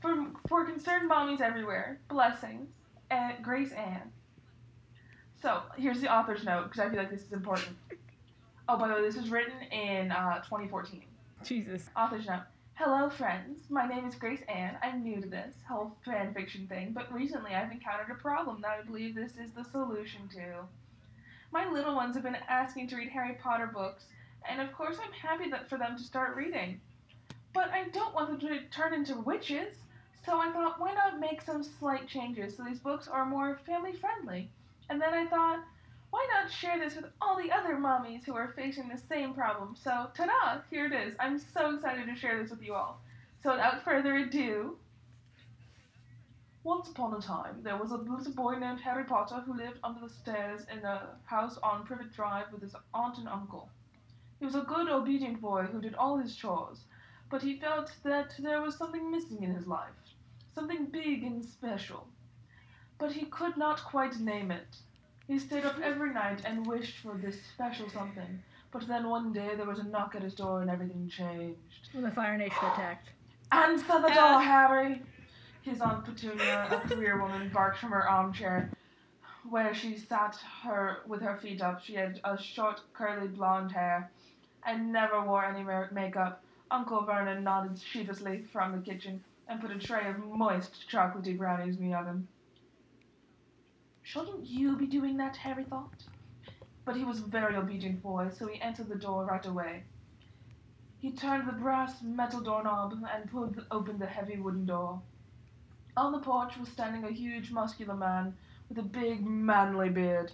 For, 0.00 0.26
for 0.46 0.64
concerned 0.64 1.10
mommies 1.10 1.40
everywhere, 1.40 1.98
blessings, 2.08 2.68
and 3.10 3.42
Grace 3.42 3.72
Ann. 3.72 4.12
So, 5.42 5.62
here's 5.76 6.00
the 6.00 6.14
author's 6.14 6.44
note, 6.44 6.70
because 6.70 6.78
I 6.78 6.90
feel 6.90 7.00
like 7.00 7.10
this 7.10 7.22
is 7.22 7.32
important. 7.32 7.76
Oh, 8.68 8.76
by 8.78 8.88
the 8.88 8.94
way, 8.94 9.02
this 9.02 9.16
was 9.16 9.30
written 9.30 9.60
in 9.72 10.12
uh, 10.12 10.40
2014. 10.44 11.02
Jesus. 11.44 11.90
Author's 11.96 12.26
note. 12.26 12.42
Hello, 12.74 13.10
friends. 13.10 13.58
My 13.68 13.86
name 13.86 14.06
is 14.06 14.14
Grace 14.14 14.42
Ann. 14.48 14.78
I'm 14.82 15.02
new 15.02 15.20
to 15.20 15.28
this 15.28 15.54
whole 15.68 15.96
fan 16.04 16.32
fiction 16.32 16.68
thing, 16.68 16.92
but 16.92 17.12
recently 17.12 17.54
I've 17.54 17.72
encountered 17.72 18.10
a 18.10 18.20
problem 18.20 18.60
that 18.62 18.78
I 18.80 18.86
believe 18.86 19.14
this 19.14 19.32
is 19.36 19.50
the 19.50 19.64
solution 19.64 20.28
to. 20.34 20.64
My 21.52 21.68
little 21.68 21.96
ones 21.96 22.14
have 22.14 22.22
been 22.22 22.36
asking 22.48 22.86
to 22.88 22.96
read 22.96 23.10
Harry 23.10 23.36
Potter 23.42 23.66
books, 23.66 24.04
and 24.48 24.60
of 24.60 24.72
course 24.72 24.96
I'm 25.02 25.12
happy 25.12 25.50
that 25.50 25.68
for 25.68 25.76
them 25.76 25.96
to 25.96 26.02
start 26.02 26.36
reading. 26.36 26.80
But 27.52 27.70
I 27.70 27.88
don't 27.88 28.14
want 28.14 28.30
them 28.30 28.48
to 28.48 28.60
turn 28.68 28.94
into 28.94 29.18
witches, 29.18 29.76
so 30.24 30.38
I 30.38 30.52
thought, 30.52 30.80
why 30.80 30.94
not 30.94 31.18
make 31.18 31.42
some 31.42 31.64
slight 31.64 32.06
changes 32.06 32.56
so 32.56 32.64
these 32.64 32.78
books 32.78 33.08
are 33.08 33.26
more 33.26 33.58
family 33.66 33.92
friendly? 33.92 34.50
And 34.88 35.00
then 35.00 35.12
I 35.12 35.26
thought, 35.26 35.64
why 36.12 36.28
not 36.30 36.52
share 36.52 36.78
this 36.78 36.94
with 36.94 37.06
all 37.22 37.36
the 37.36 37.50
other 37.50 37.74
mommies 37.76 38.22
who 38.22 38.36
are 38.36 38.52
facing 38.54 38.86
the 38.86 39.00
same 39.08 39.32
problem? 39.32 39.74
So, 39.74 40.08
ta-da! 40.14 40.60
Here 40.70 40.84
it 40.84 40.92
is. 40.92 41.14
I'm 41.18 41.38
so 41.38 41.74
excited 41.74 42.06
to 42.06 42.14
share 42.14 42.40
this 42.40 42.50
with 42.50 42.62
you 42.62 42.74
all. 42.74 43.00
So, 43.42 43.52
without 43.52 43.82
further 43.82 44.16
ado, 44.16 44.76
once 46.64 46.90
upon 46.90 47.14
a 47.14 47.20
time, 47.20 47.62
there 47.62 47.78
was 47.78 47.92
a 47.92 47.96
little 47.96 48.32
boy 48.34 48.56
named 48.58 48.80
Harry 48.80 49.04
Potter 49.04 49.36
who 49.36 49.56
lived 49.56 49.78
under 49.82 50.00
the 50.00 50.12
stairs 50.12 50.66
in 50.70 50.84
a 50.84 51.16
house 51.24 51.58
on 51.62 51.86
Privet 51.86 52.12
Drive 52.12 52.52
with 52.52 52.60
his 52.60 52.76
aunt 52.92 53.16
and 53.16 53.26
uncle. 53.26 53.70
He 54.38 54.44
was 54.44 54.54
a 54.54 54.60
good, 54.60 54.90
obedient 54.90 55.40
boy 55.40 55.62
who 55.62 55.80
did 55.80 55.94
all 55.94 56.18
his 56.18 56.36
chores, 56.36 56.84
but 57.30 57.40
he 57.40 57.58
felt 57.58 57.90
that 58.04 58.34
there 58.38 58.60
was 58.60 58.76
something 58.76 59.10
missing 59.10 59.42
in 59.42 59.54
his 59.54 59.66
life, 59.66 60.14
something 60.54 60.84
big 60.84 61.22
and 61.22 61.42
special. 61.42 62.06
But 62.98 63.12
he 63.12 63.24
could 63.24 63.56
not 63.56 63.82
quite 63.82 64.20
name 64.20 64.50
it. 64.50 64.76
He 65.32 65.38
stayed 65.38 65.64
up 65.64 65.80
every 65.82 66.12
night 66.12 66.42
and 66.44 66.66
wished 66.66 66.98
for 66.98 67.16
this 67.16 67.40
special 67.54 67.88
something, 67.88 68.42
but 68.70 68.86
then 68.86 69.08
one 69.08 69.32
day 69.32 69.54
there 69.56 69.64
was 69.64 69.78
a 69.78 69.84
knock 69.84 70.14
at 70.14 70.20
his 70.20 70.34
door 70.34 70.60
and 70.60 70.68
everything 70.68 71.08
changed. 71.08 71.88
When 71.92 72.04
the 72.04 72.10
Fire 72.10 72.36
Nation 72.36 72.58
attacked. 72.60 73.08
Answer 73.50 73.98
the 74.02 74.10
door, 74.10 74.18
uh. 74.18 74.40
Harry! 74.40 75.02
His 75.62 75.80
Aunt 75.80 76.04
Petunia, 76.04 76.68
a 76.70 76.86
career 76.86 77.18
woman, 77.18 77.48
barked 77.48 77.78
from 77.78 77.92
her 77.92 78.06
armchair, 78.06 78.74
where 79.48 79.72
she 79.72 79.96
sat 79.96 80.36
her 80.64 80.98
with 81.06 81.22
her 81.22 81.38
feet 81.38 81.62
up. 81.62 81.82
She 81.82 81.94
had 81.94 82.20
a 82.24 82.36
short, 82.36 82.82
curly 82.92 83.28
blonde 83.28 83.72
hair 83.72 84.12
and 84.66 84.92
never 84.92 85.24
wore 85.24 85.46
any 85.46 85.64
ma- 85.64 85.86
makeup. 85.92 86.44
Uncle 86.70 87.06
Vernon 87.06 87.42
nodded 87.42 87.80
sheepishly 87.80 88.44
from 88.52 88.72
the 88.72 88.82
kitchen 88.82 89.24
and 89.48 89.62
put 89.62 89.70
a 89.70 89.78
tray 89.78 90.10
of 90.10 90.18
moist, 90.18 90.84
chocolatey 90.90 91.38
brownies 91.38 91.78
in 91.78 91.88
the 91.88 91.96
oven. 91.96 92.28
Shouldn't 94.12 94.46
you 94.46 94.76
be 94.76 94.86
doing 94.86 95.16
that, 95.16 95.38
Harry 95.38 95.64
thought? 95.64 96.04
but 96.84 96.96
he 96.96 97.04
was 97.04 97.20
a 97.20 97.26
very 97.26 97.56
obedient 97.56 98.02
boy, 98.02 98.28
so 98.28 98.46
he 98.46 98.60
entered 98.60 98.88
the 98.88 98.94
door 98.96 99.24
right 99.24 99.46
away. 99.46 99.84
He 100.98 101.12
turned 101.12 101.48
the 101.48 101.52
brass 101.52 102.02
metal 102.02 102.42
doorknob 102.42 103.02
and 103.10 103.30
pulled 103.30 103.64
open 103.70 103.98
the 103.98 104.06
heavy 104.06 104.36
wooden 104.36 104.66
door. 104.66 105.00
On 105.96 106.12
the 106.12 106.18
porch 106.18 106.58
was 106.58 106.68
standing 106.68 107.04
a 107.04 107.10
huge 107.10 107.52
muscular 107.52 107.94
man 107.94 108.36
with 108.68 108.76
a 108.78 108.82
big 108.82 109.24
manly 109.24 109.88
beard, 109.88 110.32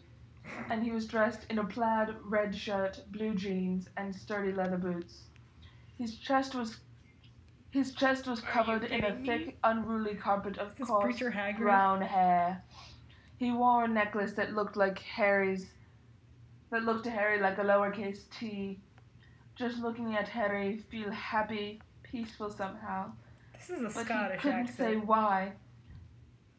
and 0.70 0.82
he 0.82 0.90
was 0.90 1.06
dressed 1.06 1.46
in 1.48 1.60
a 1.60 1.64
plaid 1.64 2.16
red 2.24 2.56
shirt, 2.56 3.04
blue 3.12 3.34
jeans, 3.36 3.88
and 3.96 4.12
sturdy 4.12 4.52
leather 4.52 4.78
boots. 4.78 5.24
His 5.98 6.16
chest 6.18 6.54
was 6.54 6.80
his 7.70 7.94
chest 7.94 8.26
was 8.26 8.40
covered 8.40 8.84
in 8.84 9.04
a 9.04 9.14
me? 9.14 9.26
thick, 9.26 9.58
unruly 9.62 10.14
carpet 10.16 10.58
of 10.58 10.76
coarse 10.80 11.22
brown 11.58 12.00
hair. 12.00 12.64
He 13.38 13.52
wore 13.52 13.84
a 13.84 13.88
necklace 13.88 14.32
that 14.32 14.54
looked 14.54 14.76
like 14.76 14.98
Harry's, 14.98 15.66
that 16.70 16.82
looked 16.82 17.04
to 17.04 17.10
Harry 17.10 17.40
like 17.40 17.58
a 17.58 17.62
lowercase 17.62 18.28
T. 18.30 18.80
Just 19.54 19.78
looking 19.78 20.14
at 20.16 20.28
Harry, 20.28 20.78
feel 20.90 21.10
happy, 21.10 21.80
peaceful 22.02 22.50
somehow. 22.50 23.12
This 23.54 23.70
is 23.70 23.82
a 23.82 23.94
But 23.96 24.06
Scottish 24.06 24.36
he 24.36 24.42
couldn't 24.42 24.60
accent. 24.68 24.76
say 24.76 24.96
why. 24.96 25.52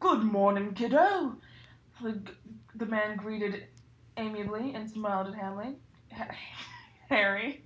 Good 0.00 0.22
morning, 0.22 0.72
kiddo. 0.74 1.36
The, 2.02 2.20
the 2.74 2.86
man 2.86 3.16
greeted 3.16 3.64
amiably 4.16 4.74
and 4.74 4.90
smiled 4.90 5.28
at 5.28 5.34
Hamley. 5.34 5.76
Ha- 6.12 6.34
Harry. 7.10 7.62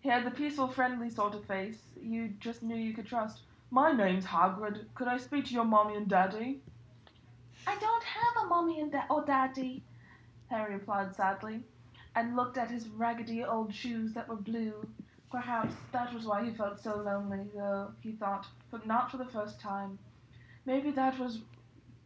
He 0.00 0.08
had 0.08 0.24
the 0.26 0.30
peaceful, 0.32 0.68
friendly 0.68 1.08
sort 1.08 1.34
of 1.34 1.44
face 1.46 1.78
you 2.00 2.28
just 2.40 2.62
knew 2.62 2.76
you 2.76 2.92
could 2.94 3.06
trust. 3.06 3.40
My 3.74 3.90
name's 3.90 4.24
Hagrid. 4.24 4.84
Could 4.94 5.08
I 5.08 5.18
speak 5.18 5.46
to 5.46 5.52
your 5.52 5.64
mommy 5.64 5.96
and 5.96 6.06
daddy? 6.06 6.60
I 7.66 7.76
don't 7.76 8.04
have 8.04 8.44
a 8.44 8.46
mommy 8.46 8.78
and 8.78 8.92
da- 8.92 9.06
or 9.10 9.24
daddy, 9.24 9.82
Harry 10.48 10.74
replied 10.74 11.16
sadly, 11.16 11.64
and 12.14 12.36
looked 12.36 12.56
at 12.56 12.70
his 12.70 12.86
raggedy 12.86 13.42
old 13.42 13.74
shoes 13.74 14.12
that 14.12 14.28
were 14.28 14.36
blue. 14.36 14.86
Perhaps 15.28 15.74
that 15.90 16.14
was 16.14 16.24
why 16.24 16.44
he 16.44 16.54
felt 16.54 16.78
so 16.78 16.98
lonely, 16.98 17.48
though 17.52 17.90
he 18.00 18.12
thought, 18.12 18.46
but 18.70 18.86
not 18.86 19.10
for 19.10 19.16
the 19.16 19.32
first 19.32 19.58
time. 19.58 19.98
Maybe 20.66 20.92
that 20.92 21.18
was 21.18 21.40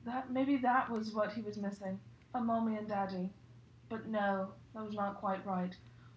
that 0.06 0.30
maybe 0.32 0.56
that 0.56 0.88
was 0.88 1.12
what 1.12 1.34
he 1.34 1.42
was 1.42 1.58
missing, 1.58 2.00
a 2.32 2.40
mommy 2.40 2.78
and 2.78 2.88
daddy. 2.88 3.28
But 3.90 4.06
no, 4.06 4.54
that 4.72 4.86
was 4.86 4.94
not 4.94 5.20
quite 5.20 5.44
right. 5.44 5.76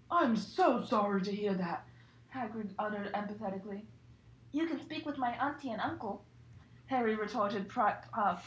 I'm 0.09 0.37
so 0.37 0.81
sorry 0.81 1.21
to 1.23 1.35
hear 1.35 1.55
that, 1.55 1.85
Hagrid 2.33 2.69
uttered 2.79 3.11
empathetically. 3.11 3.81
You 4.51 4.67
can 4.67 4.81
speak 4.81 5.05
with 5.05 5.17
my 5.17 5.31
auntie 5.41 5.71
and 5.71 5.81
uncle, 5.81 6.23
Harry 6.87 7.15
retorted 7.15 7.69
pri- 7.69 7.95
uh, 8.17 8.37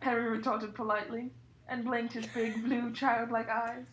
Harry 0.00 0.28
retorted 0.30 0.74
politely 0.74 1.30
and 1.68 1.84
blinked 1.84 2.12
his 2.12 2.26
big 2.26 2.62
blue 2.64 2.92
childlike 2.92 3.48
eyes. 3.48 3.86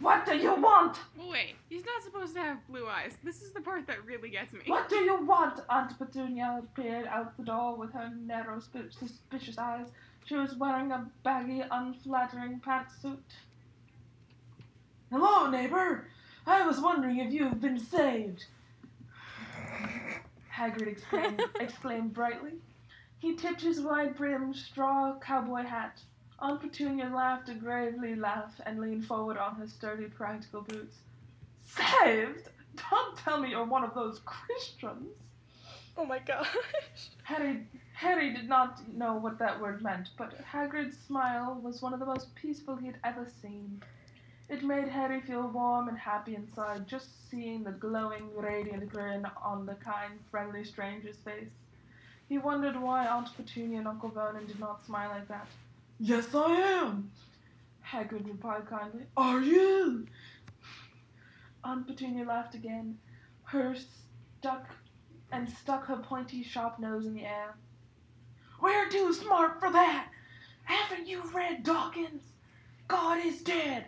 What 0.00 0.26
do 0.26 0.36
you 0.36 0.54
want? 0.54 0.96
Wait, 1.16 1.56
he's 1.68 1.84
not 1.84 2.02
supposed 2.02 2.34
to 2.34 2.40
have 2.40 2.66
blue 2.68 2.86
eyes. 2.86 3.12
This 3.24 3.42
is 3.42 3.52
the 3.52 3.60
part 3.60 3.86
that 3.88 4.04
really 4.04 4.30
gets 4.30 4.52
me. 4.52 4.60
What 4.66 4.88
do 4.88 4.96
you 4.96 5.24
want? 5.24 5.60
Aunt 5.68 5.98
Petunia 5.98 6.62
peered 6.74 7.06
out 7.06 7.36
the 7.36 7.42
door 7.44 7.76
with 7.76 7.92
her 7.92 8.12
narrow, 8.16 8.60
sp- 8.62 8.90
suspicious 8.90 9.58
eyes. 9.58 9.88
She 10.24 10.36
was 10.36 10.54
wearing 10.56 10.92
a 10.92 11.10
baggy, 11.24 11.62
unflattering 11.70 12.60
pantsuit. 12.64 13.18
Hello, 15.10 15.50
neighbor. 15.50 16.06
I 16.48 16.66
was 16.66 16.80
wondering 16.80 17.18
if 17.18 17.30
you've 17.30 17.60
been 17.60 17.78
saved. 17.78 18.46
Hagrid 20.50 20.88
exclaimed, 20.88 21.42
exclaimed 21.60 22.14
brightly. 22.14 22.52
He 23.18 23.36
tipped 23.36 23.60
his 23.60 23.82
wide-brimmed 23.82 24.56
straw 24.56 25.18
cowboy 25.20 25.64
hat. 25.64 26.00
Aunt 26.38 26.60
Petunia 26.62 27.10
laughed 27.14 27.50
a 27.50 27.54
gravely 27.54 28.14
laugh 28.14 28.54
and 28.64 28.80
leaned 28.80 29.04
forward 29.04 29.36
on 29.36 29.56
her 29.56 29.66
sturdy, 29.66 30.06
practical 30.06 30.62
boots. 30.62 30.96
Saved? 31.64 32.48
Don't 32.90 33.18
tell 33.18 33.38
me 33.38 33.50
you're 33.50 33.66
one 33.66 33.84
of 33.84 33.94
those 33.94 34.20
Christians. 34.24 35.18
Oh 35.98 36.06
my 36.06 36.18
gosh. 36.20 36.46
Harry, 37.24 37.66
Harry 37.92 38.32
did 38.32 38.48
not 38.48 38.80
know 38.96 39.14
what 39.14 39.38
that 39.38 39.60
word 39.60 39.82
meant, 39.82 40.08
but 40.16 40.32
Hagrid's 40.44 40.96
smile 41.06 41.60
was 41.62 41.82
one 41.82 41.92
of 41.92 42.00
the 42.00 42.06
most 42.06 42.34
peaceful 42.36 42.76
he 42.76 42.86
had 42.86 42.96
ever 43.04 43.26
seen. 43.42 43.82
It 44.48 44.62
made 44.64 44.88
Harry 44.88 45.20
feel 45.20 45.46
warm 45.48 45.88
and 45.88 45.98
happy 45.98 46.34
inside 46.34 46.88
just 46.88 47.30
seeing 47.30 47.64
the 47.64 47.72
glowing, 47.72 48.34
radiant 48.34 48.88
grin 48.88 49.26
on 49.42 49.66
the 49.66 49.74
kind, 49.74 50.18
friendly 50.30 50.64
stranger's 50.64 51.16
face. 51.16 51.50
He 52.28 52.38
wondered 52.38 52.80
why 52.80 53.06
Aunt 53.06 53.28
Petunia 53.36 53.78
and 53.78 53.88
Uncle 53.88 54.08
Vernon 54.08 54.46
did 54.46 54.58
not 54.58 54.84
smile 54.86 55.10
like 55.10 55.28
that. 55.28 55.46
Yes, 56.00 56.34
I 56.34 56.54
am, 56.54 57.10
Hagrid 57.86 58.26
replied 58.26 58.66
kindly. 58.68 59.02
Are 59.16 59.40
you? 59.40 60.06
Aunt 61.64 61.86
Petunia 61.86 62.24
laughed 62.24 62.54
again, 62.54 62.98
her 63.44 63.74
stuck 64.38 64.66
and 65.30 65.48
stuck 65.48 65.84
her 65.86 65.96
pointy, 65.96 66.42
sharp 66.42 66.78
nose 66.78 67.04
in 67.04 67.14
the 67.14 67.24
air. 67.24 67.54
We're 68.62 68.88
too 68.88 69.12
smart 69.12 69.60
for 69.60 69.70
that. 69.70 70.08
Haven't 70.64 71.06
you 71.06 71.22
read 71.34 71.64
Dawkins? 71.64 72.22
God 72.88 73.24
is 73.24 73.42
dead. 73.42 73.86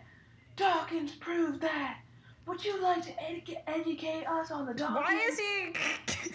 Dawkins 0.61 1.13
proved 1.13 1.59
that. 1.61 1.97
Would 2.45 2.63
you 2.63 2.79
like 2.81 3.01
to 3.03 3.11
educa- 3.13 3.63
educate 3.65 4.25
us 4.25 4.51
on 4.51 4.67
the 4.67 4.75
Dawkins? 4.75 5.05
Why 5.07 5.27
is 5.27 5.39
he? 5.39 5.73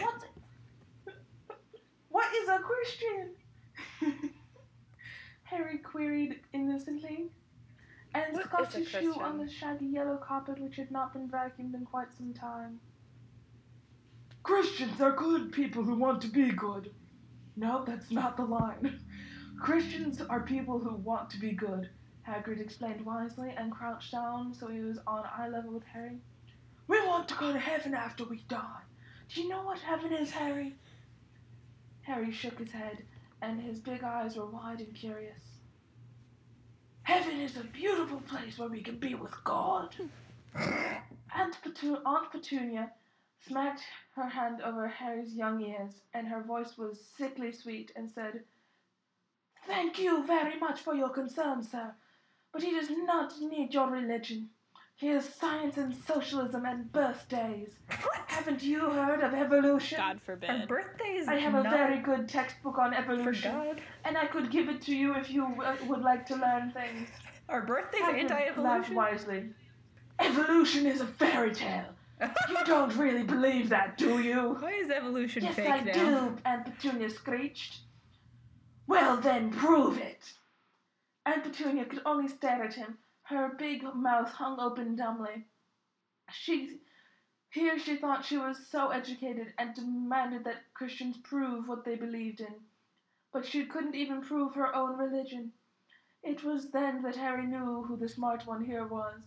What? 0.00 0.24
What 2.08 2.34
is 2.34 2.48
a 2.48 2.58
Christian? 2.58 3.30
Harry 5.44 5.78
queried 5.78 6.40
innocently, 6.52 7.30
and 8.14 8.34
What 8.34 8.44
scuffed 8.44 8.72
his 8.72 8.88
shoe 8.88 9.14
on 9.20 9.38
the 9.38 9.48
shaggy 9.48 9.86
yellow 9.86 10.16
carpet 10.16 10.58
which 10.58 10.76
had 10.76 10.90
not 10.90 11.12
been 11.12 11.28
vacuumed 11.28 11.74
in 11.74 11.84
quite 11.84 12.12
some 12.16 12.32
time. 12.32 12.80
Christians 14.42 15.00
are 15.00 15.12
good 15.12 15.52
people 15.52 15.84
who 15.84 15.94
want 15.94 16.20
to 16.22 16.28
be 16.28 16.50
good. 16.50 16.90
No, 17.56 17.84
that's 17.84 18.10
not 18.10 18.36
the 18.36 18.44
line. 18.44 18.98
Christians 19.60 20.20
are 20.20 20.40
people 20.40 20.78
who 20.78 20.96
want 20.96 21.30
to 21.30 21.38
be 21.38 21.52
good, 21.52 21.90
Hagrid 22.26 22.60
explained 22.60 23.04
wisely 23.04 23.52
and 23.56 23.72
crouched 23.72 24.12
down 24.12 24.54
so 24.54 24.68
he 24.68 24.80
was 24.80 24.98
on 25.06 25.24
eye 25.36 25.48
level 25.48 25.72
with 25.72 25.84
Harry. 25.84 26.20
We 26.86 27.00
want 27.06 27.28
to 27.28 27.34
go 27.34 27.52
to 27.52 27.58
heaven 27.58 27.94
after 27.94 28.24
we 28.24 28.38
die. 28.48 28.82
Do 29.28 29.42
you 29.42 29.48
know 29.48 29.62
what 29.62 29.78
heaven 29.80 30.12
is, 30.12 30.30
Harry? 30.30 30.76
Harry 32.02 32.30
shook 32.30 32.58
his 32.58 32.70
head, 32.70 33.04
and 33.40 33.60
his 33.60 33.80
big 33.80 34.04
eyes 34.04 34.36
were 34.36 34.46
wide 34.46 34.80
and 34.80 34.94
curious. 34.94 35.42
Heaven 37.02 37.40
is 37.40 37.56
a 37.56 37.64
beautiful 37.64 38.20
place 38.20 38.58
where 38.58 38.68
we 38.68 38.82
can 38.82 38.98
be 38.98 39.14
with 39.14 39.32
God. 39.44 39.94
Aunt, 40.54 41.58
Aunt 42.06 42.30
Petunia 42.30 42.92
smacked 43.46 43.82
her 44.14 44.28
hand 44.28 44.60
over 44.60 44.86
Harry's 44.86 45.34
young 45.34 45.60
ears, 45.60 46.02
and 46.14 46.28
her 46.28 46.42
voice 46.42 46.76
was 46.76 47.04
sickly 47.16 47.52
sweet, 47.52 47.90
and 47.96 48.10
said, 48.10 48.44
Thank 49.66 49.98
you 49.98 50.24
very 50.24 50.58
much 50.58 50.80
for 50.80 50.94
your 50.94 51.08
concern, 51.08 51.62
sir, 51.62 51.94
but 52.52 52.62
he 52.62 52.70
does 52.72 52.90
not 52.90 53.32
need 53.40 53.72
your 53.74 53.90
religion. 53.90 54.48
He 54.96 55.08
has 55.08 55.28
science 55.28 55.78
and 55.78 55.94
socialism 56.06 56.64
and 56.64 56.92
birthdays. 56.92 57.70
What? 57.88 58.20
Haven't 58.28 58.62
you 58.62 58.88
heard 58.90 59.20
of 59.22 59.34
evolution? 59.34 59.98
God 59.98 60.20
forbid. 60.24 60.68
birthday 60.68 61.16
is 61.16 61.26
I 61.28 61.36
have 61.36 61.54
a 61.54 61.62
very 61.62 61.98
good 62.00 62.28
textbook 62.28 62.78
on 62.78 62.92
for 62.92 62.98
evolution, 62.98 63.52
God. 63.52 63.80
and 64.04 64.16
I 64.16 64.26
could 64.26 64.50
give 64.50 64.68
it 64.68 64.80
to 64.82 64.94
you 64.94 65.14
if 65.16 65.30
you 65.30 65.48
w- 65.56 65.88
would 65.88 66.02
like 66.02 66.24
to 66.26 66.36
learn 66.36 66.70
things. 66.70 67.08
Our 67.48 67.62
birthday's 67.62 68.02
Hagrid 68.02 68.30
laughed 68.30 68.30
anti-evolution. 68.32 68.94
wisely. 68.94 69.44
Evolution 70.20 70.86
is 70.86 71.00
a 71.00 71.06
fairy 71.06 71.52
tale. 71.54 71.86
You 72.20 72.56
don't 72.66 72.94
really 72.96 73.24
believe 73.24 73.68
that, 73.70 73.98
do 73.98 74.20
you? 74.20 74.56
Why 74.60 74.72
is 74.72 74.90
evolution 74.90 75.42
Yes, 75.42 75.56
fake 75.56 75.68
I 75.68 75.80
now? 75.80 75.92
do, 75.92 76.36
Aunt 76.44 76.64
Petunia 76.66 77.10
screeched. 77.10 77.78
Well, 78.86 79.16
then 79.16 79.50
prove 79.50 79.98
it. 79.98 80.32
Aunt 81.24 81.44
Petunia 81.44 81.84
could 81.84 82.02
only 82.04 82.26
stare 82.28 82.64
at 82.64 82.74
him. 82.74 82.98
Her 83.22 83.54
big 83.56 83.82
mouth 83.94 84.30
hung 84.30 84.58
open 84.58 84.96
dumbly. 84.96 85.46
She, 86.32 86.80
here 87.50 87.78
she 87.78 87.96
thought 87.96 88.24
she 88.24 88.36
was 88.36 88.66
so 88.66 88.90
educated 88.90 89.54
and 89.56 89.74
demanded 89.74 90.44
that 90.44 90.74
Christians 90.74 91.16
prove 91.18 91.68
what 91.68 91.84
they 91.84 91.94
believed 91.94 92.40
in. 92.40 92.54
But 93.32 93.46
she 93.46 93.66
couldn't 93.66 93.94
even 93.94 94.20
prove 94.22 94.54
her 94.54 94.74
own 94.74 94.98
religion. 94.98 95.52
It 96.22 96.42
was 96.42 96.70
then 96.70 97.02
that 97.02 97.16
Harry 97.16 97.46
knew 97.46 97.82
who 97.82 97.96
the 97.96 98.08
smart 98.08 98.46
one 98.46 98.64
here 98.64 98.86
was. 98.86 99.22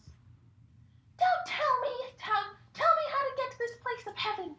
Don't 1.18 1.46
tell 1.48 1.82
me, 1.82 1.96
tell, 2.18 2.44
tell 2.74 2.96
me 2.96 3.04
how 3.12 3.24
to 3.24 3.36
get 3.38 3.52
to 3.52 3.58
this 3.58 3.78
place 3.82 4.08
of 4.08 4.16
heaven, 4.16 4.56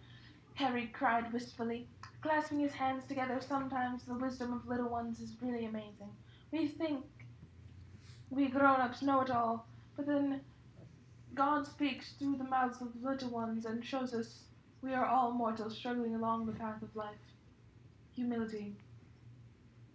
Harry 0.55 0.87
cried 0.87 1.33
wistfully, 1.33 1.87
clasping 2.23 2.61
his 2.61 2.73
hands 2.73 3.05
together. 3.05 3.41
Sometimes 3.41 4.05
the 4.05 4.15
wisdom 4.15 4.55
of 4.55 4.67
little 4.67 4.89
ones 4.89 5.21
is 5.21 5.41
really 5.43 5.67
amazing. 5.67 6.11
We 6.51 6.69
think 6.69 7.05
we 8.31 8.49
grown 8.49 8.81
ups 8.81 9.03
know 9.03 9.21
it 9.21 9.31
all, 9.31 9.67
but 9.97 10.07
then 10.07 10.41
God 11.35 11.67
speaks 11.67 12.13
through 12.19 12.37
the 12.37 12.45
mouths 12.45 12.81
of 12.81 12.89
little 13.03 13.31
ones 13.31 13.67
and 13.67 13.85
shows 13.85 14.15
us 14.15 14.45
we 14.83 14.95
are 14.95 15.07
all 15.07 15.33
mortals 15.33 15.77
struggling 15.77 16.15
along 16.15 16.47
the 16.47 16.53
path 16.53 16.83
of 16.83 16.95
life. 16.97 17.15
Humility. 18.15 18.75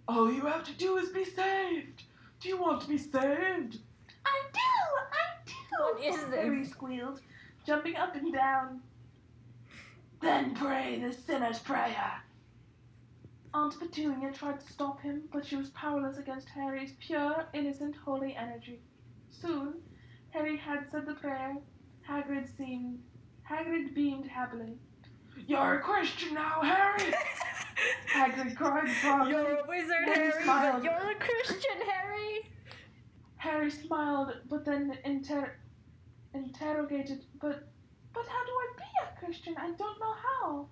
All 0.08 0.32
you 0.32 0.46
have 0.46 0.64
to 0.66 0.74
do 0.74 0.98
is 0.98 1.10
be 1.10 1.26
saved. 1.26 2.04
Do 2.40 2.50
you 2.50 2.58
want 2.58 2.82
to 2.82 2.88
be 2.88 2.98
saved? 2.98 3.80
I 4.26 4.42
do, 4.54 4.60
I 5.12 5.46
do. 5.46 5.54
What 5.78 6.04
is 6.04 6.26
this? 6.26 6.36
Harry 6.36 6.66
squealed, 6.66 7.22
jumping 7.66 7.96
up 7.96 8.16
and 8.16 8.34
down. 8.34 8.82
Then 10.22 10.56
pray 10.56 11.00
the 11.00 11.14
sinner's 11.14 11.60
prayer. 11.60 12.22
Aunt 13.54 13.78
Petunia 13.78 14.32
tried 14.32 14.60
to 14.62 14.72
stop 14.72 15.02
him, 15.02 15.24
but 15.32 15.46
she 15.46 15.58
was 15.58 15.70
powerless 15.72 16.18
against 16.18 16.48
Harry's 16.50 16.94
pure, 17.00 17.46
innocent, 17.54 17.96
holy 17.98 18.36
energy. 18.36 18.80
Soon, 19.30 19.76
Harry 20.30 20.56
had 20.58 20.86
said 20.92 21.06
the 21.06 21.16
prayer. 21.16 21.58
Hagrid 22.08 22.48
seemed. 22.58 23.00
Hagrid 23.50 23.94
beamed 23.94 24.28
happily. 24.28 24.78
You're 25.48 25.76
a 25.76 25.82
Christian 25.82 26.34
now, 26.34 26.62
Harry! 26.62 27.14
Hagrid 28.14 28.56
cried 28.56 28.90
proudly. 29.02 29.34
You're 29.34 29.58
a 29.58 29.68
wizard, 29.68 30.06
Harry 30.06 30.32
Harry, 30.32 30.44
smiled. 30.44 30.84
you're 30.84 31.12
a 31.12 31.16
Christian, 31.16 31.82
Harry. 31.90 32.50
Harry 33.38 33.72
smiled, 33.72 34.34
but 34.50 34.64
then 34.64 34.98
inter- 35.04 35.56
interrogated, 36.34 37.26
but, 37.42 37.68
but 38.14 38.26
how 38.28 38.46
do 38.46 38.52
I 38.52 38.68
be 38.78 38.84
a 39.04 39.20
Christian? 39.26 39.56
I 39.58 39.72
don't 39.72 40.00
know 40.00 40.14
how. 40.14 40.68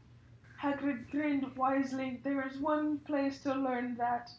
Hagrid 0.62 1.10
grinned 1.10 1.46
wisely. 1.56 2.20
There 2.24 2.46
is 2.48 2.58
one 2.58 3.00
place 3.00 3.42
to 3.44 3.54
learn 3.54 3.96
that. 3.98 4.30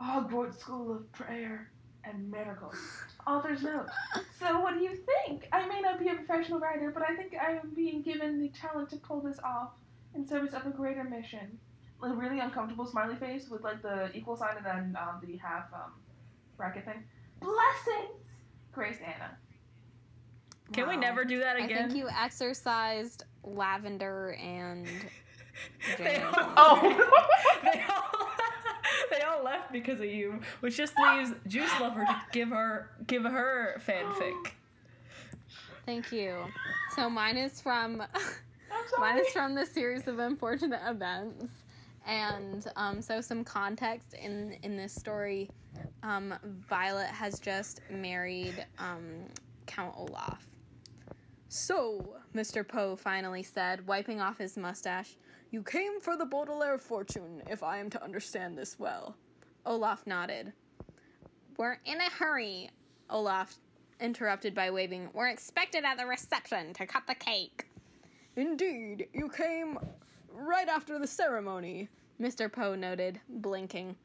Hogwarts 0.00 0.58
School 0.60 0.94
of 0.94 1.10
Prayer 1.12 1.70
and 2.04 2.30
Miracles. 2.30 2.76
Author's 3.26 3.62
note. 3.62 3.88
So 4.38 4.60
what 4.60 4.74
do 4.74 4.80
you 4.80 4.96
think? 4.96 5.48
I 5.52 5.66
may 5.66 5.80
not 5.80 5.98
be 5.98 6.08
a 6.08 6.14
professional 6.14 6.60
writer, 6.60 6.90
but 6.92 7.02
I 7.02 7.16
think 7.16 7.34
I 7.34 7.52
am 7.52 7.72
being 7.74 8.02
given 8.02 8.40
the 8.40 8.48
talent 8.48 8.90
to 8.90 8.96
pull 8.96 9.20
this 9.20 9.38
off 9.44 9.70
in 10.14 10.26
service 10.26 10.54
of 10.54 10.66
a 10.66 10.70
greater 10.70 11.04
mission. 11.04 11.58
A 12.02 12.08
really 12.10 12.38
uncomfortable 12.38 12.86
smiley 12.86 13.16
face 13.16 13.48
with 13.50 13.62
like 13.62 13.82
the 13.82 14.10
equal 14.16 14.36
sign 14.36 14.56
and 14.56 14.64
then 14.64 14.98
um, 15.00 15.20
the 15.20 15.36
half 15.36 15.64
um, 15.74 15.92
bracket 16.56 16.84
thing. 16.84 17.02
Blessings, 17.40 18.22
Grace 18.72 18.98
Anna. 19.04 19.36
Can 20.72 20.88
we 20.88 20.96
never 20.96 21.24
do 21.24 21.40
that 21.40 21.56
again? 21.56 21.78
I 21.78 21.82
think 21.88 21.96
you 21.96 22.08
exercised 22.08 23.24
Lavender 23.44 24.32
and 24.40 24.86
They 25.98 26.22
all- 26.22 26.34
Oh. 26.56 26.80
they 27.64 27.82
all 27.88 28.28
they 29.10 29.20
all 29.22 29.42
left 29.42 29.72
because 29.72 29.98
of 30.00 30.06
you, 30.06 30.40
which 30.60 30.76
just 30.76 30.92
leaves 30.98 31.32
Juice 31.46 31.70
Lover 31.80 32.04
to 32.04 32.16
give 32.32 32.50
her 32.50 32.90
give 33.06 33.24
her 33.24 33.80
fanfic. 33.86 34.52
Thank 35.86 36.12
you. 36.12 36.44
So 36.94 37.08
mine 37.08 37.36
is 37.36 37.60
from 37.60 37.98
mine 38.98 39.18
is 39.18 39.28
from 39.32 39.54
the 39.54 39.64
series 39.66 40.06
of 40.06 40.18
unfortunate 40.18 40.80
events. 40.86 41.46
And 42.06 42.66
um, 42.76 43.02
so 43.02 43.20
some 43.20 43.42
context 43.44 44.14
in 44.14 44.56
in 44.62 44.76
this 44.76 44.94
story, 44.94 45.50
um, 46.02 46.34
Violet 46.68 47.08
has 47.08 47.38
just 47.40 47.80
married 47.90 48.64
um, 48.78 49.02
Count 49.66 49.94
Olaf. 49.96 50.46
So, 51.48 52.16
Mr. 52.34 52.66
Poe 52.66 52.94
finally 52.94 53.42
said, 53.42 53.86
wiping 53.86 54.20
off 54.20 54.36
his 54.36 54.58
mustache, 54.58 55.16
You 55.50 55.62
came 55.62 55.98
for 55.98 56.14
the 56.14 56.26
Baudelaire 56.26 56.76
fortune, 56.76 57.42
if 57.48 57.62
I 57.62 57.78
am 57.78 57.88
to 57.90 58.04
understand 58.04 58.56
this 58.56 58.78
well. 58.78 59.16
Olaf 59.64 60.06
nodded. 60.06 60.52
We're 61.56 61.78
in 61.86 61.98
a 62.00 62.10
hurry, 62.10 62.70
Olaf 63.08 63.56
interrupted 63.98 64.54
by 64.54 64.70
waving. 64.70 65.08
We're 65.14 65.28
expected 65.28 65.84
at 65.84 65.96
the 65.96 66.06
reception 66.06 66.74
to 66.74 66.86
cut 66.86 67.06
the 67.06 67.14
cake. 67.14 67.66
Indeed, 68.36 69.08
you 69.14 69.30
came 69.30 69.78
right 70.30 70.68
after 70.68 70.98
the 70.98 71.06
ceremony, 71.06 71.88
Mr. 72.20 72.52
Poe 72.52 72.74
noted, 72.74 73.20
blinking. 73.28 73.96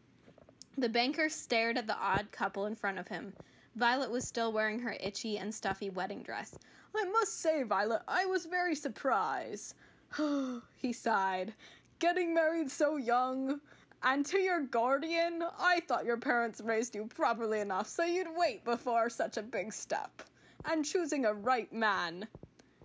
The 0.77 0.89
banker 0.89 1.27
stared 1.27 1.77
at 1.77 1.87
the 1.87 1.97
odd 1.97 2.31
couple 2.31 2.65
in 2.67 2.75
front 2.75 2.99
of 2.99 3.07
him. 3.09 3.33
Violet 3.75 4.11
was 4.11 4.27
still 4.27 4.53
wearing 4.53 4.79
her 4.79 4.95
itchy 4.99 5.37
and 5.37 5.53
stuffy 5.53 5.89
wedding 5.89 6.23
dress. 6.23 6.57
I 6.95 7.05
must 7.05 7.41
say, 7.41 7.63
Violet, 7.63 8.01
I 8.07 8.25
was 8.25 8.45
very 8.45 8.75
surprised. 8.75 9.75
he 10.77 10.93
sighed. 10.93 11.53
Getting 11.99 12.33
married 12.33 12.69
so 12.69 12.97
young. 12.97 13.59
And 14.03 14.25
to 14.27 14.39
your 14.39 14.61
guardian, 14.61 15.43
I 15.57 15.79
thought 15.81 16.05
your 16.05 16.17
parents 16.17 16.59
raised 16.61 16.93
you 16.93 17.05
properly 17.05 17.61
enough 17.61 17.87
so 17.87 18.03
you'd 18.03 18.27
wait 18.35 18.65
before 18.65 19.09
such 19.09 19.37
a 19.37 19.41
big 19.41 19.71
step. 19.71 20.21
And 20.65 20.83
choosing 20.83 21.25
a 21.25 21.33
right 21.33 21.71
man. 21.71 22.27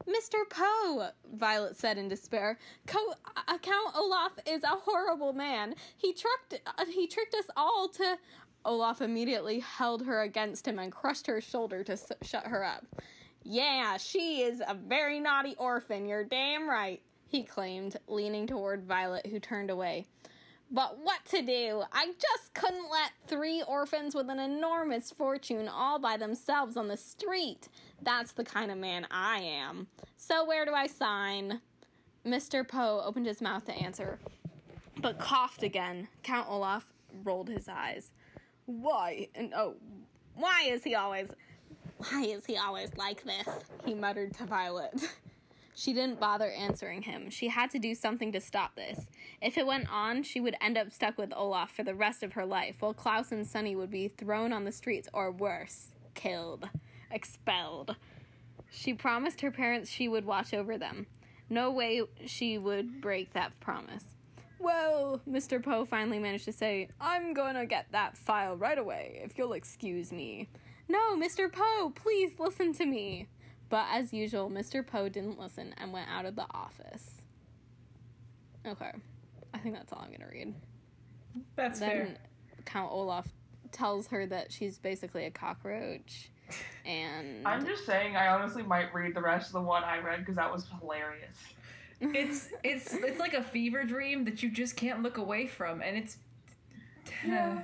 Mr. 0.07 0.49
Poe, 0.49 1.11
Violet 1.35 1.77
said 1.77 1.99
in 1.99 2.09
despair, 2.09 2.59
Co- 2.87 3.15
uh, 3.37 3.59
Count 3.59 3.95
Olaf 3.97 4.33
is 4.47 4.63
a 4.63 4.69
horrible 4.69 5.33
man. 5.33 5.75
He 5.97 6.15
tricked 6.15 6.67
uh, 6.67 6.85
he 6.87 7.07
tricked 7.07 7.35
us 7.35 7.45
all 7.57 7.89
to. 7.91 8.17
Olaf 8.65 9.03
immediately 9.03 9.61
held 9.61 10.05
her 10.07 10.23
against 10.23 10.67
him 10.67 10.79
and 10.79 10.91
crushed 10.91 11.27
her 11.27 11.41
shoulder 11.41 11.85
to 11.85 11.93
s- 11.93 12.13
shut 12.23 12.47
her 12.47 12.65
up. 12.65 12.87
Yeah, 13.43 13.97
she 13.97 14.43
is 14.43 14.61
a 14.67 14.75
very 14.75 15.21
naughty 15.21 15.55
orphan. 15.59 16.07
You're 16.07 16.25
damn 16.25 16.69
right, 16.69 17.01
he 17.27 17.43
claimed, 17.43 17.97
leaning 18.07 18.47
toward 18.47 18.85
Violet, 18.85 19.27
who 19.27 19.39
turned 19.39 19.71
away. 19.71 20.07
But 20.71 20.99
what 21.03 21.25
to 21.31 21.41
do? 21.41 21.83
I 21.93 22.07
just 22.07 22.53
couldn't 22.53 22.91
let 22.91 23.13
three 23.27 23.63
orphans 23.63 24.15
with 24.15 24.29
an 24.29 24.39
enormous 24.39 25.11
fortune 25.11 25.67
all 25.67 25.99
by 25.99 26.19
themselves 26.19 26.77
on 26.77 26.89
the 26.89 26.97
street. 26.97 27.69
That's 28.03 28.33
the 28.33 28.45
kind 28.45 28.71
of 28.71 28.77
man 28.77 29.07
I 29.11 29.39
am. 29.39 29.87
So 30.19 30.45
where 30.45 30.67
do 30.67 30.75
I 30.75 30.87
sign? 30.87 31.61
Mr. 32.27 32.67
Poe 32.67 33.03
opened 33.03 33.25
his 33.25 33.41
mouth 33.41 33.65
to 33.65 33.73
answer, 33.73 34.19
but 35.01 35.19
coughed 35.19 35.63
again. 35.63 36.09
Count 36.23 36.51
Olaf 36.51 36.93
rolled 37.25 37.49
his 37.49 37.69
eyes. 37.69 38.11
Why? 38.67 39.29
And 39.35 39.55
oh, 39.55 39.77
why 40.35 40.65
is 40.69 40.85
he 40.85 40.95
always 40.95 41.29
why 41.99 42.23
is 42.23 42.47
he 42.47 42.57
always 42.57 42.91
like 42.97 43.25
this? 43.25 43.49
He 43.85 43.95
muttered 43.95 44.35
to 44.35 44.47
Violet. 44.47 44.95
She 45.75 45.93
didn't 45.93 46.19
bother 46.19 46.51
answering 46.51 47.03
him. 47.03 47.31
She 47.31 47.47
had 47.47 47.71
to 47.71 47.79
do 47.79 47.95
something 47.95 48.33
to 48.33 48.41
stop 48.41 48.75
this. 48.75 49.07
If 49.41 49.57
it 49.57 49.65
went 49.65 49.89
on, 49.93 50.25
she 50.25 50.41
would 50.41 50.57
end 50.61 50.77
up 50.77 50.91
stuck 50.93 51.17
with 51.17 51.33
Olaf 51.33 51.71
for 51.71 51.85
the 51.85 51.95
rest 51.95 52.25
of 52.25 52.33
her 52.33 52.45
life, 52.45 52.77
while 52.81 52.93
Klaus 52.93 53.31
and 53.31 53.47
Sunny 53.47 53.77
would 53.77 53.91
be 53.91 54.09
thrown 54.09 54.53
on 54.53 54.65
the 54.65 54.73
streets 54.73 55.09
or 55.13 55.31
worse, 55.31 55.91
killed, 56.15 56.69
expelled. 57.13 57.95
She 58.71 58.93
promised 58.93 59.41
her 59.43 59.53
parents 59.53 59.89
she 59.89 60.09
would 60.09 60.25
watch 60.25 60.53
over 60.53 60.77
them. 60.77 61.07
No 61.49 61.71
way 61.71 62.03
she 62.27 62.59
would 62.59 63.01
break 63.01 63.33
that 63.35 63.59
promise. 63.61 64.05
Well, 64.59 65.21
Mr. 65.31 65.63
Poe 65.63 65.85
finally 65.85 66.19
managed 66.19 66.47
to 66.47 66.53
say, 66.53 66.89
I'm 67.01 67.33
gonna 67.33 67.67
get 67.67 67.87
that 67.93 68.17
file 68.17 68.57
right 68.57 68.79
away, 68.79 69.21
if 69.25 69.39
you'll 69.39 69.53
excuse 69.53 70.11
me. 70.11 70.49
No, 70.89 71.17
Mr. 71.17 71.53
Poe, 71.53 71.91
please 71.91 72.33
listen 72.39 72.73
to 72.75 72.87
me. 72.87 73.29
But 73.69 73.87
as 73.93 74.13
usual, 74.13 74.51
Mr. 74.51 74.87
Poe 74.87 75.09
didn't 75.09 75.39
listen 75.39 75.75
and 75.77 75.93
went 75.93 76.09
out 76.09 76.25
of 76.25 76.37
the 76.37 76.47
office. 76.51 77.23
Okay. 78.67 78.93
I 79.53 79.59
think 79.59 79.75
that's 79.75 79.93
all 79.93 80.01
I'm 80.03 80.11
gonna 80.11 80.31
read. 80.31 80.55
That's 81.57 81.81
fair. 81.81 82.05
Then 82.07 82.19
Count 82.65 82.91
Olaf 82.91 83.27
tells 83.73 84.07
her 84.09 84.27
that 84.27 84.53
she's 84.53 84.79
basically 84.79 85.27
a 85.27 85.31
cockroach. 85.31 86.31
And 86.87 87.47
I'm 87.47 87.67
just 87.67 87.85
saying, 87.85 88.17
I 88.17 88.29
honestly 88.29 88.63
might 88.63 88.95
read 88.95 89.15
the 89.15 89.21
rest 89.21 89.49
of 89.49 89.53
the 89.53 89.61
one 89.61 89.85
I 89.85 89.99
read 89.99 90.21
because 90.21 90.37
that 90.37 90.51
was 90.51 90.67
hilarious. 90.81 91.37
It's 92.01 92.49
it's 92.63 92.95
it's 92.95 93.19
like 93.19 93.35
a 93.35 93.43
fever 93.43 93.85
dream 93.85 94.25
that 94.25 94.43
you 94.43 94.51
just 94.51 94.77
can't 94.77 95.03
look 95.03 95.19
away 95.19 95.47
from, 95.47 95.83
and 95.83 95.99
it's. 95.99 96.17
Yeah. 97.27 97.63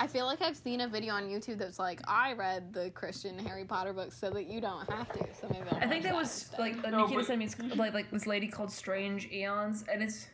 I 0.00 0.06
feel 0.06 0.24
like 0.24 0.40
I've 0.40 0.56
seen 0.56 0.80
a 0.80 0.88
video 0.88 1.12
on 1.12 1.24
YouTube 1.24 1.58
that's 1.58 1.78
like, 1.78 2.00
I 2.08 2.32
read 2.32 2.72
the 2.72 2.88
Christian 2.90 3.38
Harry 3.40 3.66
Potter 3.66 3.92
books 3.92 4.16
so 4.16 4.30
that 4.30 4.46
you 4.46 4.58
don't 4.58 4.90
have 4.90 5.12
to. 5.12 5.18
So 5.38 5.46
maybe 5.50 5.66
I'll 5.70 5.76
I 5.76 5.80
think 5.86 5.92
watch 5.92 6.02
that 6.04 6.14
was 6.14 6.28
instead. 6.30 6.58
like 6.58 6.76
No, 6.90 7.00
Nikita 7.02 7.16
but- 7.18 7.26
sent 7.26 7.38
me 7.38 7.74
like 7.76 7.92
like 7.92 8.10
this 8.10 8.26
lady 8.26 8.48
called 8.48 8.72
Strange 8.72 9.30
Eons, 9.30 9.84
and 9.92 10.02
it's 10.02 10.26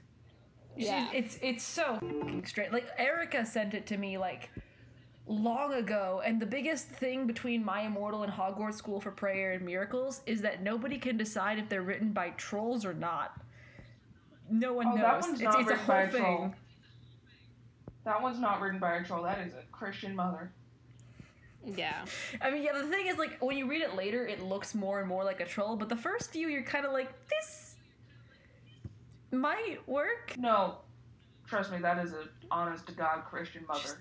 she's- 0.77 0.89
Yeah. 0.89 1.09
it's 1.13 1.39
it's 1.43 1.65
so 1.65 1.95
fucking 1.95 2.47
strange. 2.47 2.73
Like 2.73 2.87
Erica 2.97 3.45
sent 3.45 3.75
it 3.75 3.87
to 3.89 3.97
me 3.97 4.19
like 4.19 4.51
long 5.27 5.73
ago, 5.75 6.23
and 6.25 6.41
the 6.41 6.47
biggest 6.47 6.87
thing 6.89 7.27
between 7.27 7.65
My 7.65 7.81
Immortal 7.81 8.23
and 8.23 8.33
Hogwarts 8.33 8.75
School 8.75 9.01
for 9.01 9.11
Prayer 9.11 9.51
and 9.55 9.65
Miracles 9.67 10.21
is 10.27 10.43
that 10.43 10.63
nobody 10.63 10.97
can 10.97 11.17
decide 11.17 11.59
if 11.59 11.69
they're 11.69 11.83
written 11.83 12.13
by 12.13 12.31
trolls 12.37 12.85
or 12.85 12.95
not. 12.95 13.33
No 14.49 14.75
one 14.75 14.87
Oh, 14.87 14.91
knows. 14.93 15.01
that 15.01 15.21
one's 15.23 15.33
it's 15.41 15.43
not 15.43 15.61
it's 15.61 15.71
a 15.71 15.73
written 15.73 15.87
by 15.89 16.07
whole 16.07 16.07
a 16.07 16.09
thing. 16.43 16.55
Troll. 18.07 18.15
That 18.15 18.23
one's 18.23 18.41
not 18.41 18.61
written 18.61 18.79
by 18.79 18.97
a 18.97 19.05
troll. 19.05 19.23
That 19.23 19.41
is 19.41 19.55
a 19.55 19.63
Christian 19.73 20.15
mother. 20.15 20.53
Yeah. 21.65 22.05
I 22.41 22.51
mean, 22.51 22.63
yeah, 22.63 22.73
the 22.81 22.87
thing 22.87 23.09
is, 23.09 23.19
like, 23.19 23.39
when 23.41 23.57
you 23.57 23.69
read 23.69 23.83
it 23.83 23.97
later, 23.97 24.27
it 24.27 24.43
looks 24.43 24.75
more 24.75 25.01
and 25.01 25.09
more 25.09 25.25
like 25.25 25.41
a 25.41 25.47
troll, 25.47 25.77
but 25.77 25.89
the 25.89 25.97
first 25.97 26.31
few, 26.31 26.49
you're 26.49 26.63
kind 26.63 26.87
of 26.87 26.93
like, 26.93 27.13
this 27.29 27.75
might 29.33 29.79
work. 29.87 30.35
No, 30.39 30.79
trust 31.47 31.73
me, 31.73 31.79
that 31.79 31.99
is 32.05 32.13
an 32.13 32.29
honest 32.51 32.87
to 32.87 32.93
God 32.93 33.25
Christian 33.29 33.65
mother. 33.67 34.01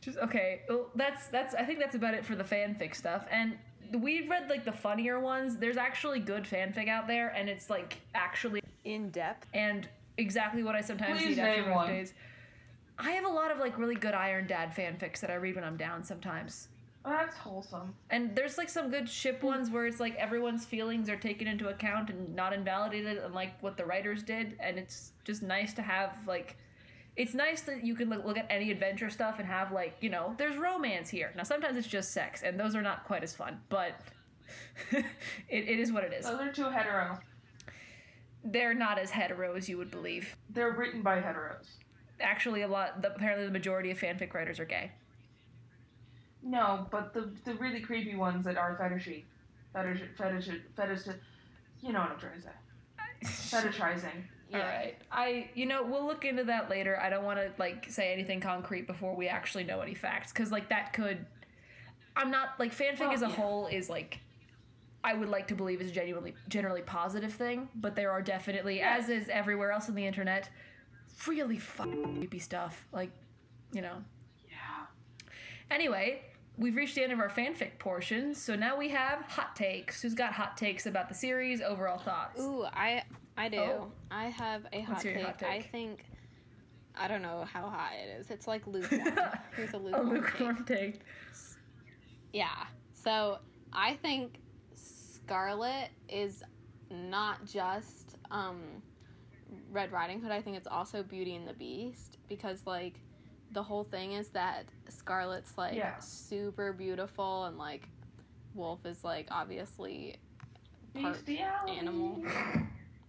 Just 0.00 0.18
okay. 0.18 0.62
Well, 0.68 0.90
that's 0.96 1.28
that's. 1.28 1.54
I 1.54 1.64
think 1.64 1.78
that's 1.78 1.94
about 1.94 2.14
it 2.14 2.24
for 2.24 2.34
the 2.34 2.42
fanfic 2.42 2.96
stuff. 2.96 3.24
And 3.30 3.56
we've 4.00 4.28
read 4.28 4.50
like 4.50 4.64
the 4.64 4.72
funnier 4.72 5.20
ones. 5.20 5.58
There's 5.58 5.76
actually 5.76 6.18
good 6.18 6.42
fanfic 6.42 6.88
out 6.88 7.06
there, 7.06 7.28
and 7.28 7.48
it's 7.48 7.70
like 7.70 8.00
actually 8.12 8.62
in 8.84 9.10
depth. 9.10 9.46
And 9.54 9.88
exactly 10.16 10.62
what 10.62 10.74
I 10.74 10.80
sometimes 10.80 11.20
Please 11.20 11.36
need 11.36 11.42
after 11.42 11.62
rough 11.62 11.76
one. 11.76 11.88
days. 11.88 12.14
I 12.98 13.12
have 13.12 13.24
a 13.24 13.28
lot 13.28 13.50
of 13.50 13.58
like 13.58 13.78
really 13.78 13.94
good 13.94 14.14
Iron 14.14 14.46
Dad 14.46 14.74
fanfics 14.74 15.20
that 15.20 15.30
I 15.30 15.34
read 15.34 15.56
when 15.56 15.64
I'm 15.64 15.76
down 15.76 16.04
sometimes. 16.04 16.68
Oh, 17.04 17.10
that's 17.10 17.36
wholesome. 17.36 17.94
And 18.10 18.34
there's 18.36 18.58
like 18.58 18.68
some 18.68 18.90
good 18.90 19.08
ship 19.08 19.40
hmm. 19.40 19.46
ones 19.46 19.70
where 19.70 19.86
it's 19.86 19.98
like 19.98 20.14
everyone's 20.16 20.64
feelings 20.64 21.08
are 21.08 21.16
taken 21.16 21.48
into 21.48 21.68
account 21.68 22.10
and 22.10 22.34
not 22.34 22.52
invalidated, 22.52 23.18
unlike 23.18 23.60
what 23.60 23.76
the 23.76 23.84
writers 23.84 24.22
did. 24.22 24.56
And 24.60 24.78
it's 24.78 25.12
just 25.24 25.42
nice 25.42 25.72
to 25.74 25.82
have 25.82 26.12
like, 26.26 26.56
it's 27.16 27.34
nice 27.34 27.62
that 27.62 27.84
you 27.84 27.94
can 27.94 28.08
look, 28.08 28.24
look 28.24 28.38
at 28.38 28.46
any 28.48 28.70
adventure 28.70 29.10
stuff 29.10 29.38
and 29.38 29.46
have 29.48 29.72
like, 29.72 29.96
you 30.00 30.10
know, 30.10 30.34
there's 30.38 30.56
romance 30.56 31.08
here. 31.08 31.32
Now 31.36 31.42
sometimes 31.42 31.76
it's 31.76 31.88
just 31.88 32.12
sex, 32.12 32.42
and 32.42 32.58
those 32.58 32.74
are 32.74 32.82
not 32.82 33.04
quite 33.04 33.22
as 33.22 33.34
fun, 33.34 33.60
but 33.68 34.00
it, 34.92 35.04
it 35.48 35.78
is 35.78 35.92
what 35.92 36.04
it 36.04 36.12
is. 36.12 36.24
Those 36.24 36.40
are 36.40 36.52
too 36.52 36.70
hetero. 36.70 37.18
They're 38.44 38.74
not 38.74 38.98
as 38.98 39.10
hetero 39.10 39.54
as 39.54 39.68
you 39.68 39.78
would 39.78 39.90
believe. 39.90 40.36
They're 40.50 40.72
written 40.72 41.02
by 41.02 41.20
heteros. 41.20 41.66
Actually, 42.20 42.62
a 42.62 42.68
lot. 42.68 43.02
The, 43.02 43.14
apparently, 43.14 43.46
the 43.46 43.52
majority 43.52 43.90
of 43.90 43.98
fanfic 43.98 44.34
writers 44.34 44.58
are 44.60 44.64
gay. 44.64 44.90
No, 46.42 46.86
but 46.90 47.14
the 47.14 47.30
the 47.44 47.54
really 47.54 47.80
creepy 47.80 48.16
ones 48.16 48.44
that 48.44 48.56
are 48.56 48.76
fetishy, 48.76 49.24
fetish, 49.72 50.00
fetish, 50.18 50.48
fetish, 50.76 51.06
you 51.80 51.92
know 51.92 52.00
what 52.00 52.10
I'm 52.10 52.18
trying 52.18 52.34
to 52.34 52.42
say. 52.42 52.50
Fetishizing. 53.24 54.24
All 54.54 54.60
right. 54.60 54.96
I, 55.10 55.48
you 55.54 55.64
know, 55.66 55.82
we'll 55.82 56.04
look 56.06 56.24
into 56.24 56.44
that 56.44 56.68
later. 56.68 56.98
I 57.00 57.08
don't 57.08 57.24
want 57.24 57.38
to 57.38 57.50
like 57.58 57.86
say 57.90 58.12
anything 58.12 58.40
concrete 58.40 58.86
before 58.86 59.14
we 59.16 59.28
actually 59.28 59.64
know 59.64 59.80
any 59.80 59.94
facts, 59.94 60.32
because 60.32 60.50
like 60.52 60.68
that 60.68 60.92
could. 60.92 61.24
I'm 62.16 62.30
not 62.30 62.58
like 62.58 62.76
fanfic 62.76 63.00
Well, 63.00 63.12
as 63.12 63.22
a 63.22 63.28
yeah. 63.28 63.34
whole 63.34 63.66
is 63.68 63.88
like. 63.88 64.18
I 65.04 65.14
would 65.14 65.28
like 65.28 65.48
to 65.48 65.54
believe 65.54 65.80
is 65.80 65.90
a 65.90 65.94
genuinely 65.94 66.34
generally 66.48 66.82
positive 66.82 67.32
thing, 67.32 67.68
but 67.74 67.96
there 67.96 68.10
are 68.10 68.22
definitely, 68.22 68.80
as 68.80 69.08
is 69.08 69.28
everywhere 69.28 69.72
else 69.72 69.88
on 69.88 69.94
the 69.94 70.06
internet, 70.06 70.48
really 71.26 71.58
fucking 71.58 72.16
creepy 72.16 72.38
stuff. 72.38 72.86
Like, 72.92 73.10
you 73.72 73.82
know. 73.82 73.96
Yeah. 74.48 74.86
Anyway, 75.70 76.22
we've 76.56 76.76
reached 76.76 76.94
the 76.94 77.02
end 77.02 77.12
of 77.12 77.18
our 77.18 77.28
fanfic 77.28 77.78
portion, 77.78 78.34
so 78.34 78.54
now 78.54 78.76
we 78.78 78.88
have 78.90 79.22
hot 79.22 79.56
takes. 79.56 80.02
Who's 80.02 80.14
got 80.14 80.32
hot 80.32 80.56
takes 80.56 80.86
about 80.86 81.08
the 81.08 81.14
series? 81.14 81.60
Overall 81.60 81.98
thoughts. 81.98 82.40
Ooh, 82.40 82.64
I 82.64 83.02
I 83.36 83.48
do. 83.48 83.58
Oh. 83.58 83.92
I 84.10 84.26
have 84.26 84.66
a 84.72 84.80
hot 84.82 84.92
Let's 84.92 85.02
hear 85.02 85.14
take. 85.16 85.42
I 85.42 85.60
think 85.62 86.04
I 86.96 87.08
don't 87.08 87.22
know 87.22 87.44
how 87.50 87.68
high 87.68 87.96
it 88.06 88.20
is. 88.20 88.30
It's 88.30 88.46
like 88.46 88.66
lukewarm. 88.66 89.00
Here's 89.56 89.72
a 89.72 89.76
A 89.76 89.78
lukewarm 89.78 90.08
take. 90.08 90.22
lukewarm 90.22 90.64
take. 90.64 91.00
Yeah. 92.32 92.66
So 92.92 93.38
I 93.72 93.94
think 93.94 94.38
Scarlet 95.32 95.88
is 96.10 96.42
not 96.90 97.46
just 97.46 98.18
um, 98.30 98.60
Red 99.70 99.90
Riding 99.90 100.20
Hood. 100.20 100.30
I 100.30 100.42
think 100.42 100.58
it's 100.58 100.66
also 100.66 101.02
Beauty 101.02 101.34
and 101.36 101.48
the 101.48 101.54
Beast 101.54 102.18
because 102.28 102.66
like 102.66 103.00
the 103.52 103.62
whole 103.62 103.84
thing 103.84 104.12
is 104.12 104.28
that 104.30 104.66
Scarlet's 104.90 105.56
like 105.56 105.74
Yeah. 105.74 105.96
super 106.00 106.74
beautiful 106.74 107.46
and 107.46 107.56
like 107.56 107.88
Wolf 108.54 108.84
is 108.84 109.04
like 109.04 109.28
obviously 109.30 110.16
part 110.94 111.26
animal. 111.26 112.22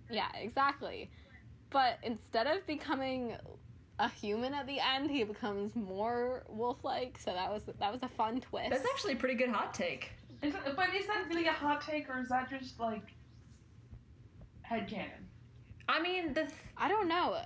Yeah, 0.09 0.29
exactly. 0.35 1.09
But 1.71 1.97
instead 2.03 2.47
of 2.47 2.65
becoming 2.65 3.35
a 3.99 4.07
human 4.07 4.53
at 4.53 4.65
the 4.65 4.79
end, 4.79 5.11
he 5.11 5.25
becomes 5.25 5.75
more 5.75 6.43
wolf-like. 6.47 7.17
So 7.19 7.33
that 7.33 7.51
was 7.51 7.63
that 7.79 7.91
was 7.91 8.01
a 8.01 8.07
fun 8.07 8.39
twist. 8.39 8.69
That's 8.69 8.85
actually 8.85 9.13
a 9.13 9.17
pretty 9.17 9.35
good 9.35 9.49
hot 9.49 9.73
take. 9.73 10.11
Is 10.43 10.53
it, 10.53 10.61
but 10.75 10.93
is 10.93 11.07
that 11.07 11.25
really 11.29 11.47
a 11.47 11.51
hot 11.51 11.81
take 11.81 12.09
or 12.09 12.19
is 12.19 12.29
that 12.29 12.49
just 12.49 12.79
like 12.79 13.13
headcanon? 14.69 15.07
I 15.87 16.01
mean, 16.01 16.33
the 16.33 16.41
th- 16.41 16.53
I 16.77 16.87
don't 16.87 17.07
know. 17.07 17.37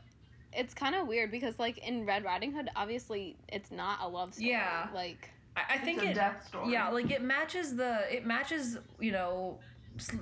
It's 0.54 0.74
kind 0.74 0.96
of 0.96 1.08
weird 1.08 1.30
because 1.32 1.60
like 1.60 1.78
in 1.80 2.06
Red 2.06 2.24
Riding 2.24 2.52
Hood, 2.52 2.70
obviously 2.76 3.38
it's 3.48 3.70
not 3.72 4.00
a 4.02 4.08
love 4.08 4.34
story. 4.34 4.52
Yeah. 4.52 4.88
Like 4.94 5.30
I, 5.56 5.76
I 5.76 5.78
think 5.80 6.00
it's 6.00 6.08
a 6.08 6.12
it. 6.12 6.16
death 6.16 6.48
story. 6.48 6.72
Yeah, 6.72 6.90
like 6.90 7.12
it 7.12 7.22
matches 7.22 7.76
the. 7.76 8.00
It 8.14 8.26
matches 8.26 8.78
you 9.00 9.12
know, 9.12 9.60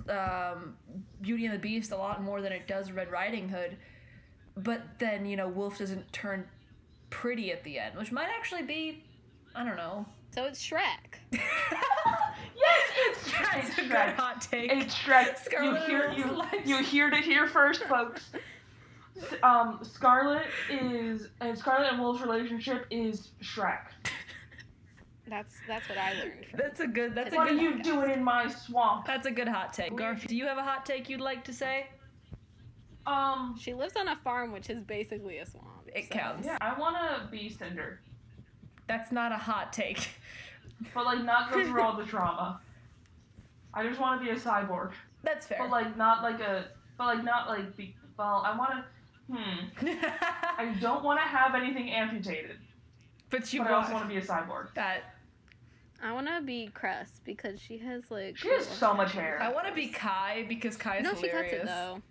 um, 0.10 0.76
Beauty 1.22 1.46
and 1.46 1.54
the 1.54 1.60
Beast 1.60 1.92
a 1.92 1.98
lot 1.98 2.24
more 2.24 2.42
than 2.42 2.52
it 2.52 2.68
does 2.68 2.92
Red 2.92 3.12
Riding 3.12 3.50
Hood. 3.50 3.78
But 4.58 4.82
then 5.00 5.26
you 5.26 5.38
know, 5.38 5.48
Wolf 5.48 5.78
doesn't 5.78 6.12
turn 6.14 6.46
pretty 7.10 7.52
at 7.52 7.64
the 7.64 7.80
end, 7.80 7.96
which 7.98 8.12
might 8.12 8.30
actually 8.30 8.64
be, 8.64 9.04
I 9.54 9.64
don't 9.64 9.78
know. 9.78 10.06
so 10.32 10.46
it's 10.46 10.62
Shrek. 10.66 11.20
yes, 13.56 13.68
it's, 13.68 13.76
That's 13.76 13.80
it's 13.80 13.88
a 13.88 13.90
good 13.90 13.92
Shrek. 13.98 14.16
hot 14.16 14.42
take. 14.42 14.72
It's 14.72 14.96
Shrek. 14.96 15.38
Scarlet 15.38 15.80
you 15.82 15.86
hear 15.88 16.02
and 16.08 16.18
you 16.18 16.26
Wolf's 16.26 16.92
you 16.92 17.02
heard 17.02 17.14
it 17.14 17.24
here 17.24 17.48
first, 17.48 17.84
folks. 17.84 18.32
Um, 19.44 19.80
Scarlet 19.84 20.46
is 20.70 21.30
and 21.42 21.58
Scarlet 21.58 21.92
and 21.92 22.02
Wolf's 22.02 22.22
relationship 22.22 22.86
is 22.92 23.30
Shrek. 23.42 23.80
That's 25.28 25.56
that's 25.68 25.88
what 25.90 25.98
I 25.98 26.14
learned. 26.14 26.46
That's 26.54 26.80
a 26.82 26.88
good. 26.88 27.16
That's 27.16 27.34
a 27.34 27.36
What 27.38 27.48
are 27.50 27.54
good. 27.54 27.62
you 27.62 27.82
doing 27.84 28.12
in 28.12 28.24
my 28.24 28.48
swamp? 28.50 29.08
That's 29.08 29.26
a 29.26 29.32
good 29.32 29.48
hot 29.48 29.74
take. 29.74 29.96
Garth, 29.96 30.28
do 30.28 30.36
you 30.36 30.46
have 30.46 30.58
a 30.58 30.64
hot 30.64 30.86
take 30.86 31.10
you'd 31.10 31.22
like 31.22 31.44
to 31.46 31.54
say? 31.54 31.88
Um, 33.08 33.56
She 33.60 33.74
lives 33.74 33.96
on 33.96 34.08
a 34.08 34.16
farm, 34.18 34.52
which 34.52 34.70
is 34.70 34.84
basically 34.84 35.38
a 35.40 35.46
swamp. 35.46 35.68
It 35.96 36.06
so- 36.10 36.16
counts. 36.16 36.46
yeah, 36.46 36.58
I 36.62 36.78
wanna 36.78 37.28
be 37.32 37.50
Cinder, 37.50 38.02
That's 38.88 39.12
not 39.12 39.32
a 39.32 39.38
hot 39.38 39.72
take. 39.74 40.10
but 40.94 41.06
like 41.06 41.24
not 41.24 41.52
go 41.52 41.64
through 41.64 41.82
all 41.82 41.96
the 41.96 42.04
trauma. 42.14 42.60
I 43.76 43.86
just 43.88 44.00
want 44.00 44.22
to 44.22 44.26
be 44.26 44.32
a 44.32 44.40
cyborg, 44.40 44.92
That's 45.24 45.46
fair. 45.46 45.58
but 45.60 45.70
like 45.70 45.98
not 45.98 46.24
like 46.24 46.40
a, 46.40 46.66
but 46.98 47.06
like 47.06 47.24
not 47.24 47.48
like 47.50 47.76
be. 47.76 47.96
Well, 48.18 48.42
I 48.46 48.58
want 48.58 48.72
to. 48.72 48.84
Hmm. 49.34 49.88
I 50.58 50.76
don't 50.80 51.04
want 51.04 51.20
to 51.20 51.26
have 51.28 51.56
anything 51.56 51.92
amputated, 51.92 52.58
but 53.30 53.52
you 53.52 53.62
but 53.62 53.72
I 53.72 53.74
also 53.74 53.92
want 53.94 54.06
want 54.06 54.14
to 54.14 54.20
be 54.20 54.26
a 54.26 54.28
cyborg. 54.28 54.74
that. 54.76 55.16
I 56.04 56.12
want 56.14 56.28
to 56.28 56.42
be 56.42 56.68
Cress 56.74 57.22
because 57.24 57.60
she 57.60 57.78
has 57.80 58.12
like. 58.12 58.38
She 58.38 58.50
has 58.50 58.68
cool 58.68 58.76
so 58.76 58.94
much 58.94 59.14
hair. 59.14 59.40
I 59.42 59.52
want 59.52 59.68
to 59.68 59.74
be 59.74 59.88
Kai 59.88 60.46
because 60.48 60.78
Kai 60.78 60.98
is 60.98 61.04
No, 61.04 61.16
she 61.16 61.30
cuts 61.30 61.52
it 61.52 61.66
though. 61.66 62.02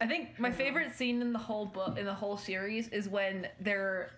I 0.00 0.06
think 0.06 0.38
my 0.38 0.50
favorite 0.50 0.92
scene 0.94 1.22
in 1.22 1.32
the 1.32 1.38
whole 1.38 1.66
book 1.66 1.98
in 1.98 2.04
the 2.04 2.14
whole 2.14 2.36
series 2.36 2.88
is 2.88 3.08
when 3.08 3.48
they're 3.60 4.10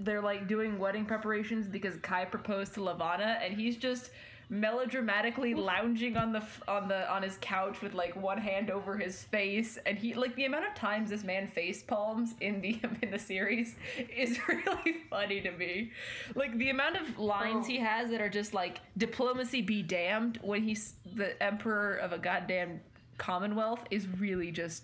they're 0.00 0.22
like 0.22 0.48
doing 0.48 0.78
wedding 0.78 1.04
preparations 1.04 1.68
because 1.68 1.96
Kai 1.98 2.24
proposed 2.24 2.74
to 2.74 2.82
Levana 2.82 3.38
and 3.42 3.54
he's 3.54 3.76
just 3.76 4.10
melodramatically 4.50 5.54
lounging 5.54 6.16
on 6.16 6.32
the 6.32 6.40
f- 6.40 6.62
on 6.66 6.88
the 6.88 7.10
on 7.10 7.22
his 7.22 7.38
couch 7.40 7.80
with 7.80 7.94
like 7.94 8.14
one 8.16 8.36
hand 8.36 8.68
over 8.68 8.96
his 8.96 9.22
face 9.22 9.78
and 9.86 9.96
he 9.96 10.12
like 10.12 10.34
the 10.34 10.44
amount 10.44 10.66
of 10.66 10.74
times 10.74 11.10
this 11.10 11.22
man 11.22 11.46
face 11.46 11.82
palms 11.84 12.34
in 12.40 12.60
the 12.60 12.80
in 13.02 13.10
the 13.10 13.18
series 13.18 13.76
is 14.14 14.38
really 14.48 14.96
funny 15.08 15.40
to 15.40 15.52
me 15.52 15.92
like 16.34 16.56
the 16.58 16.68
amount 16.68 16.96
of 16.96 17.18
lines 17.18 17.66
he 17.66 17.78
oh. 17.78 17.84
has 17.84 18.10
that 18.10 18.20
are 18.20 18.28
just 18.28 18.52
like 18.52 18.80
diplomacy 18.98 19.62
be 19.62 19.82
damned 19.82 20.38
when 20.42 20.62
he's 20.62 20.94
the 21.14 21.40
emperor 21.40 21.94
of 21.94 22.12
a 22.12 22.18
goddamn 22.18 22.80
commonwealth 23.18 23.84
is 23.90 24.08
really 24.18 24.50
just 24.50 24.82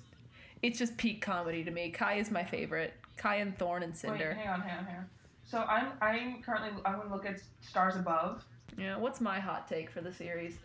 it's 0.62 0.78
just 0.78 0.96
peak 0.96 1.20
comedy 1.20 1.64
to 1.64 1.70
me. 1.70 1.90
Kai 1.90 2.14
is 2.14 2.30
my 2.30 2.44
favorite. 2.44 2.94
Kai 3.16 3.36
and 3.36 3.56
Thorne 3.58 3.82
and 3.82 3.96
Cinder. 3.96 4.34
Wait, 4.36 4.44
hang 4.44 4.48
on, 4.48 4.60
hang 4.60 4.78
on, 4.78 4.84
hang 4.84 4.96
on. 4.96 5.06
So 5.44 5.58
I'm 5.58 5.92
I'm 6.00 6.42
currently 6.42 6.70
I'm 6.84 6.98
gonna 6.98 7.12
look 7.12 7.26
at 7.26 7.40
Stars 7.60 7.96
Above. 7.96 8.44
Yeah, 8.78 8.96
what's 8.96 9.20
my 9.20 9.40
hot 9.40 9.68
take 9.68 9.90
for 9.90 10.00
the 10.00 10.12
series? 10.12 10.58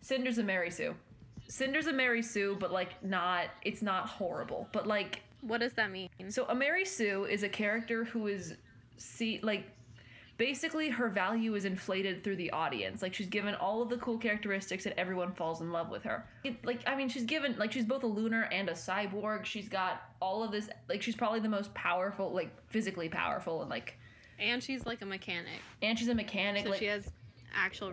Cinder's 0.00 0.38
a 0.38 0.42
Mary 0.42 0.70
Sue. 0.70 0.94
Cinder's 1.48 1.86
a 1.86 1.92
Mary 1.92 2.22
Sue, 2.22 2.56
but 2.58 2.72
like 2.72 3.02
not 3.04 3.46
it's 3.62 3.82
not 3.82 4.08
horrible. 4.08 4.68
But 4.72 4.86
like 4.86 5.22
What 5.40 5.60
does 5.60 5.72
that 5.74 5.90
mean? 5.90 6.08
so 6.28 6.46
a 6.48 6.54
Mary 6.54 6.84
Sue 6.84 7.24
is 7.24 7.42
a 7.42 7.48
character 7.48 8.04
who 8.04 8.26
is 8.26 8.56
see 8.96 9.40
like 9.42 9.64
basically 10.38 10.88
her 10.88 11.08
value 11.08 11.54
is 11.54 11.64
inflated 11.64 12.24
through 12.24 12.36
the 12.36 12.50
audience. 12.50 13.02
Like 13.02 13.14
she's 13.14 13.28
given 13.28 13.54
all 13.54 13.82
of 13.82 13.88
the 13.90 13.96
cool 13.98 14.18
characteristics 14.18 14.86
and 14.86 14.94
everyone 14.98 15.32
falls 15.32 15.60
in 15.60 15.70
love 15.70 15.90
with 15.90 16.02
her. 16.04 16.26
It, 16.42 16.64
like 16.64 16.80
I 16.86 16.96
mean 16.96 17.08
she's 17.08 17.24
given 17.24 17.56
like 17.58 17.70
she's 17.72 17.84
both 17.84 18.02
a 18.02 18.08
lunar 18.08 18.48
and 18.50 18.68
a 18.68 18.72
cyborg. 18.72 19.44
She's 19.44 19.68
got 19.68 20.02
all 20.20 20.42
of 20.42 20.50
this 20.50 20.68
like 20.88 21.02
she's 21.02 21.16
probably 21.16 21.40
the 21.40 21.48
most 21.48 21.72
powerful 21.74 22.32
like 22.32 22.50
physically 22.70 23.08
powerful 23.08 23.60
and 23.60 23.70
like 23.70 23.98
And 24.38 24.62
she's 24.62 24.86
like 24.86 25.02
a 25.02 25.06
mechanic, 25.06 25.60
and 25.82 25.98
she's 25.98 26.08
a 26.08 26.14
mechanic 26.14 26.64
so 26.64 26.70
like 26.70 26.78
she 26.78 26.86
has 26.86 27.08
actual. 27.54 27.92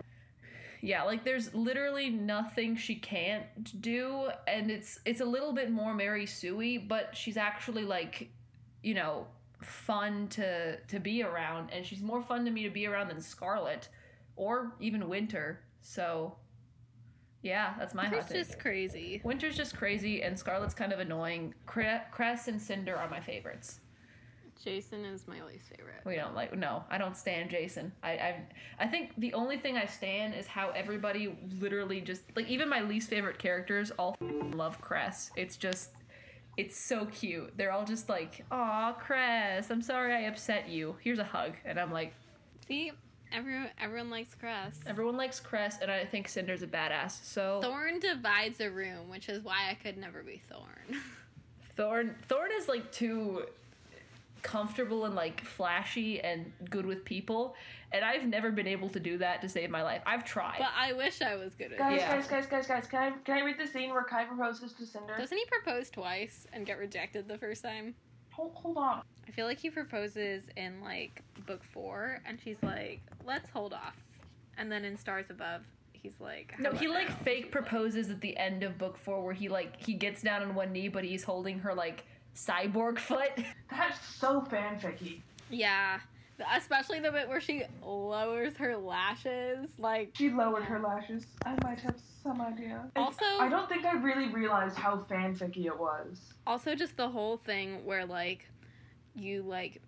yeah 0.80 1.02
like 1.02 1.24
there's 1.24 1.54
literally 1.54 2.10
nothing 2.10 2.76
she 2.76 2.94
can't 2.94 3.80
do 3.80 4.28
and 4.46 4.70
it's 4.70 4.98
it's 5.04 5.20
a 5.20 5.24
little 5.24 5.52
bit 5.52 5.70
more 5.70 5.94
mary 5.94 6.26
suey 6.26 6.78
but 6.78 7.16
she's 7.16 7.36
actually 7.36 7.84
like 7.84 8.30
you 8.82 8.94
know 8.94 9.26
fun 9.62 10.26
to 10.28 10.78
to 10.86 10.98
be 10.98 11.22
around 11.22 11.70
and 11.70 11.84
she's 11.84 12.00
more 12.00 12.22
fun 12.22 12.44
to 12.44 12.50
me 12.50 12.62
to 12.62 12.70
be 12.70 12.86
around 12.86 13.08
than 13.08 13.20
scarlet 13.20 13.88
or 14.36 14.72
even 14.80 15.06
winter 15.08 15.60
so 15.82 16.34
yeah 17.42 17.74
that's 17.78 17.94
my 17.94 18.08
take 18.08 18.28
just 18.28 18.58
crazy. 18.58 19.20
winter's 19.24 19.56
just 19.56 19.76
crazy 19.76 20.22
and 20.22 20.38
scarlet's 20.38 20.74
kind 20.74 20.92
of 20.92 20.98
annoying 20.98 21.54
Cre- 21.66 22.04
cress 22.10 22.48
and 22.48 22.60
cinder 22.60 22.96
are 22.96 23.08
my 23.08 23.20
favorites 23.20 23.80
Jacin 24.64 25.04
is 25.04 25.26
my 25.26 25.42
least 25.44 25.64
favorite. 25.74 26.00
we 26.04 26.16
don't 26.16 26.34
like 26.34 26.54
no 26.56 26.84
i 26.90 26.98
don't 26.98 27.16
stand 27.16 27.48
jacin 27.50 27.90
i 28.02 28.10
i 28.10 28.42
i 28.80 28.86
think 28.86 29.12
the 29.18 29.32
only 29.32 29.56
thing 29.56 29.76
i 29.78 29.86
stand 29.86 30.34
is 30.34 30.46
how 30.46 30.68
everybody 30.70 31.34
literally 31.60 32.00
just 32.00 32.22
like 32.36 32.46
even 32.48 32.68
my 32.68 32.80
least 32.82 33.08
favorite 33.08 33.38
characters 33.38 33.90
all 33.92 34.16
love 34.20 34.80
cress 34.80 35.30
it's 35.36 35.56
just 35.56 35.90
It's 36.56 36.76
so 36.78 37.06
cute. 37.06 37.56
They're 37.56 37.70
all 37.72 37.84
just 37.86 38.08
like, 38.08 38.44
"Aw, 38.50 38.92
Cress, 38.94 39.70
I'm 39.70 39.80
sorry 39.80 40.12
I 40.12 40.22
upset 40.28 40.68
you. 40.68 40.96
Here's 41.00 41.20
a 41.20 41.24
hug." 41.24 41.52
And 41.64 41.78
I'm 41.78 41.92
like, 41.92 42.12
See, 42.66 42.90
everyone 43.32 43.70
everyone 43.78 44.10
likes 44.10 44.34
Cress. 44.34 44.78
everyone 44.86 45.16
likes 45.16 45.38
Cress, 45.40 45.78
and 45.80 45.90
I 45.90 46.04
think 46.04 46.28
Cinder's 46.28 46.62
a 46.62 46.66
badass. 46.66 47.24
So 47.24 47.60
Thorne 47.62 48.00
divides 48.00 48.60
a 48.60 48.68
room, 48.68 49.08
which 49.08 49.28
is 49.30 49.42
why 49.42 49.70
I 49.70 49.74
could 49.74 49.96
never 49.96 50.22
be 50.22 50.42
Thorne. 50.50 51.00
Thorne, 51.76 52.14
Thorne 52.28 52.50
is 52.58 52.68
like 52.68 52.90
too 52.92 53.44
comfortable 54.42 55.04
and 55.04 55.14
like 55.14 55.44
flashy 55.44 56.20
and 56.20 56.52
good 56.70 56.86
with 56.86 57.04
people, 57.04 57.54
and 57.92 58.04
I've 58.04 58.24
never 58.26 58.50
been 58.50 58.66
able 58.66 58.88
to 58.90 59.00
do 59.00 59.18
that 59.18 59.40
to 59.42 59.48
save 59.48 59.70
my 59.70 59.82
life. 59.82 60.02
I've 60.06 60.24
tried. 60.24 60.56
but 60.58 60.70
I 60.76 60.92
wish 60.92 61.22
I 61.22 61.36
was 61.36 61.54
good 61.54 61.72
at 61.72 61.78
Guys, 61.78 61.92
it. 61.94 62.00
Yeah. 62.00 62.16
guys, 62.16 62.26
guys, 62.28 62.46
guys, 62.46 62.66
guys, 62.66 62.86
can 62.86 63.00
I 63.12 63.16
can 63.24 63.38
I 63.38 63.42
read 63.44 63.58
the 63.58 63.66
scene 63.66 63.90
where 63.90 64.04
Kai 64.04 64.24
proposes 64.24 64.72
to 64.74 64.86
Cinder? 64.86 65.14
Doesn't 65.16 65.36
he 65.36 65.44
propose 65.46 65.90
twice 65.90 66.46
and 66.52 66.64
get 66.66 66.78
rejected 66.78 67.28
the 67.28 67.38
first 67.38 67.62
time? 67.62 67.94
Hold, 68.30 68.52
hold 68.54 68.76
on. 68.76 69.02
I 69.26 69.32
feel 69.32 69.46
like 69.46 69.58
he 69.58 69.70
proposes 69.70 70.44
in 70.56 70.80
like 70.80 71.22
book 71.46 71.62
four, 71.64 72.20
and 72.26 72.38
she's 72.42 72.56
like, 72.62 73.00
"Let's 73.24 73.50
hold 73.50 73.72
off," 73.72 73.96
and 74.58 74.70
then 74.70 74.84
in 74.84 74.96
Stars 74.96 75.30
Above, 75.30 75.62
he's 75.92 76.14
like, 76.20 76.54
No, 76.58 76.70
he 76.72 76.86
like 76.88 77.08
now?" 77.08 77.14
fake 77.24 77.36
She's 77.36 77.42
like- 77.44 77.50
proposes 77.52 78.10
at 78.10 78.20
the 78.20 78.36
end 78.36 78.62
of 78.62 78.78
book 78.78 78.96
four, 78.96 79.22
where 79.22 79.34
he 79.34 79.48
like 79.48 79.84
he 79.84 79.94
gets 79.94 80.22
down 80.22 80.42
on 80.42 80.54
one 80.54 80.72
knee, 80.72 80.88
but 80.88 81.04
he's 81.04 81.24
holding 81.24 81.58
her 81.60 81.74
like 81.74 82.04
cyborg 82.34 82.98
foot. 82.98 83.32
That's 83.70 83.98
so 84.16 84.40
fanficky. 84.42 85.20
Yeah, 85.50 86.00
especially 86.56 87.00
the 87.00 87.10
bit 87.12 87.28
where 87.28 87.40
she 87.40 87.62
lowers 87.82 88.56
her 88.56 88.76
lashes. 88.76 89.68
Like, 89.78 90.10
She 90.14 90.30
lowered 90.30 90.64
her 90.64 90.78
lashes. 90.80 91.26
I 91.44 91.56
might 91.64 91.80
have 91.80 91.96
some 92.22 92.40
idea. 92.40 92.88
And 92.94 93.04
Also- 93.04 93.24
I 93.40 93.48
don't 93.48 93.68
think 93.68 93.84
I 93.84 93.92
really 93.92 94.28
realized 94.28 94.76
how 94.76 94.98
fanficky 95.10 95.66
it 95.66 95.78
was. 95.78 96.34
also 96.46 96.74
just 96.74 96.96
the 96.96 97.08
whole 97.08 97.36
thing 97.36 97.84
where 97.84 98.04
like 98.06 98.48
you 99.14 99.42
like 99.42 99.80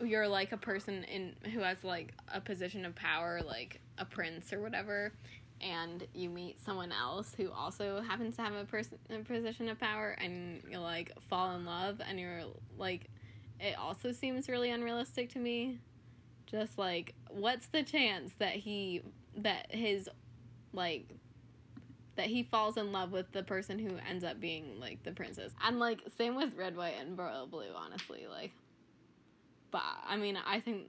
you're 0.00 0.28
like 0.28 0.52
a 0.52 0.56
person 0.56 1.04
in 1.04 1.34
who 1.52 1.60
has 1.60 1.82
like 1.84 2.14
a 2.32 2.40
position 2.40 2.84
of 2.84 2.94
power, 2.94 3.40
like 3.42 3.80
a 3.98 4.04
prince 4.04 4.52
or 4.52 4.60
whatever. 4.60 5.12
And 5.60 6.06
you 6.14 6.30
meet 6.30 6.58
someone 6.64 6.90
else 6.90 7.34
who 7.36 7.50
also 7.50 8.00
happens 8.00 8.36
to 8.36 8.42
have 8.42 8.54
a 8.54 8.64
person 8.64 8.98
a 9.10 9.18
position 9.18 9.68
of 9.68 9.78
power, 9.78 10.16
and 10.18 10.62
you 10.70 10.78
like 10.78 11.12
fall 11.28 11.54
in 11.54 11.64
love, 11.64 12.00
and 12.06 12.18
you're 12.18 12.42
like, 12.78 13.08
it 13.60 13.76
also 13.78 14.12
seems 14.12 14.48
really 14.48 14.70
unrealistic 14.70 15.30
to 15.32 15.38
me. 15.38 15.78
Just 16.46 16.78
like, 16.78 17.14
what's 17.28 17.66
the 17.66 17.82
chance 17.82 18.32
that 18.38 18.54
he 18.54 19.02
that 19.36 19.72
his 19.72 20.08
like 20.72 21.08
that 22.16 22.26
he 22.26 22.42
falls 22.42 22.76
in 22.76 22.92
love 22.92 23.12
with 23.12 23.32
the 23.32 23.42
person 23.42 23.78
who 23.78 23.96
ends 24.08 24.24
up 24.24 24.40
being 24.40 24.78
like 24.80 25.02
the 25.04 25.12
princess. 25.12 25.52
And 25.64 25.78
like 25.78 26.00
same 26.16 26.34
with 26.36 26.54
red, 26.56 26.76
white, 26.76 26.94
and 27.00 27.16
royal 27.16 27.46
blue, 27.46 27.72
honestly. 27.74 28.26
Like 28.30 28.52
but 29.70 29.82
I 30.06 30.16
mean 30.16 30.36
I 30.36 30.60
think 30.60 30.86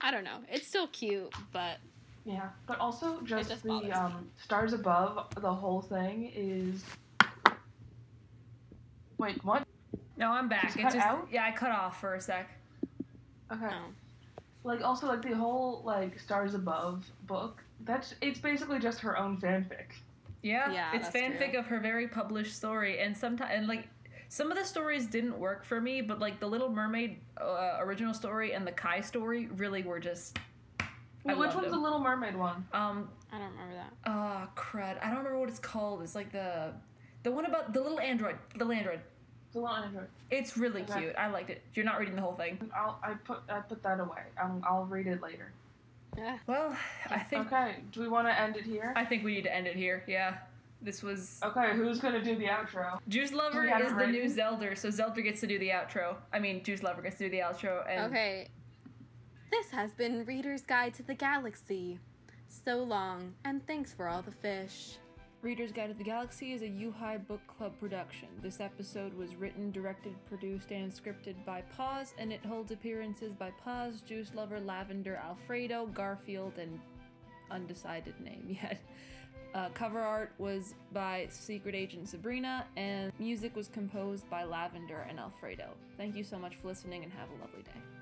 I 0.00 0.10
don't 0.10 0.24
know. 0.24 0.38
It's 0.50 0.66
still 0.66 0.88
cute, 0.88 1.32
but 1.52 1.78
Yeah, 2.26 2.48
but 2.66 2.80
also 2.80 3.20
just, 3.22 3.50
just 3.50 3.62
the 3.62 3.92
um, 3.92 4.26
stars 4.36 4.72
above. 4.72 5.28
The 5.40 5.54
whole 5.54 5.80
thing 5.80 6.32
is. 6.34 6.84
Wait, 9.16 9.42
what? 9.44 9.64
No, 10.16 10.32
I'm 10.32 10.48
back. 10.48 10.64
Just 10.64 10.76
It 10.76 10.82
cut 10.82 10.92
just 10.94 11.06
out? 11.06 11.28
yeah, 11.30 11.44
I 11.46 11.52
cut 11.52 11.70
off 11.70 12.00
for 12.00 12.14
a 12.16 12.20
sec. 12.20 12.50
Okay. 13.52 13.62
no. 13.66 13.78
Like 14.64 14.82
also 14.82 15.06
like 15.06 15.22
the 15.22 15.36
whole 15.36 15.82
like 15.84 16.18
stars 16.18 16.54
above 16.54 17.06
book. 17.28 17.62
That's 17.84 18.16
it's 18.20 18.40
basically 18.40 18.80
just 18.80 18.98
her 19.00 19.16
own 19.16 19.36
fanfic. 19.40 19.92
Yeah, 20.42 20.72
Yeah, 20.72 20.90
it's 20.96 21.08
fanfic 21.08 21.50
true. 21.50 21.60
of 21.60 21.66
her 21.66 21.78
very 21.78 22.08
published 22.08 22.56
story, 22.56 22.98
and 22.98 23.16
sometimes 23.16 23.52
and 23.54 23.68
like 23.68 23.86
some 24.28 24.50
of 24.50 24.58
the 24.58 24.64
stories 24.64 25.06
didn't 25.06 25.38
work 25.38 25.64
for 25.64 25.80
me, 25.80 26.00
but 26.00 26.18
like 26.18 26.40
the 26.40 26.48
Little 26.48 26.68
Mermaid 26.68 27.20
uh, 27.40 27.76
original 27.78 28.12
story 28.12 28.52
and 28.52 28.66
the 28.66 28.72
Kai 28.72 29.00
story 29.00 29.46
really 29.56 29.84
were 29.84 30.00
just. 30.00 30.36
I 31.28 31.32
Wait, 31.32 31.38
which 31.38 31.46
loved 31.48 31.56
one's 31.62 31.70
the. 31.72 31.78
Little 31.78 31.98
Mermaid 32.00 32.36
one? 32.36 32.66
Um, 32.72 33.08
I 33.32 33.38
don't 33.38 33.50
remember 33.52 33.74
that. 33.74 33.92
ah, 34.06 34.48
crud! 34.56 34.98
I 35.02 35.06
don't 35.08 35.18
remember 35.18 35.38
what 35.38 35.48
it's 35.48 35.58
called. 35.58 36.02
It's 36.02 36.14
like 36.14 36.30
the 36.32 36.72
the 37.22 37.32
one 37.32 37.44
about 37.46 37.72
the 37.72 37.80
little 37.80 37.98
android, 38.00 38.36
the 38.54 38.64
little 38.64 38.72
android. 38.72 39.00
The 39.52 39.60
one 39.62 39.84
Android. 39.84 40.08
It's 40.30 40.56
really 40.58 40.82
Okay. 40.82 41.00
cute. 41.00 41.14
I 41.16 41.28
liked 41.28 41.48
it. 41.50 41.62
You're 41.74 41.84
not 41.86 41.98
reading 41.98 42.14
the 42.14 42.20
whole 42.20 42.34
thing. 42.34 42.70
I'll 42.76 42.98
I 43.02 43.14
put 43.14 43.38
I 43.48 43.60
put 43.60 43.82
that 43.84 44.00
away. 44.00 44.22
Um, 44.42 44.62
I'll 44.68 44.84
read 44.84 45.06
it 45.06 45.22
later. 45.22 45.50
Yeah. 46.16 46.38
Well, 46.46 46.76
I 47.10 47.18
think 47.20 47.46
Okay. 47.52 47.76
Do 47.90 48.00
we 48.00 48.08
want 48.08 48.26
to 48.28 48.38
end 48.38 48.56
it 48.56 48.64
here? 48.64 48.92
I 48.96 49.04
think 49.04 49.24
we 49.24 49.34
need 49.34 49.44
to 49.44 49.54
end 49.54 49.66
it 49.66 49.76
here. 49.76 50.02
Yeah, 50.06 50.38
this 50.82 51.02
was 51.02 51.40
Okay. 51.42 51.74
Who's 51.74 52.00
gonna 52.00 52.22
do 52.22 52.36
the 52.36 52.46
outro? 52.46 52.98
Juice 53.08 53.32
Lover 53.32 53.64
is 53.64 53.70
the 53.92 54.06
new 54.06 54.20
ready? 54.20 54.28
Zelda, 54.28 54.76
so 54.76 54.90
Zelda 54.90 55.22
gets 55.22 55.40
to 55.40 55.46
do 55.46 55.58
the 55.58 55.70
outro. 55.70 56.16
I 56.34 56.38
mean, 56.38 56.62
Juice 56.62 56.82
Lover 56.82 57.00
gets 57.02 57.16
to 57.18 57.24
do 57.24 57.30
the 57.30 57.38
outro, 57.42 57.82
and 57.88 58.12
Okay. 58.12 58.48
This 59.50 59.70
has 59.70 59.92
been 59.92 60.24
Reader's 60.24 60.62
Guide 60.62 60.94
to 60.94 61.02
the 61.02 61.14
Galaxy. 61.14 61.98
So 62.48 62.82
long, 62.82 63.34
and 63.44 63.64
thanks 63.66 63.92
for 63.92 64.08
all 64.08 64.22
the 64.22 64.32
fish. 64.32 64.96
Reader's 65.40 65.70
Guide 65.70 65.88
to 65.88 65.94
the 65.94 66.02
Galaxy 66.02 66.52
is 66.52 66.62
a 66.62 66.68
U-High 66.68 67.18
Book 67.18 67.40
Club 67.46 67.72
production. 67.78 68.28
This 68.42 68.60
episode 68.60 69.14
was 69.14 69.36
written, 69.36 69.70
directed, 69.70 70.14
produced, 70.28 70.72
and 70.72 70.92
scripted 70.92 71.36
by 71.44 71.62
Paz, 71.76 72.14
and 72.18 72.32
it 72.32 72.44
holds 72.44 72.72
appearances 72.72 73.32
by 73.32 73.52
Paz, 73.64 74.00
Juice 74.00 74.32
Lover, 74.34 74.58
Lavender, 74.58 75.20
Alfredo, 75.24 75.86
Garfield, 75.86 76.54
and 76.58 76.80
undecided 77.50 78.18
name 78.20 78.46
yet. 78.62 78.80
Uh, 79.54 79.68
cover 79.74 80.00
art 80.00 80.32
was 80.38 80.74
by 80.92 81.28
Secret 81.30 81.74
Agent 81.74 82.08
Sabrina, 82.08 82.66
and 82.76 83.12
music 83.20 83.54
was 83.54 83.68
composed 83.68 84.28
by 84.28 84.42
Lavender 84.42 85.06
and 85.08 85.20
Alfredo. 85.20 85.68
Thank 85.96 86.16
you 86.16 86.24
so 86.24 86.36
much 86.36 86.56
for 86.56 86.66
listening, 86.68 87.04
and 87.04 87.12
have 87.12 87.28
a 87.28 87.40
lovely 87.44 87.62
day. 87.62 87.95